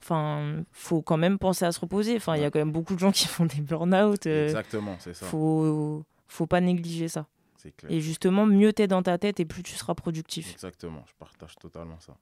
enfin, 0.01 0.63
faut 0.71 1.01
quand 1.01 1.17
même 1.17 1.37
penser 1.39 1.65
à 1.65 1.71
se 1.71 1.79
reposer. 1.79 2.15
Enfin, 2.17 2.35
il 2.35 2.41
y 2.41 2.45
a 2.45 2.51
quand 2.51 2.59
même 2.59 2.71
beaucoup 2.71 2.93
de 2.95 2.99
gens 2.99 3.11
qui 3.11 3.27
font 3.27 3.45
des 3.45 3.61
burn-out. 3.61 4.25
euh, 4.27 4.45
Exactement, 4.45 4.95
c'est 4.99 5.13
ça. 5.13 5.25
faut, 5.25 6.03
faut 6.27 6.47
pas 6.47 6.61
négliger 6.61 7.07
ça. 7.07 7.27
C'est 7.57 7.75
clair. 7.75 7.91
Et 7.91 8.01
justement, 8.01 8.45
mieux 8.45 8.73
t'es 8.73 8.87
dans 8.87 9.03
ta 9.03 9.17
tête 9.17 9.39
et 9.39 9.45
plus 9.45 9.63
tu 9.63 9.75
seras 9.75 9.93
productif. 9.93 10.51
Exactement, 10.53 11.03
je 11.07 11.13
partage 11.19 11.55
totalement 11.55 11.99
ça. 11.99 12.13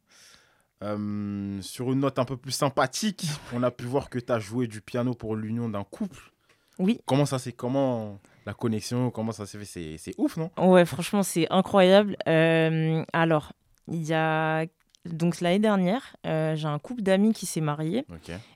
Euh, 0.81 1.61
sur 1.61 1.91
une 1.91 1.99
note 1.99 2.19
un 2.19 2.25
peu 2.25 2.37
plus 2.37 2.51
sympathique, 2.53 3.25
on 3.53 3.63
a 3.63 3.71
pu 3.71 3.83
voir 3.85 4.09
que 4.09 4.17
tu 4.19 4.31
as 4.31 4.39
joué 4.39 4.67
du 4.67 4.81
piano 4.81 5.13
pour 5.13 5.35
l'union 5.35 5.67
d'un 5.69 5.83
couple. 5.83 6.31
Oui. 6.77 7.01
Comment 7.05 7.25
ça 7.25 7.37
c'est 7.39 7.51
comment 7.51 8.19
la 8.45 8.53
connexion, 8.53 9.11
comment 9.11 9.33
ça 9.33 9.45
s'est 9.45 9.57
fait? 9.57 9.65
C'est 9.65 9.97
c'est 9.97 10.13
ouf, 10.17 10.37
non? 10.37 10.49
Ouais, 10.57 10.85
franchement, 10.85 11.21
c'est 11.23 11.47
incroyable. 11.51 12.15
Euh, 12.27 13.03
alors, 13.11 13.51
il 13.89 14.01
y 14.05 14.13
a. 14.13 14.65
Donc, 15.13 15.41
l'année 15.41 15.59
dernière, 15.59 16.15
euh, 16.25 16.55
j'ai 16.55 16.67
un 16.67 16.79
couple 16.79 17.01
d'amis 17.01 17.33
qui 17.33 17.45
s'est 17.45 17.61
marié. 17.61 18.05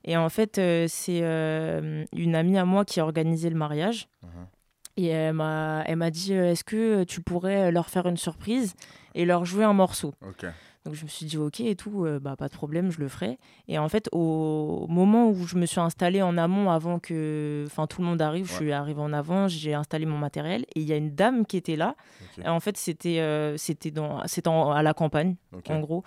Et 0.04 0.18
en 0.18 0.30
fait, 0.30 0.58
euh, 0.58 0.86
c'est 0.88 1.20
euh, 1.22 2.06
une 2.14 2.36
amie 2.36 2.58
à 2.58 2.66
moi 2.66 2.86
qui 2.86 3.00
a 3.00 3.04
organisé 3.04 3.50
le 3.50 3.56
mariage. 3.56 4.08
Mhm. 4.22 4.30
Et 4.96 5.08
elle 5.08 5.34
m'a 5.34 6.12
dit 6.12 6.34
Est-ce 6.34 6.64
que 6.64 7.04
tu 7.04 7.22
pourrais 7.22 7.72
leur 7.72 7.90
faire 7.90 8.06
une 8.06 8.18
surprise 8.18 8.76
et 9.16 9.26
leur 9.26 9.44
jouer 9.44 9.64
un 9.64 9.74
morceau? 9.74 10.14
Donc 10.86 10.96
je 10.96 11.04
me 11.04 11.08
suis 11.08 11.26
dit 11.26 11.38
ok 11.38 11.62
et 11.62 11.76
tout, 11.76 12.06
euh, 12.06 12.20
bah 12.20 12.36
pas 12.36 12.50
de 12.50 12.54
problème, 12.54 12.92
je 12.92 13.00
le 13.00 13.08
ferai. 13.08 13.38
Et 13.70 13.78
en 13.78 13.88
fait 13.88 14.10
au 14.12 14.86
moment 14.90 15.30
où 15.30 15.46
je 15.48 15.56
me 15.56 15.66
suis 15.66 15.80
installée 15.80 16.22
en 16.22 16.38
amont 16.38 16.70
avant 16.70 17.00
que, 17.00 17.64
enfin 17.68 17.88
tout 17.88 18.02
le 18.02 18.08
monde 18.08 18.22
arrive, 18.22 18.48
je 18.48 18.54
suis 18.54 18.72
arrivée 18.74 19.00
en 19.00 19.14
avant, 19.14 19.48
j'ai 19.48 19.74
installé 19.74 20.06
mon 20.06 20.18
matériel 20.18 20.64
et 20.76 20.82
il 20.82 20.84
y 20.84 20.92
a 20.92 20.98
une 20.98 21.16
dame 21.16 21.46
qui 21.46 21.56
était 21.56 21.78
là. 21.78 21.96
Et 22.44 22.50
en 22.50 22.60
fait 22.60 22.76
c'était 22.76 23.20
euh, 23.20 23.56
c'était 23.56 23.92
dans 23.92 24.28
c'était 24.28 24.50
à 24.50 24.82
la 24.84 24.94
campagne 24.94 25.36
en 25.70 25.80
gros, 25.80 26.04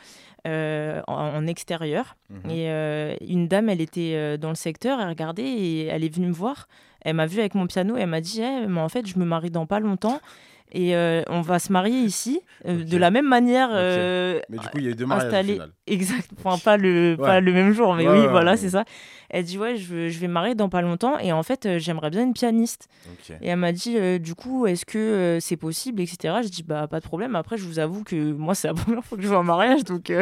euh, 0.47 1.01
en, 1.07 1.15
en 1.15 1.47
extérieur. 1.47 2.17
Mhm. 2.29 2.51
Et 2.51 3.17
une 3.27 3.49
dame 3.49 3.71
elle 3.71 3.81
était 3.81 4.37
dans 4.37 4.51
le 4.51 4.57
secteur, 4.57 5.01
elle 5.01 5.09
regardait 5.09 5.49
et 5.49 5.87
elle 5.87 6.05
est 6.05 6.15
venue 6.15 6.29
me 6.29 6.33
voir. 6.33 6.69
Elle 7.01 7.15
m'a 7.15 7.27
vu 7.27 7.39
avec 7.39 7.55
mon 7.55 7.67
piano, 7.67 7.97
elle 7.97 8.09
m'a 8.09 8.21
dit 8.21 8.43
Eh, 8.43 8.67
mais 8.67 8.81
en 8.81 8.89
fait 8.91 9.07
je 9.07 9.19
me 9.19 9.25
marie 9.25 9.51
dans 9.51 9.65
pas 9.65 9.81
longtemps. 9.81 10.21
Et 10.73 10.97
euh, 10.97 11.23
on 11.29 11.41
va 11.43 11.59
se 11.59 11.73
marier 11.73 12.01
ici, 12.01 12.41
euh, 12.67 12.83
de 12.85 12.97
la 12.99 13.11
même 13.11 13.27
manière, 13.29 13.69
Ok. 13.71 13.75
euh, 13.77 14.41
Mais 14.51 14.59
du 14.59 14.67
coup, 14.69 14.79
il 14.79 14.85
y 14.85 14.89
a 14.89 14.91
eu 14.91 14.95
deux 14.95 15.07
mariages 15.07 15.27
installé 15.27 15.61
exact. 15.87 16.29
Enfin 16.39 16.59
pas 16.59 16.77
le 16.77 17.13
Ouais. 17.19 17.25
pas 17.25 17.41
le 17.41 17.53
même 17.53 17.73
jour 17.73 17.95
mais 17.95 18.09
Ouais, 18.09 18.21
oui 18.23 18.27
voilà 18.29 18.57
c'est 18.57 18.71
ça. 18.71 18.85
Elle 19.31 19.45
dit 19.45 19.59
ouais 19.59 19.77
je, 19.77 20.09
je 20.09 20.19
vais 20.19 20.27
me 20.27 20.33
marier 20.33 20.55
dans 20.57 20.69
pas 20.69 20.83
longtemps 20.83 21.19
et 21.19 21.33
en 21.33 21.43
fait 21.45 21.79
j'aimerais 21.79 22.11
bien 22.11 22.25
une 22.25 22.33
pianiste. 22.33 22.89
Et 23.41 23.49
elle 23.49 23.59
m'a 23.59 23.71
dit 23.73 24.19
du 24.21 24.35
coup 24.35 24.67
est-ce 24.67 24.85
que 24.85 25.39
c'est 25.41 25.57
possible 25.57 26.03
etc 26.03 26.39
je 26.43 26.49
dis 26.49 26.65
bah 26.65 26.89
pas 26.89 26.99
de 26.99 27.05
problème. 27.05 27.37
Après 27.37 27.57
je 27.57 27.65
vous 27.65 27.79
avoue 27.79 28.03
que 28.03 28.33
moi 28.33 28.55
c'est 28.57 28.67
la 28.69 28.75
première 28.83 29.05
fois 29.05 29.17
que 29.17 29.23
je 29.25 29.29
vais 29.29 29.37
en 29.37 29.45
mariage 29.45 29.85
donc 29.85 30.13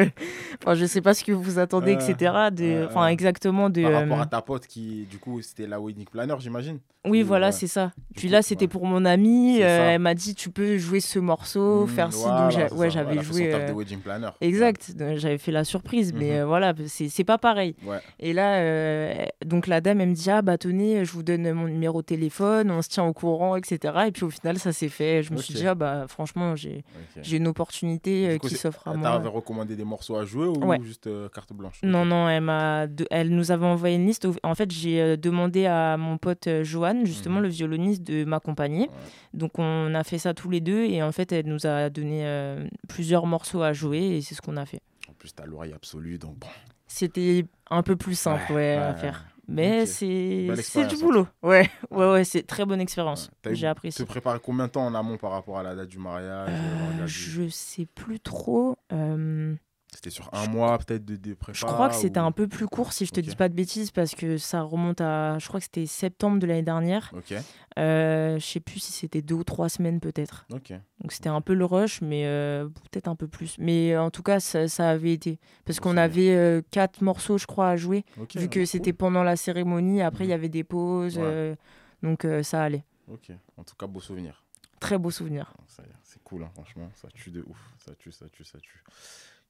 enfin 0.63 0.75
je 0.75 0.85
sais 0.85 1.01
pas 1.01 1.15
ce 1.15 1.25
que 1.25 1.33
vous 1.33 1.59
attendez 1.59 1.93
etc 1.93 2.33
de 2.53 2.85
enfin 2.87 3.09
exactement 3.09 3.71
de 3.71 3.83
Par 3.83 3.93
rapport 3.93 4.21
à 4.21 4.27
ta 4.27 4.43
pote 4.43 4.67
qui, 4.67 5.07
du 5.11 5.19
coup, 5.19 5.41
c'était 5.43 5.67
la 5.67 5.81
wedding 5.81 6.05
planner, 6.07 6.35
j'imagine. 6.39 6.79
Oui 7.07 7.23
voilà 7.23 7.53
c'est 7.53 7.67
ça. 7.67 7.93
Puis 8.17 8.29
là 8.29 8.43
c'était 8.43 8.69
pour 8.69 8.87
mon 8.87 9.05
amie 9.05 9.61
euh, 9.63 9.91
elle 9.95 9.99
m'a 10.01 10.15
dit 10.15 10.35
tu 10.37 10.49
peux 10.51 10.79
jouer 10.79 11.01
ce 11.01 11.19
morceau 11.19 11.85
Mmh, 11.85 11.89
faire 11.89 12.13
ci. 12.13 12.25
Donc 12.25 12.79
ouais 12.79 12.91
j'avais 12.91 13.21
joué 13.23 13.53
euh, 13.53 13.69
de 13.69 13.73
wedding 13.73 14.01
planner. 14.01 14.29
Exact, 14.41 14.97
donc 14.97 15.17
j'avais 15.17 15.39
fait 15.39 15.51
la 15.53 15.65
surprise, 15.65 16.13
mais 16.13 16.39
euh, 16.39 16.47
voilà, 16.47 16.73
c'est 16.87 17.09
c'est 17.09 17.25
pas 17.25 17.39
pareil. 17.39 17.75
Et 18.21 18.33
là, 18.33 18.59
euh, 18.59 19.15
donc 19.45 19.67
la 19.67 19.81
dame, 19.81 20.01
elle 20.01 20.11
me 20.11 20.15
dit 20.15 20.31
Ah, 20.31 20.43
bah 20.43 20.57
tenez, 20.59 21.05
je 21.05 21.13
vous 21.13 21.23
donne 21.23 21.51
mon 21.53 21.67
numéro 21.67 22.01
de 22.03 22.07
téléphone, 22.07 22.71
on 22.71 22.83
se 22.83 22.89
tient 22.89 23.05
au 23.05 23.13
courant, 23.13 23.57
etc. 23.57 23.95
Et 24.07 24.13
puis 24.13 24.25
au 24.25 24.31
final, 24.31 24.59
ça 24.59 24.73
s'est 24.73 24.89
fait. 24.89 25.23
Je 25.23 25.33
me 25.33 25.39
suis 25.39 25.55
dit 25.55 25.67
Ah, 25.67 25.75
bah 25.75 26.07
franchement, 26.09 26.55
j'ai 26.57 26.85
une 27.33 27.49
opportunité 27.49 28.29
euh, 28.29 28.39
qui 28.39 28.57
s'offre 28.57 28.87
à 28.87 28.93
Elle 28.93 28.99
moi. 28.99 29.11
t'avait 29.11 29.29
recommandé 29.29 29.75
des 29.77 29.85
morceaux 29.85 30.17
à 30.17 30.25
jouer 30.25 30.47
ou 30.47 30.83
juste 30.85 31.07
euh, 31.09 31.29
carte 31.29 31.53
blanche? 31.53 31.81
Non, 31.83 32.05
non, 32.05 32.29
elle, 32.29 32.43
m'a 32.43 32.87
de- 32.87 33.07
elle 33.11 33.31
nous 33.35 33.51
avait 33.51 33.67
envoyé 33.67 33.97
une 33.97 34.07
liste. 34.07 34.27
En 34.43 34.55
fait, 34.55 34.71
j'ai 34.71 35.01
euh, 35.01 35.17
demandé 35.17 35.67
à 35.67 35.97
mon 35.97 36.17
pote 36.19 36.47
euh, 36.47 36.63
Justement, 37.05 37.37
Mhm. 37.37 37.43
le 37.43 37.49
violoniste, 37.49 38.03
de 38.03 38.25
m'accompagner. 38.25 38.89
Donc, 39.33 39.59
on 39.59 39.95
a 39.95 40.05
fait 40.05 40.19
ça 40.19 40.35
tous 40.35 40.51
les 40.51 40.61
deux. 40.61 40.85
Et 40.85 41.03
en 41.03 41.13
fait, 41.13 41.33
elle 41.33 41.47
nous 41.47 41.67
a 41.67 41.91
donné 41.91 42.27
euh, 42.27 42.67
plusieurs 42.89 43.27
morceaux 43.27 43.63
à 43.63 43.73
jouer. 43.73 44.17
Et 44.17 44.21
c'est 44.23 44.35
ce 44.35 44.43
qu'on 44.43 44.57
a 44.57 44.67
fait. 44.67 44.81
En 45.09 45.13
plus, 45.15 45.35
t'as 45.35 45.47
l'oreille 45.47 45.73
absolue, 45.73 46.19
donc 46.19 46.37
bon. 46.39 46.47
C'était 46.87 47.45
un 47.71 47.83
peu 47.83 47.97
plus 47.97 48.15
simple 48.19 48.53
ouais, 48.53 48.77
à 48.77 48.95
faire. 48.95 49.27
Mais 49.49 49.85
c'est 49.85 50.87
du 50.89 50.97
boulot. 50.97 51.27
Ouais, 51.43 51.69
ouais, 51.91 52.11
ouais, 52.13 52.25
c'est 52.25 52.43
très 52.47 52.65
bonne 52.65 52.81
expérience. 52.81 53.31
Ouais. 53.45 53.55
J'ai 53.55 53.67
apprécié. 53.67 54.03
Te 54.05 54.09
préparer 54.11 54.39
combien 54.43 54.67
de 54.67 54.73
temps 54.73 54.87
en 54.87 54.95
amont 54.95 55.19
par 55.19 55.33
rapport 55.33 55.59
à 55.59 55.63
la 55.63 55.75
date 55.75 55.89
du 55.89 55.99
mariage 55.99 56.49
euh, 56.51 57.01
Euh, 57.03 57.05
du- 57.05 57.13
je 57.13 57.49
sais 57.49 57.87
plus 57.87 58.21
trop. 58.21 58.77
euh, 58.93 59.55
C'était 59.95 60.11
sur 60.11 60.29
un 60.35 60.47
mois 60.49 60.77
peut-être 60.79 61.05
de, 61.05 61.15
de 61.17 61.35
prépa 61.35 61.57
je 61.57 61.65
crois 61.65 61.89
que 61.89 61.95
c'était 61.95 62.19
ou- 62.19 62.25
un 62.25 62.33
peu 62.33 62.49
plus 62.49 62.67
court, 62.67 62.93
si 62.93 63.07
je 63.07 63.13
te 63.13 63.21
Ok. 63.21 63.27
dis 63.27 63.37
pas 63.37 63.49
de 63.49 63.55
bêtises, 63.55 63.93
parce 63.93 64.15
que 64.17 64.39
ça 64.39 64.63
remonte 64.63 65.01
à. 65.01 65.39
Je 65.39 65.47
crois 65.47 65.61
que 65.61 65.65
c'était 65.65 65.87
septembre 65.87 66.41
de 66.41 66.47
l'année 66.47 66.63
dernière. 66.63 67.13
Ok, 67.17 67.33
Euh, 67.79 68.39
je 68.39 68.45
sais 68.45 68.61
plus 68.61 68.81
si 68.81 68.93
c'était 68.93 69.23
deux 69.23 69.37
ou 69.37 69.45
trois 69.45 69.69
semaines 69.69 70.01
peut-être. 70.01 70.47
ok. 70.53 70.73
Donc 71.01 71.13
c'était 71.13 71.29
un 71.29 71.41
peu 71.41 71.55
le 71.55 71.65
rush, 71.65 72.01
mais 72.01 72.27
euh, 72.27 72.69
peut-être 72.91 73.07
un 73.09 73.15
peu 73.15 73.29
plus. 73.29 73.57
Mais 73.59 73.97
en 73.97 74.11
tout 74.11 74.23
cas, 74.23 74.41
ça, 74.41 74.67
ça 74.69 74.91
avait 74.91 75.13
été. 75.13 75.39
Parce 75.65 75.79
qu'on 75.81 75.97
avait 75.97 76.35
euh, 76.35 76.61
quatre 76.73 77.03
morceaux, 77.03 77.39
je 77.39 77.47
crois, 77.47 77.69
à 77.69 77.77
jouer. 77.77 78.05
vu 78.35 78.49
que 78.49 78.61
cool. 78.61 78.67
c'était 78.67 78.93
pendant 78.93 79.23
la 79.23 79.37
cérémonie. 79.37 80.03
Après, 80.03 80.25
il 80.25 80.29
y 80.29 80.31
Mhm. 80.31 80.35
avait 80.39 80.49
des 80.49 80.65
pauses. 80.65 81.19
Ouais. 81.19 81.25
euh, 81.25 81.55
donc 82.03 82.27
ça 82.43 82.63
allait. 82.65 82.85
Ok, 83.09 83.31
en 83.57 83.63
tout 83.65 83.77
cas, 83.77 83.87
beau 83.87 84.01
souvenir. 84.01 84.43
Très 84.81 84.99
beau 84.99 85.11
souvenir. 85.11 85.55
C'est 86.03 86.23
cool, 86.23 86.43
hein, 86.43 86.51
franchement, 86.55 86.91
ça 86.95 87.09
tue 87.15 87.31
de 87.31 87.43
ouf. 87.47 87.59
Ça 87.79 87.95
tue, 87.95 88.13
ça 88.13 88.27
tue, 88.29 88.45
ça 88.45 88.59
tue. 88.61 88.83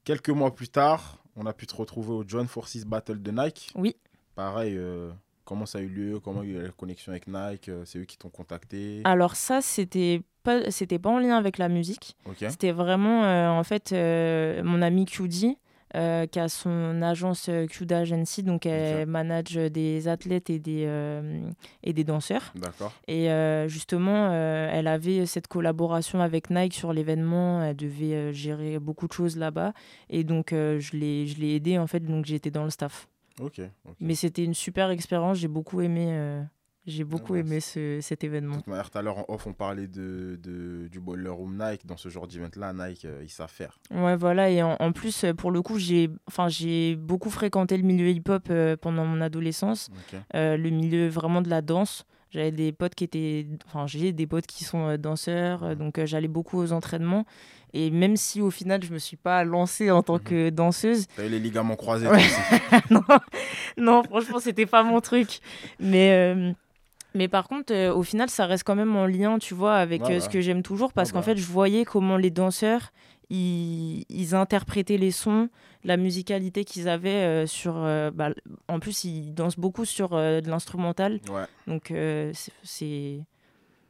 Quelques 0.05 0.31
mois 0.31 0.55
plus 0.55 0.69
tard, 0.69 1.19
on 1.37 1.47
a 1.47 1.53
pu 1.53 1.67
te 1.67 1.75
retrouver 1.75 2.13
au 2.13 2.25
John 2.27 2.47
Forces 2.47 2.85
Battle 2.85 3.23
de 3.23 3.31
Nike. 3.31 3.73
Oui. 3.75 3.97
Pareil, 4.35 4.75
euh, 4.77 5.11
comment 5.45 5.65
ça 5.67 5.79
a 5.79 5.81
eu 5.81 5.89
lieu? 5.89 6.21
Comment 6.21 6.43
il 6.43 6.53
y 6.53 6.57
a 6.57 6.61
eu 6.61 6.63
la 6.65 6.69
connexion 6.73 7.13
avec 7.13 7.27
Nike? 7.27 7.69
Euh, 7.69 7.85
C'est 7.87 7.99
eux 7.99 8.05
qui 8.05 8.19
t'ont 8.19 8.29
contacté? 8.29 9.01
Alors 9.05 9.35
ça, 9.35 9.63
c'était 9.63 10.21
pas, 10.43 10.71
c'était 10.71 10.99
pas 10.99 11.09
en 11.11 11.19
lien 11.19 11.37
avec 11.37 11.57
la 11.59 11.69
musique. 11.71 12.17
Ok, 12.27 12.37
C'était 12.51 12.73
vraiment, 12.73 13.25
euh, 13.25 13.49
en 13.49 13.65
fait, 13.65 13.93
euh, 13.93 14.63
mon 14.63 14.83
ami 14.83 15.07
QD, 15.07 15.57
euh, 15.95 16.27
qui 16.27 16.39
a 16.41 16.49
son 16.49 17.03
agence 17.03 17.49
euh, 17.49 17.67
QD 17.67 17.93
Agency, 17.93 18.43
donc 18.43 18.67
elle 18.67 19.07
manage 19.07 19.55
des 19.55 20.09
athlètes 20.09 20.51
et 20.51 20.59
des, 20.59 20.85
euh, 20.87 21.49
et 21.83 21.93
des 21.93 22.05
danseurs. 22.05 22.53
d'accord. 22.57 22.93
Et 23.07 23.31
euh, 23.31 23.69
justement, 23.69 24.33
elle 24.33 24.87
avait 24.87 25.27
cette 25.27 25.47
collaboration 25.47 26.21
avec 26.21 26.51
Nike 26.51 26.75
sur 26.75 26.93
l'événement. 26.93 27.63
Elle 27.63 27.77
devait 27.77 28.33
gérer 28.33 28.79
beaucoup 28.79 29.07
de 29.07 29.13
choses 29.13 29.37
là-bas. 29.37 29.73
Et 30.11 30.25
donc, 30.25 30.49
je 30.51 30.97
l'ai 30.97 31.27
je 31.27 31.39
l'ai 31.39 31.55
aidée, 31.55 31.79
en 31.79 31.87
fait. 31.87 32.01
Donc, 32.01 32.25
j'étais 32.25 32.51
dans 32.51 32.65
le 32.65 32.71
staff. 32.71 33.09
Ok. 33.41 33.61
Mais 34.01 34.15
c'était 34.15 34.45
une 34.45 34.55
super 34.55 34.91
expérience. 34.91 35.39
J'ai 35.39 35.49
beaucoup 35.49 35.81
aimé, 35.81 36.41
j'ai 36.87 37.05
beaucoup 37.05 37.33
ouais, 37.33 37.41
aimé 37.41 37.61
ce, 37.61 37.99
cet 38.03 38.21
De 38.21 38.27
événement. 38.27 38.57
toute 38.57 38.67
manière, 38.67 38.91
tout 38.91 38.99
à 38.99 39.03
l'heure 39.03 39.19
en 39.19 39.25
off, 39.29 39.47
on 39.47 39.53
parlait 39.53 39.87
de, 39.87 40.39
de- 40.43 40.89
du 40.89 41.01
Boiler 41.01 41.31
Room 41.31 41.57
Nike. 41.59 41.87
Dans 41.87 41.97
ce 41.97 42.09
genre 42.09 42.27
d'event-là, 42.27 42.73
Nike, 42.73 43.05
euh, 43.07 43.21
ils 43.23 43.31
savent 43.31 43.51
faire. 43.51 43.79
Ouais, 43.91 44.17
voilà. 44.17 44.51
Et 44.51 44.63
en, 44.63 44.77
en 44.79 44.93
plus, 44.93 45.25
euh, 45.25 45.33
pour 45.35 45.51
le 45.51 45.63
coup, 45.63 45.79
j'ai 45.79 46.09
beaucoup 46.97 47.31
fréquenté 47.31 47.77
le 47.77 47.83
milieu 47.85 48.09
hip-hop 48.11 48.49
euh, 48.51 48.77
pendant 48.77 49.05
mon 49.07 49.21
adolescence. 49.21 49.91
Euh, 50.35 50.57
le 50.57 50.71
milieu 50.71 51.09
vraiment 51.09 51.41
de 51.43 51.49
la 51.49 51.63
danse. 51.63 52.05
J'avais 52.31 52.51
des 52.51 52.73
potes 52.73 52.95
qui 52.97 53.05
étaient. 53.05 53.47
Enfin, 53.67 53.87
j'ai 53.87 54.13
des 54.13 54.27
potes 54.27 54.47
qui 54.47 54.65
sont 54.65 54.97
danseurs. 54.97 55.63
euh, 55.63 55.75
donc, 55.77 56.05
j'allais 56.05 56.27
beaucoup 56.29 56.59
aux 56.59 56.73
entraînements. 56.73 57.25
Et 57.73 57.91
même 57.91 58.17
si 58.17 58.41
au 58.41 58.51
final, 58.51 58.83
je 58.85 58.93
me 58.93 58.99
suis 58.99 59.17
pas 59.17 59.43
lancée 59.45 59.91
en 59.91 60.03
tant 60.03 60.15
Mhm. 60.15 60.21
que 60.23 60.51
danseuse. 60.51 61.07
T'as 61.17 61.27
eu 61.27 61.29
les 61.29 61.41
ligaments 61.41 61.77
croisés 61.77 62.09
Ouais. 62.09 62.23
non, 62.91 63.03
non, 63.77 64.03
franchement, 64.03 64.39
c'était 64.41 64.67
pas 64.67 64.83
mon 64.83 65.01
truc. 65.01 65.41
Mais. 65.81 66.55
Mais 67.15 67.29
par 67.29 67.49
contre, 67.49 67.73
euh, 67.73 67.95
au 67.95 68.03
final, 68.03 68.29
ça 68.31 68.47
reste 68.47 68.65
quand 68.65 68.75
même 68.75 68.95
en 68.97 69.07
lien, 69.07 69.39
tu 69.39 69.55
vois, 69.55 69.75
avec 69.77 70.03
euh, 70.03 70.21
ce 70.21 70.29
que 70.29 70.41
j'aime 70.41 70.63
toujours, 70.63 70.93
parce 70.93 71.11
Ouais, 71.11 71.13
qu'en 71.15 71.19
bah. 71.21 71.25
fait, 71.27 71.37
je 71.37 71.47
voyais 71.47 71.85
comment 71.85 72.17
les 72.17 72.31
danseurs, 72.31 72.93
ils, 73.31 74.05
ils 74.09 74.35
interprétaient 74.35 74.97
les 74.99 75.11
sons, 75.11 75.49
la 75.85 75.97
musicalité 75.97 76.65
qu'ils 76.65 76.89
avaient 76.89 77.11
euh, 77.25 77.47
sur... 77.47 77.75
bah, 78.15 78.31
en 78.69 78.81
plus, 78.81 79.05
ils 79.05 79.33
dansent 79.35 79.59
beaucoup 79.59 79.85
sur 79.85 80.11
de 80.11 80.49
l'instrumental, 80.49 81.21
Ouais. 81.31 81.45
donc 81.67 81.85
c'est- 81.89 82.33
c'est 82.63 83.21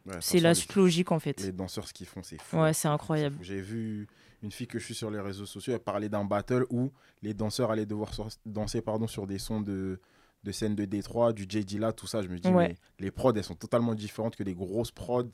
ouais, 0.06 0.12
c'est 0.20 0.38
attention, 0.38 0.40
la 0.42 0.54
suite 0.54 0.74
logique, 0.76 1.12
en 1.12 1.18
fait. 1.18 1.40
Les 1.40 1.52
danseurs, 1.52 1.86
ce 1.88 1.92
qu'ils 1.92 2.06
font, 2.06 2.22
c'est 2.22 2.40
fou. 2.40 2.58
Ouais, 2.58 2.72
c'est 2.72 2.88
incroyable. 2.88 3.36
J'ai 3.42 3.60
vu 3.60 4.06
une 4.42 4.50
fille 4.52 4.66
que 4.66 4.78
je 4.78 4.84
suis 4.84 4.94
sur 4.94 5.10
les 5.10 5.20
réseaux 5.20 5.46
sociaux, 5.46 5.72
elle 5.72 5.80
parlait 5.80 6.10
d'un 6.10 6.24
battle 6.24 6.66
où 6.68 6.90
les 7.22 7.32
danseurs 7.32 7.70
allaient 7.70 7.86
devoir 7.86 8.10
danser 8.44 8.82
pardon, 8.82 9.06
sur 9.06 9.26
des 9.26 9.38
sons 9.38 9.62
de, 9.62 9.98
de 10.44 10.52
scènes 10.52 10.74
de 10.76 10.84
Détroit, 10.84 11.32
du 11.32 11.46
J. 11.48 11.64
Dilla, 11.64 11.92
tout 11.92 12.06
ça. 12.06 12.22
Je 12.22 12.28
me 12.28 12.38
dis, 12.38 12.48
Ouais. 12.50 12.68
mais 12.68 12.76
les 13.00 13.10
prods, 13.10 13.32
elles 13.34 13.42
sont 13.44 13.54
totalement 13.54 13.94
différentes 13.94 14.36
que 14.36 14.42
des 14.44 14.54
grosses 14.54 14.90
prods. 14.92 15.24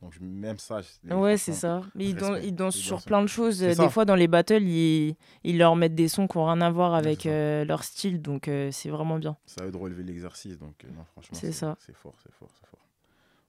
Donc, 0.00 0.16
même 0.20 0.58
ça. 0.58 0.80
Ouais, 1.10 1.36
c'est 1.36 1.54
ça. 1.54 1.80
Mais 1.96 2.04
ils, 2.04 2.14
dansent 2.54 2.76
Les 2.76 2.80
sur 2.80 3.02
plein 3.02 3.20
de 3.20 3.26
choses. 3.26 3.58
Ça. 3.58 3.74
Des 3.82 3.88
fois, 3.90 4.04
dans 4.04 4.14
les 4.14 4.28
battles, 4.28 4.62
ils, 4.62 5.16
ils 5.42 5.58
leur 5.58 5.74
mettent 5.74 5.96
des 5.96 6.06
sons 6.06 6.28
qui 6.28 6.38
n'ont 6.38 6.46
rien 6.46 6.60
à 6.60 6.70
voir 6.70 6.94
avec 6.94 7.26
euh, 7.26 7.64
leur 7.64 7.82
style. 7.82 8.22
Donc, 8.22 8.46
euh, 8.46 8.70
c'est 8.70 8.90
vraiment 8.90 9.18
bien. 9.18 9.36
Ça 9.46 9.64
veut 9.64 9.72
de 9.72 9.76
relever 9.76 10.04
l'exercice. 10.04 10.56
Donc, 10.56 10.84
euh, 10.84 10.88
non, 10.96 11.04
franchement, 11.12 11.36
C'est 11.40 11.50
ça. 11.50 11.76
C'est 11.80 11.96
fort, 11.96 12.14
c'est 12.22 12.32
fort, 12.32 12.48
c'est 12.60 12.68
fort. 12.68 12.78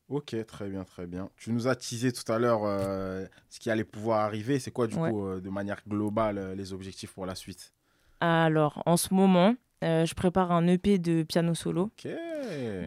Ok, 0.07 0.35
très 0.47 0.69
bien, 0.69 0.83
très 0.85 1.05
bien. 1.05 1.29
Tu 1.37 1.51
nous 1.51 1.67
as 1.67 1.75
teasé 1.75 2.11
tout 2.11 2.31
à 2.31 2.39
l'heure 2.39 2.61
euh, 2.63 3.27
ce 3.51 3.59
qui 3.59 3.69
allait 3.69 3.83
pouvoir 3.83 4.21
arriver. 4.21 4.57
C'est 4.57 4.71
quoi, 4.71 4.87
du 4.87 4.95
Ouais. 4.95 5.11
coup, 5.11 5.27
euh, 5.27 5.39
de 5.39 5.49
manière 5.51 5.81
globale, 5.87 6.53
les 6.57 6.73
objectifs 6.73 7.13
pour 7.13 7.27
la 7.27 7.35
suite? 7.35 7.73
Alors, 8.21 8.81
en 8.87 8.97
ce 8.97 9.13
moment, 9.13 9.53
euh, 9.83 10.05
je 10.05 10.13
prépare 10.13 10.51
un 10.51 10.67
EP 10.67 10.97
de 10.97 11.23
piano 11.23 11.53
solo. 11.53 11.83
Ok. 12.05 12.11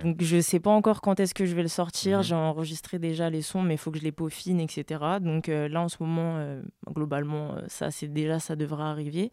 Donc, 0.03 0.17
je 0.21 0.41
sais 0.41 0.61
pas 0.61 0.71
encore 0.71 1.01
quand 1.01 1.21
est-ce 1.21 1.35
que 1.35 1.47
je 1.47 1.55
vais 1.55 1.63
le 1.63 1.69
sortir. 1.69 2.19
Mhm. 2.19 2.25
J'ai 2.25 2.35
enregistré 2.35 2.99
déjà 2.99 3.31
les 3.31 3.43
sons, 3.43 3.63
mais 3.63 3.75
il 3.75 3.79
faut 3.79 3.91
que 3.91 3.99
je 3.99 4.05
les 4.05 4.13
peaufine, 4.13 4.61
etc. 4.61 5.01
Donc, 5.21 5.49
euh, 5.49 5.69
là, 5.69 5.81
en 5.83 5.89
ce 5.89 5.97
moment, 6.01 6.37
euh, 6.39 6.61
globalement, 6.91 7.55
ça, 7.69 7.91
c'est 7.91 8.09
déjà, 8.09 8.39
ça 8.41 8.57
devrait 8.57 8.85
arriver 8.85 9.31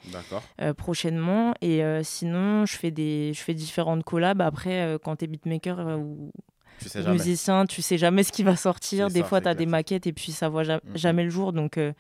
prochainement. 0.78 1.54
Et 1.62 1.82
sinon, 2.04 2.66
je 2.66 2.76
fais, 2.78 2.92
des, 2.92 3.32
je 3.34 3.42
fais 3.42 3.54
différentes 3.54 4.04
collabs. 4.04 4.42
Après, 4.42 4.98
quand 5.04 5.18
tu 5.18 5.26
es 5.26 5.28
beatmaker 5.28 5.80
ou 6.00 6.32
Tu 6.80 6.90
sais 6.90 7.02
jamais. 7.02 7.14
musicien, 7.14 7.66
tu 7.66 7.82
sais 7.82 7.98
jamais 7.98 8.24
ce 8.24 8.32
qui 8.32 8.44
va 8.44 8.56
sortir. 8.56 9.08
Des 9.10 9.22
ça, 9.22 9.26
fois, 9.26 9.42
tu 9.42 9.48
as 9.48 9.54
clair, 9.54 9.66
des 9.66 9.66
maquettes 9.66 10.08
et 10.08 10.14
puis 10.14 10.32
ça 10.32 10.50
voit 10.50 10.64
ja- 10.64 10.80
Mhm. 10.86 10.98
jamais 10.98 11.24
le 11.24 11.30
jour. 11.30 11.54
Donc, 11.54 11.78
euh, 11.78 11.92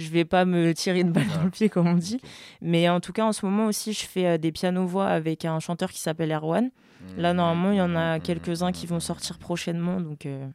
je 0.00 0.10
vais 0.10 0.24
pas 0.24 0.44
me 0.44 0.72
tirer 0.72 1.00
une 1.00 1.12
balle 1.12 1.26
dans 1.28 1.38
Ouais. 1.38 1.44
le 1.44 1.50
pied, 1.50 1.68
comme 1.68 1.86
on 1.86 1.94
dit. 1.94 2.20
Mais 2.60 2.88
en 2.88 3.00
tout 3.00 3.12
cas, 3.12 3.24
en 3.24 3.32
ce 3.32 3.44
moment 3.46 3.66
aussi, 3.66 3.92
je 3.92 4.04
fais 4.06 4.26
euh, 4.26 4.38
des 4.38 4.50
pianos-voix 4.52 5.06
avec 5.06 5.44
un 5.44 5.60
chanteur 5.60 5.90
qui 5.90 6.00
s'appelle 6.00 6.32
Erwan. 6.32 6.70
Là, 7.16 7.32
normalement, 7.32 7.70
il 7.72 7.78
y 7.78 7.80
en 7.80 7.94
a 7.96 8.16
Mhm, 8.16 8.22
quelques-uns 8.22 8.72
qui 8.72 8.86
vont 8.86 9.00
sortir 9.00 9.38
prochainement. 9.38 10.00
Donc, 10.00 10.26
euh. 10.26 10.46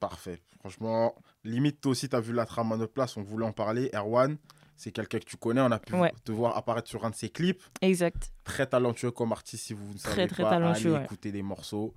Parfait. 0.00 0.40
Franchement, 0.60 1.14
limite, 1.44 1.80
toi 1.80 1.92
aussi, 1.92 2.08
tu 2.08 2.16
as 2.16 2.20
vu 2.20 2.32
la 2.32 2.44
trame 2.46 2.72
à 2.72 2.76
notre 2.76 2.92
place. 2.92 3.16
On 3.16 3.22
voulait 3.22 3.46
en 3.46 3.52
parler. 3.52 3.90
Erwan, 3.94 4.36
c'est 4.76 4.90
quelqu'un 4.92 5.18
que 5.18 5.24
tu 5.24 5.36
connais. 5.36 5.60
On 5.60 5.70
a 5.70 5.78
pu 5.78 5.94
Ouais. 5.94 6.12
te 6.24 6.32
voir 6.32 6.56
apparaître 6.56 6.88
sur 6.88 7.04
un 7.04 7.10
de 7.10 7.14
ses 7.14 7.28
clips. 7.30 7.62
exact. 7.80 8.32
Très 8.44 8.66
talentueux 8.66 9.10
comme 9.12 9.32
artiste, 9.32 9.64
si 9.66 9.72
vous 9.72 9.92
ne 9.94 9.98
Très, 9.98 10.14
savez 10.14 10.26
très 10.28 10.42
pas. 10.42 10.50
talentueux, 10.50 10.90
allez 10.90 10.98
ouais. 10.98 11.04
écouter 11.04 11.32
des 11.32 11.42
morceaux. 11.42 11.94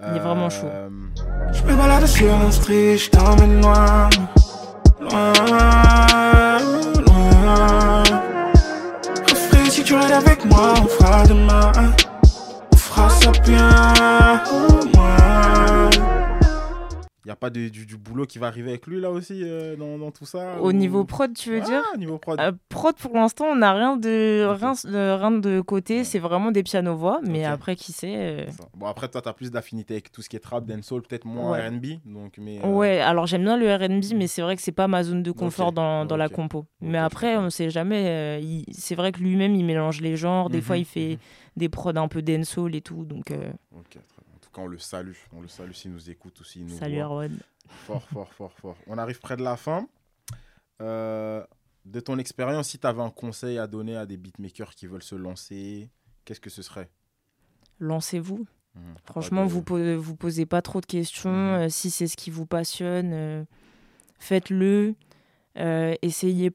Il 0.00 0.06
est 0.16 0.18
vraiment 0.18 0.50
chaud. 0.50 0.66
Euh, 0.66 0.90
Je 1.52 1.62
me 1.62 1.76
balade 1.76 2.06
sur 2.06 2.32
un 2.34 2.50
street, 2.50 2.98
je 2.98 3.10
t'emmène 3.10 3.60
loin, 3.62 4.10
loin, 5.00 6.58
loin. 7.06 8.02
Refrain, 9.28 9.70
si 9.70 9.82
tu 9.82 9.94
rides 9.94 10.12
avec 10.12 10.44
moi, 10.44 10.74
on 10.82 10.86
fera 10.86 11.26
demain. 11.26 11.72
On 12.72 12.76
fera 12.76 13.08
ça 13.10 13.30
bien, 13.44 14.42
a 17.34 17.36
pas 17.36 17.50
de- 17.50 17.68
du, 17.68 17.84
du 17.86 17.96
boulot 17.96 18.24
qui 18.26 18.38
va 18.38 18.46
arriver 18.46 18.70
avec 18.70 18.86
lui 18.86 19.00
là 19.00 19.10
aussi 19.10 19.40
euh, 19.42 19.76
dans, 19.76 19.98
dans 19.98 20.10
tout 20.10 20.24
ça 20.24 20.60
Au 20.60 20.68
ou- 20.68 20.72
niveau 20.72 21.04
prod, 21.04 21.32
tu 21.34 21.50
veux 21.50 21.60
Ah, 21.62 21.66
dire 21.66 21.82
au 21.94 21.98
niveau 21.98 22.18
prod. 22.18 22.40
Euh, 22.40 22.52
Prod, 22.68 22.94
pour 22.96 23.14
l'instant, 23.14 23.44
on 23.46 23.56
n'a 23.56 23.72
rien 23.72 23.96
de, 23.96 24.44
rien, 24.46 24.72
de, 24.84 25.16
rien 25.18 25.30
de 25.30 25.60
côté. 25.60 25.98
Ouais. 25.98 26.04
C'est 26.04 26.18
vraiment 26.18 26.50
des 26.50 26.62
pianos-voix. 26.62 27.20
Mais 27.22 27.44
après, 27.44 27.76
qui 27.76 27.92
sait 27.92 28.14
euh. 28.16 28.46
Bon, 28.76 28.86
après, 28.86 29.08
toi, 29.08 29.20
tu 29.22 29.28
as 29.28 29.32
plus 29.32 29.50
d'affinité 29.50 29.94
avec 29.94 30.10
tout 30.10 30.22
ce 30.22 30.28
qui 30.28 30.36
est 30.36 30.40
trap, 30.40 30.64
dancehall, 30.64 31.02
peut-être 31.02 31.24
moins 31.26 31.52
Ouais. 31.52 31.68
RB. 31.68 31.86
Donc, 32.04 32.34
mais, 32.38 32.64
Ouais, 32.64 33.00
alors 33.00 33.26
j'aime 33.26 33.42
bien 33.44 33.56
le 33.56 33.72
RB, 33.74 34.14
mais 34.16 34.26
c'est 34.26 34.42
vrai 34.42 34.56
que 34.56 34.62
c'est 34.62 34.72
pas 34.72 34.88
ma 34.88 35.02
zone 35.02 35.22
de 35.22 35.30
confort 35.30 35.72
dans, 35.72 36.04
dans 36.04 36.16
la 36.16 36.28
compo. 36.28 36.64
Mais 36.80 36.98
après, 36.98 37.36
on 37.36 37.50
sait 37.50 37.70
jamais. 37.70 38.40
il- 38.42 38.64
c'est 38.72 38.94
vrai 38.94 39.12
que 39.12 39.20
lui-même, 39.20 39.54
il 39.54 39.64
mélange 39.64 40.00
les 40.00 40.16
genres. 40.16 40.50
Des 40.50 40.58
Mhm, 40.58 40.62
fois, 40.64 40.76
il 40.78 40.84
fait 40.84 41.10
mhm. 41.10 41.16
des 41.56 41.68
prods 41.68 41.90
un 41.96 42.08
peu 42.08 42.22
dancehall 42.22 42.74
et 42.74 42.80
tout. 42.80 43.04
Donc, 43.04 43.30
cas, 44.54 44.62
on 44.62 44.66
le 44.66 44.78
salue. 44.78 45.16
On 45.32 45.40
le 45.40 45.48
salue 45.48 45.72
s'il 45.72 45.92
nous 45.92 46.10
écoute 46.10 46.38
ou 46.40 46.44
s'il 46.44 46.66
nous 46.66 46.76
salut 46.78 46.96
voit. 46.96 47.04
Fort, 47.68 48.02
fort, 48.08 48.32
fort, 48.34 48.52
fort. 48.52 48.76
On 48.86 48.98
arrive 48.98 49.20
près 49.20 49.36
de 49.36 49.42
la 49.42 49.56
fin. 49.56 49.88
Euh, 50.82 51.44
de 51.84 52.00
ton 52.00 52.18
expérience, 52.18 52.68
si 52.70 52.78
tu 52.78 52.86
avais 52.86 53.02
un 53.02 53.10
conseil 53.10 53.58
à 53.58 53.66
donner 53.66 53.96
à 53.96 54.06
des 54.06 54.16
beatmakers 54.16 54.74
qui 54.74 54.86
veulent 54.86 55.02
se 55.02 55.14
lancer, 55.14 55.88
qu'est-ce 56.24 56.40
que 56.40 56.50
ce 56.50 56.62
serait? 56.62 56.90
Lancez-vous. 57.78 58.46
Mhm. 58.74 58.94
Franchement, 59.04 59.44
de- 59.44 59.50
vous 59.50 59.62
po- 59.62 59.96
vous 60.00 60.16
posez 60.16 60.46
pas 60.46 60.62
trop 60.62 60.80
de 60.80 60.86
questions. 60.86 61.30
Mhm. 61.30 61.54
euh, 61.62 61.68
si 61.68 61.90
c'est 61.90 62.06
ce 62.08 62.16
qui 62.16 62.30
vous 62.30 62.46
passionne, 62.46 63.12
euh, 63.12 63.44
faites-le. 64.18 64.94
Essayez. 66.02 66.50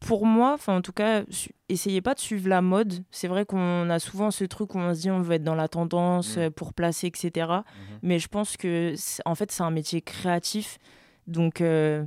Pour 0.00 0.26
moi, 0.26 0.52
enfin 0.54 0.76
en 0.76 0.82
tout 0.82 0.92
cas, 0.92 1.22
essayez 1.68 2.02
pas 2.02 2.14
de 2.14 2.20
suivre 2.20 2.48
la 2.48 2.60
mode. 2.60 3.04
C'est 3.10 3.28
vrai 3.28 3.46
qu'on 3.46 3.88
a 3.88 3.98
souvent 3.98 4.30
ce 4.30 4.44
truc 4.44 4.74
où 4.74 4.78
on 4.78 4.92
se 4.94 5.00
dit 5.00 5.10
on 5.10 5.20
veut 5.22 5.34
être 5.36 5.44
dans 5.44 5.54
la 5.54 5.68
tendance 5.68 6.36
Mhm. 6.36 6.42
euh, 6.42 6.50
pour 6.50 6.74
placer, 6.74 7.06
etc. 7.06 7.30
Mhm. 7.48 7.98
Mais 8.02 8.18
je 8.18 8.28
pense 8.28 8.56
que 8.56 8.92
c'est- 8.96 9.22
en 9.24 9.34
fait 9.34 9.50
c'est 9.50 9.62
un 9.62 9.70
métier 9.70 10.02
créatif. 10.02 10.78
Donc, 11.26 11.60
euh, 11.62 12.04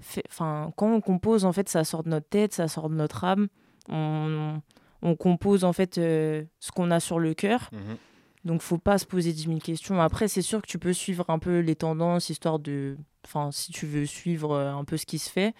fait- 0.00 0.24
quand 0.38 0.72
on 0.80 1.00
compose, 1.00 1.44
en 1.44 1.52
fait, 1.52 1.68
ça 1.68 1.84
sort 1.84 2.02
de 2.02 2.08
notre 2.08 2.28
tête, 2.28 2.52
ça 2.52 2.66
sort 2.66 2.88
de 2.90 2.96
notre 2.96 3.22
âme. 3.22 3.46
On, 3.88 4.60
on 5.02 5.14
compose 5.14 5.62
en 5.62 5.72
fait 5.72 5.98
euh, 5.98 6.42
ce 6.58 6.72
qu'on 6.72 6.90
a 6.90 6.98
sur 6.98 7.20
le 7.20 7.32
cœur. 7.34 7.70
Mhm. 7.72 7.96
Donc, 8.44 8.62
faut 8.62 8.78
pas 8.78 8.98
se 8.98 9.06
poser 9.06 9.32
10 9.32 9.44
000 9.46 9.58
questions. 9.60 10.00
Après, 10.00 10.26
c'est 10.26 10.42
sûr 10.42 10.60
que 10.62 10.66
tu 10.66 10.78
peux 10.80 10.92
suivre 10.92 11.24
un 11.28 11.38
peu 11.38 11.60
les 11.60 11.76
tendances, 11.76 12.28
histoire 12.28 12.58
de. 12.58 12.96
Enfin, 13.24 13.50
si 13.52 13.70
tu 13.72 13.86
veux 13.86 14.06
suivre 14.06 14.52
euh, 14.52 14.72
un 14.72 14.84
peu 14.84 14.96
ce 14.96 15.06
qui 15.06 15.18
se 15.18 15.30
fait. 15.30 15.54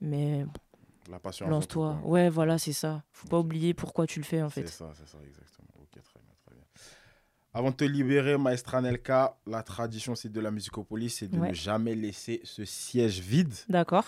Mais 0.00 0.44
La 1.10 1.18
passion. 1.18 1.48
lance-toi. 1.48 1.98
Ouais, 2.04 2.28
voilà, 2.28 2.58
c'est 2.58 2.72
ça. 2.72 3.02
Faut 3.12 3.28
pas 3.28 3.38
oublier 3.38 3.74
pourquoi 3.74 4.06
tu 4.06 4.18
le 4.20 4.24
fais, 4.24 4.40
en 4.42 4.48
C'est 4.50 4.62
fait. 4.62 4.68
ça, 4.68 4.90
c'est 4.94 5.08
ça, 5.08 5.18
exactement. 5.26 5.68
Ok, 5.80 5.90
très 6.02 6.20
bien, 6.20 6.32
très 6.46 6.54
bien. 6.54 6.64
Avant 7.54 7.70
de 7.70 7.76
te 7.76 7.84
libérer, 7.84 8.38
Maestra 8.38 8.80
Nelka, 8.80 9.36
la 9.46 9.62
tradition 9.62 10.14
c'est 10.14 10.30
de 10.30 10.40
la 10.40 10.50
musicopolis, 10.50 11.10
c'est 11.18 11.28
de 11.28 11.38
Ouais. 11.38 11.48
ne 11.50 11.54
jamais 11.54 11.94
laisser 11.94 12.40
ce 12.44 12.64
siège 12.64 13.20
vide. 13.20 13.52
D'accord. 13.68 14.06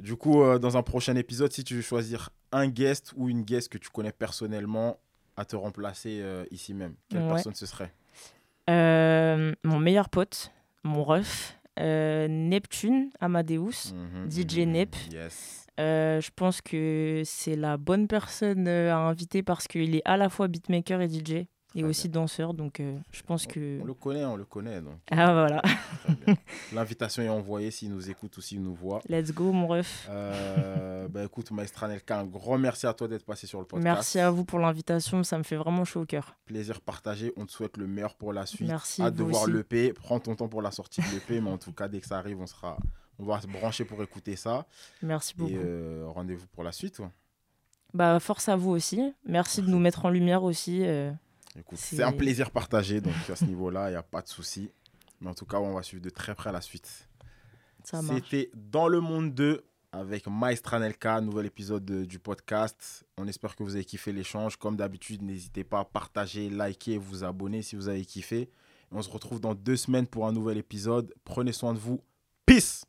Du 0.00 0.16
coup, 0.16 0.42
euh, 0.42 0.58
dans 0.58 0.76
un 0.76 0.82
prochain 0.82 1.14
épisode, 1.16 1.52
si 1.52 1.64
tu 1.64 1.76
veux 1.76 1.80
choisir 1.82 2.30
un 2.50 2.66
guest 2.68 3.12
ou 3.16 3.28
une 3.28 3.42
guest 3.42 3.68
que 3.70 3.78
tu 3.78 3.88
connais 3.88 4.12
personnellement 4.12 4.98
à 5.36 5.44
te 5.44 5.56
remplacer 5.56 6.18
euh, 6.20 6.44
ici 6.50 6.74
même, 6.74 6.94
quelle 7.08 7.22
Ouais. 7.22 7.28
personne 7.28 7.54
ce 7.54 7.64
serait? 7.66 7.94
Euh, 8.68 9.54
mon 9.64 9.78
meilleur 9.78 10.08
pote, 10.08 10.50
mon 10.84 11.02
ref, 11.04 11.56
euh, 11.78 12.28
Neptune 12.28 13.10
Amadeus. 13.20 13.92
Mhm, 13.94 14.30
DJ 14.30 14.58
mhm, 14.60 14.72
Nep. 14.72 14.96
Yes. 15.12 15.66
Euh, 15.80 16.20
je 16.20 16.30
pense 16.34 16.60
que 16.60 17.22
c'est 17.24 17.56
la 17.56 17.78
bonne 17.78 18.06
personne 18.06 18.68
euh, 18.68 18.92
à 18.92 18.98
inviter 18.98 19.42
parce 19.42 19.66
qu'il 19.66 19.96
est 19.96 20.02
à 20.04 20.16
la 20.18 20.28
fois 20.28 20.48
beatmaker 20.48 21.00
et 21.00 21.08
DJ 21.08 21.46
et 21.74 21.84
aussi 21.84 22.08
danseur. 22.08 22.54
Donc, 22.54 22.80
euh, 22.80 22.98
je 23.10 23.22
pense 23.22 23.46
On- 23.46 23.50
que. 23.50 23.80
On 23.80 23.84
le 23.84 23.94
connaît, 23.94 24.24
on 24.24 24.36
le 24.36 24.44
connaît. 24.44 24.80
Donc, 24.80 24.94
Ah, 25.10 25.32
voilà. 25.32 25.60
très 25.62 26.14
bien. 26.26 26.36
L'invitation 26.72 27.22
est 27.22 27.28
envoyée 27.28 27.70
s'il 27.70 27.90
nous 27.90 28.10
écoute 28.10 28.36
ou 28.36 28.40
s'il 28.40 28.62
nous 28.62 28.74
voit. 28.74 29.00
Let's 29.08 29.32
go, 29.32 29.52
mon 29.52 29.66
ref. 29.66 30.06
Euh, 30.10 31.08
bah, 31.08 31.24
écoute, 31.24 31.50
Maestra 31.50 31.88
Nelka, 31.88 32.18
un 32.20 32.24
grand 32.26 32.58
merci 32.58 32.86
à 32.86 32.94
toi 32.94 33.08
d'être 33.08 33.24
passé 33.24 33.46
sur 33.46 33.58
le 33.60 33.64
podcast. 33.66 33.84
Merci 33.84 34.18
à 34.20 34.30
vous 34.30 34.44
pour 34.44 34.58
l'invitation. 34.58 35.22
Ça 35.24 35.38
me 35.38 35.42
fait 35.42 35.56
vraiment 35.56 35.84
chaud 35.84 36.02
au 36.02 36.06
cœur. 36.06 36.34
Plaisir 36.46 36.80
partagé. 36.80 37.32
On 37.36 37.46
te 37.46 37.52
souhaite 37.52 37.76
le 37.76 37.86
meilleur 37.86 38.14
pour 38.14 38.32
la 38.32 38.46
suite. 38.46 38.68
Merci. 38.68 39.02
Hâte 39.02 39.14
de 39.14 39.22
voir 39.22 39.46
l'EP. 39.46 39.92
Prends 39.92 40.20
ton 40.20 40.34
temps 40.34 40.48
pour 40.48 40.62
la 40.62 40.70
sortie 40.70 41.00
de 41.00 41.06
l'EP, 41.14 41.40
mais 41.40 41.50
en 41.50 41.58
tout 41.58 41.72
cas, 41.72 41.88
dès 41.88 42.00
que 42.00 42.06
ça 42.06 42.18
arrive, 42.18 42.40
on 42.40 42.46
sera, 42.46 42.76
on 43.18 43.24
va 43.24 43.40
se 43.40 43.46
brancher 43.46 43.84
pour 43.84 44.02
écouter 44.02 44.36
ça. 44.36 44.66
Merci 45.02 45.34
beaucoup. 45.36 45.50
Et 45.52 45.56
euh, 45.58 46.04
rendez-vous 46.08 46.46
pour 46.48 46.64
la 46.64 46.72
suite. 46.72 46.98
ouais. 46.98 47.08
Bah, 47.94 48.18
force 48.20 48.48
à 48.48 48.56
vous 48.56 48.70
aussi. 48.70 49.12
Merci 49.26 49.60
de 49.62 49.66
nous 49.70 49.78
mettre 49.78 50.06
en 50.06 50.10
lumière 50.10 50.42
aussi. 50.44 50.82
Euh, 51.56 51.62
C'est- 51.74 52.02
un 52.02 52.12
plaisir 52.12 52.50
partagé, 52.50 53.00
donc 53.00 53.14
à 53.28 53.36
ce 53.36 53.44
niveau-là, 53.44 53.88
il 53.88 53.92
n'y 53.92 53.96
a 53.96 54.02
pas 54.02 54.22
de 54.22 54.28
souci. 54.28 54.70
Mais 55.20 55.28
en 55.28 55.34
tout 55.34 55.46
cas, 55.46 55.58
on 55.58 55.74
va 55.74 55.82
suivre 55.82 56.02
de 56.02 56.10
très 56.10 56.34
près 56.34 56.50
la 56.52 56.60
suite. 56.60 57.08
C'était 57.84 58.50
Dans 58.54 58.88
le 58.88 59.00
Monde 59.00 59.34
2 59.34 59.64
avec 59.92 60.26
Maestra 60.26 60.78
Nelka, 60.78 61.20
nouvel 61.20 61.46
épisode 61.46 61.84
de- 61.84 62.04
du 62.04 62.18
podcast. 62.18 63.04
On 63.18 63.26
espère 63.28 63.54
que 63.56 63.62
vous 63.62 63.74
avez 63.76 63.84
kiffé 63.84 64.12
l'échange. 64.12 64.56
Comme 64.56 64.76
d'habitude, 64.76 65.22
n'hésitez 65.22 65.64
pas 65.64 65.80
à 65.80 65.84
partager, 65.84 66.48
liker, 66.48 66.96
vous 66.98 67.24
abonner 67.24 67.62
si 67.62 67.76
vous 67.76 67.88
avez 67.88 68.04
kiffé. 68.04 68.50
On 68.90 69.02
se 69.02 69.10
retrouve 69.10 69.40
dans 69.40 69.54
deux 69.54 69.76
semaines 69.76 70.06
pour 70.06 70.26
un 70.26 70.32
nouvel 70.32 70.58
épisode. 70.58 71.12
Prenez 71.24 71.52
soin 71.52 71.72
de 71.74 71.78
vous. 71.78 72.00
Peace 72.46 72.84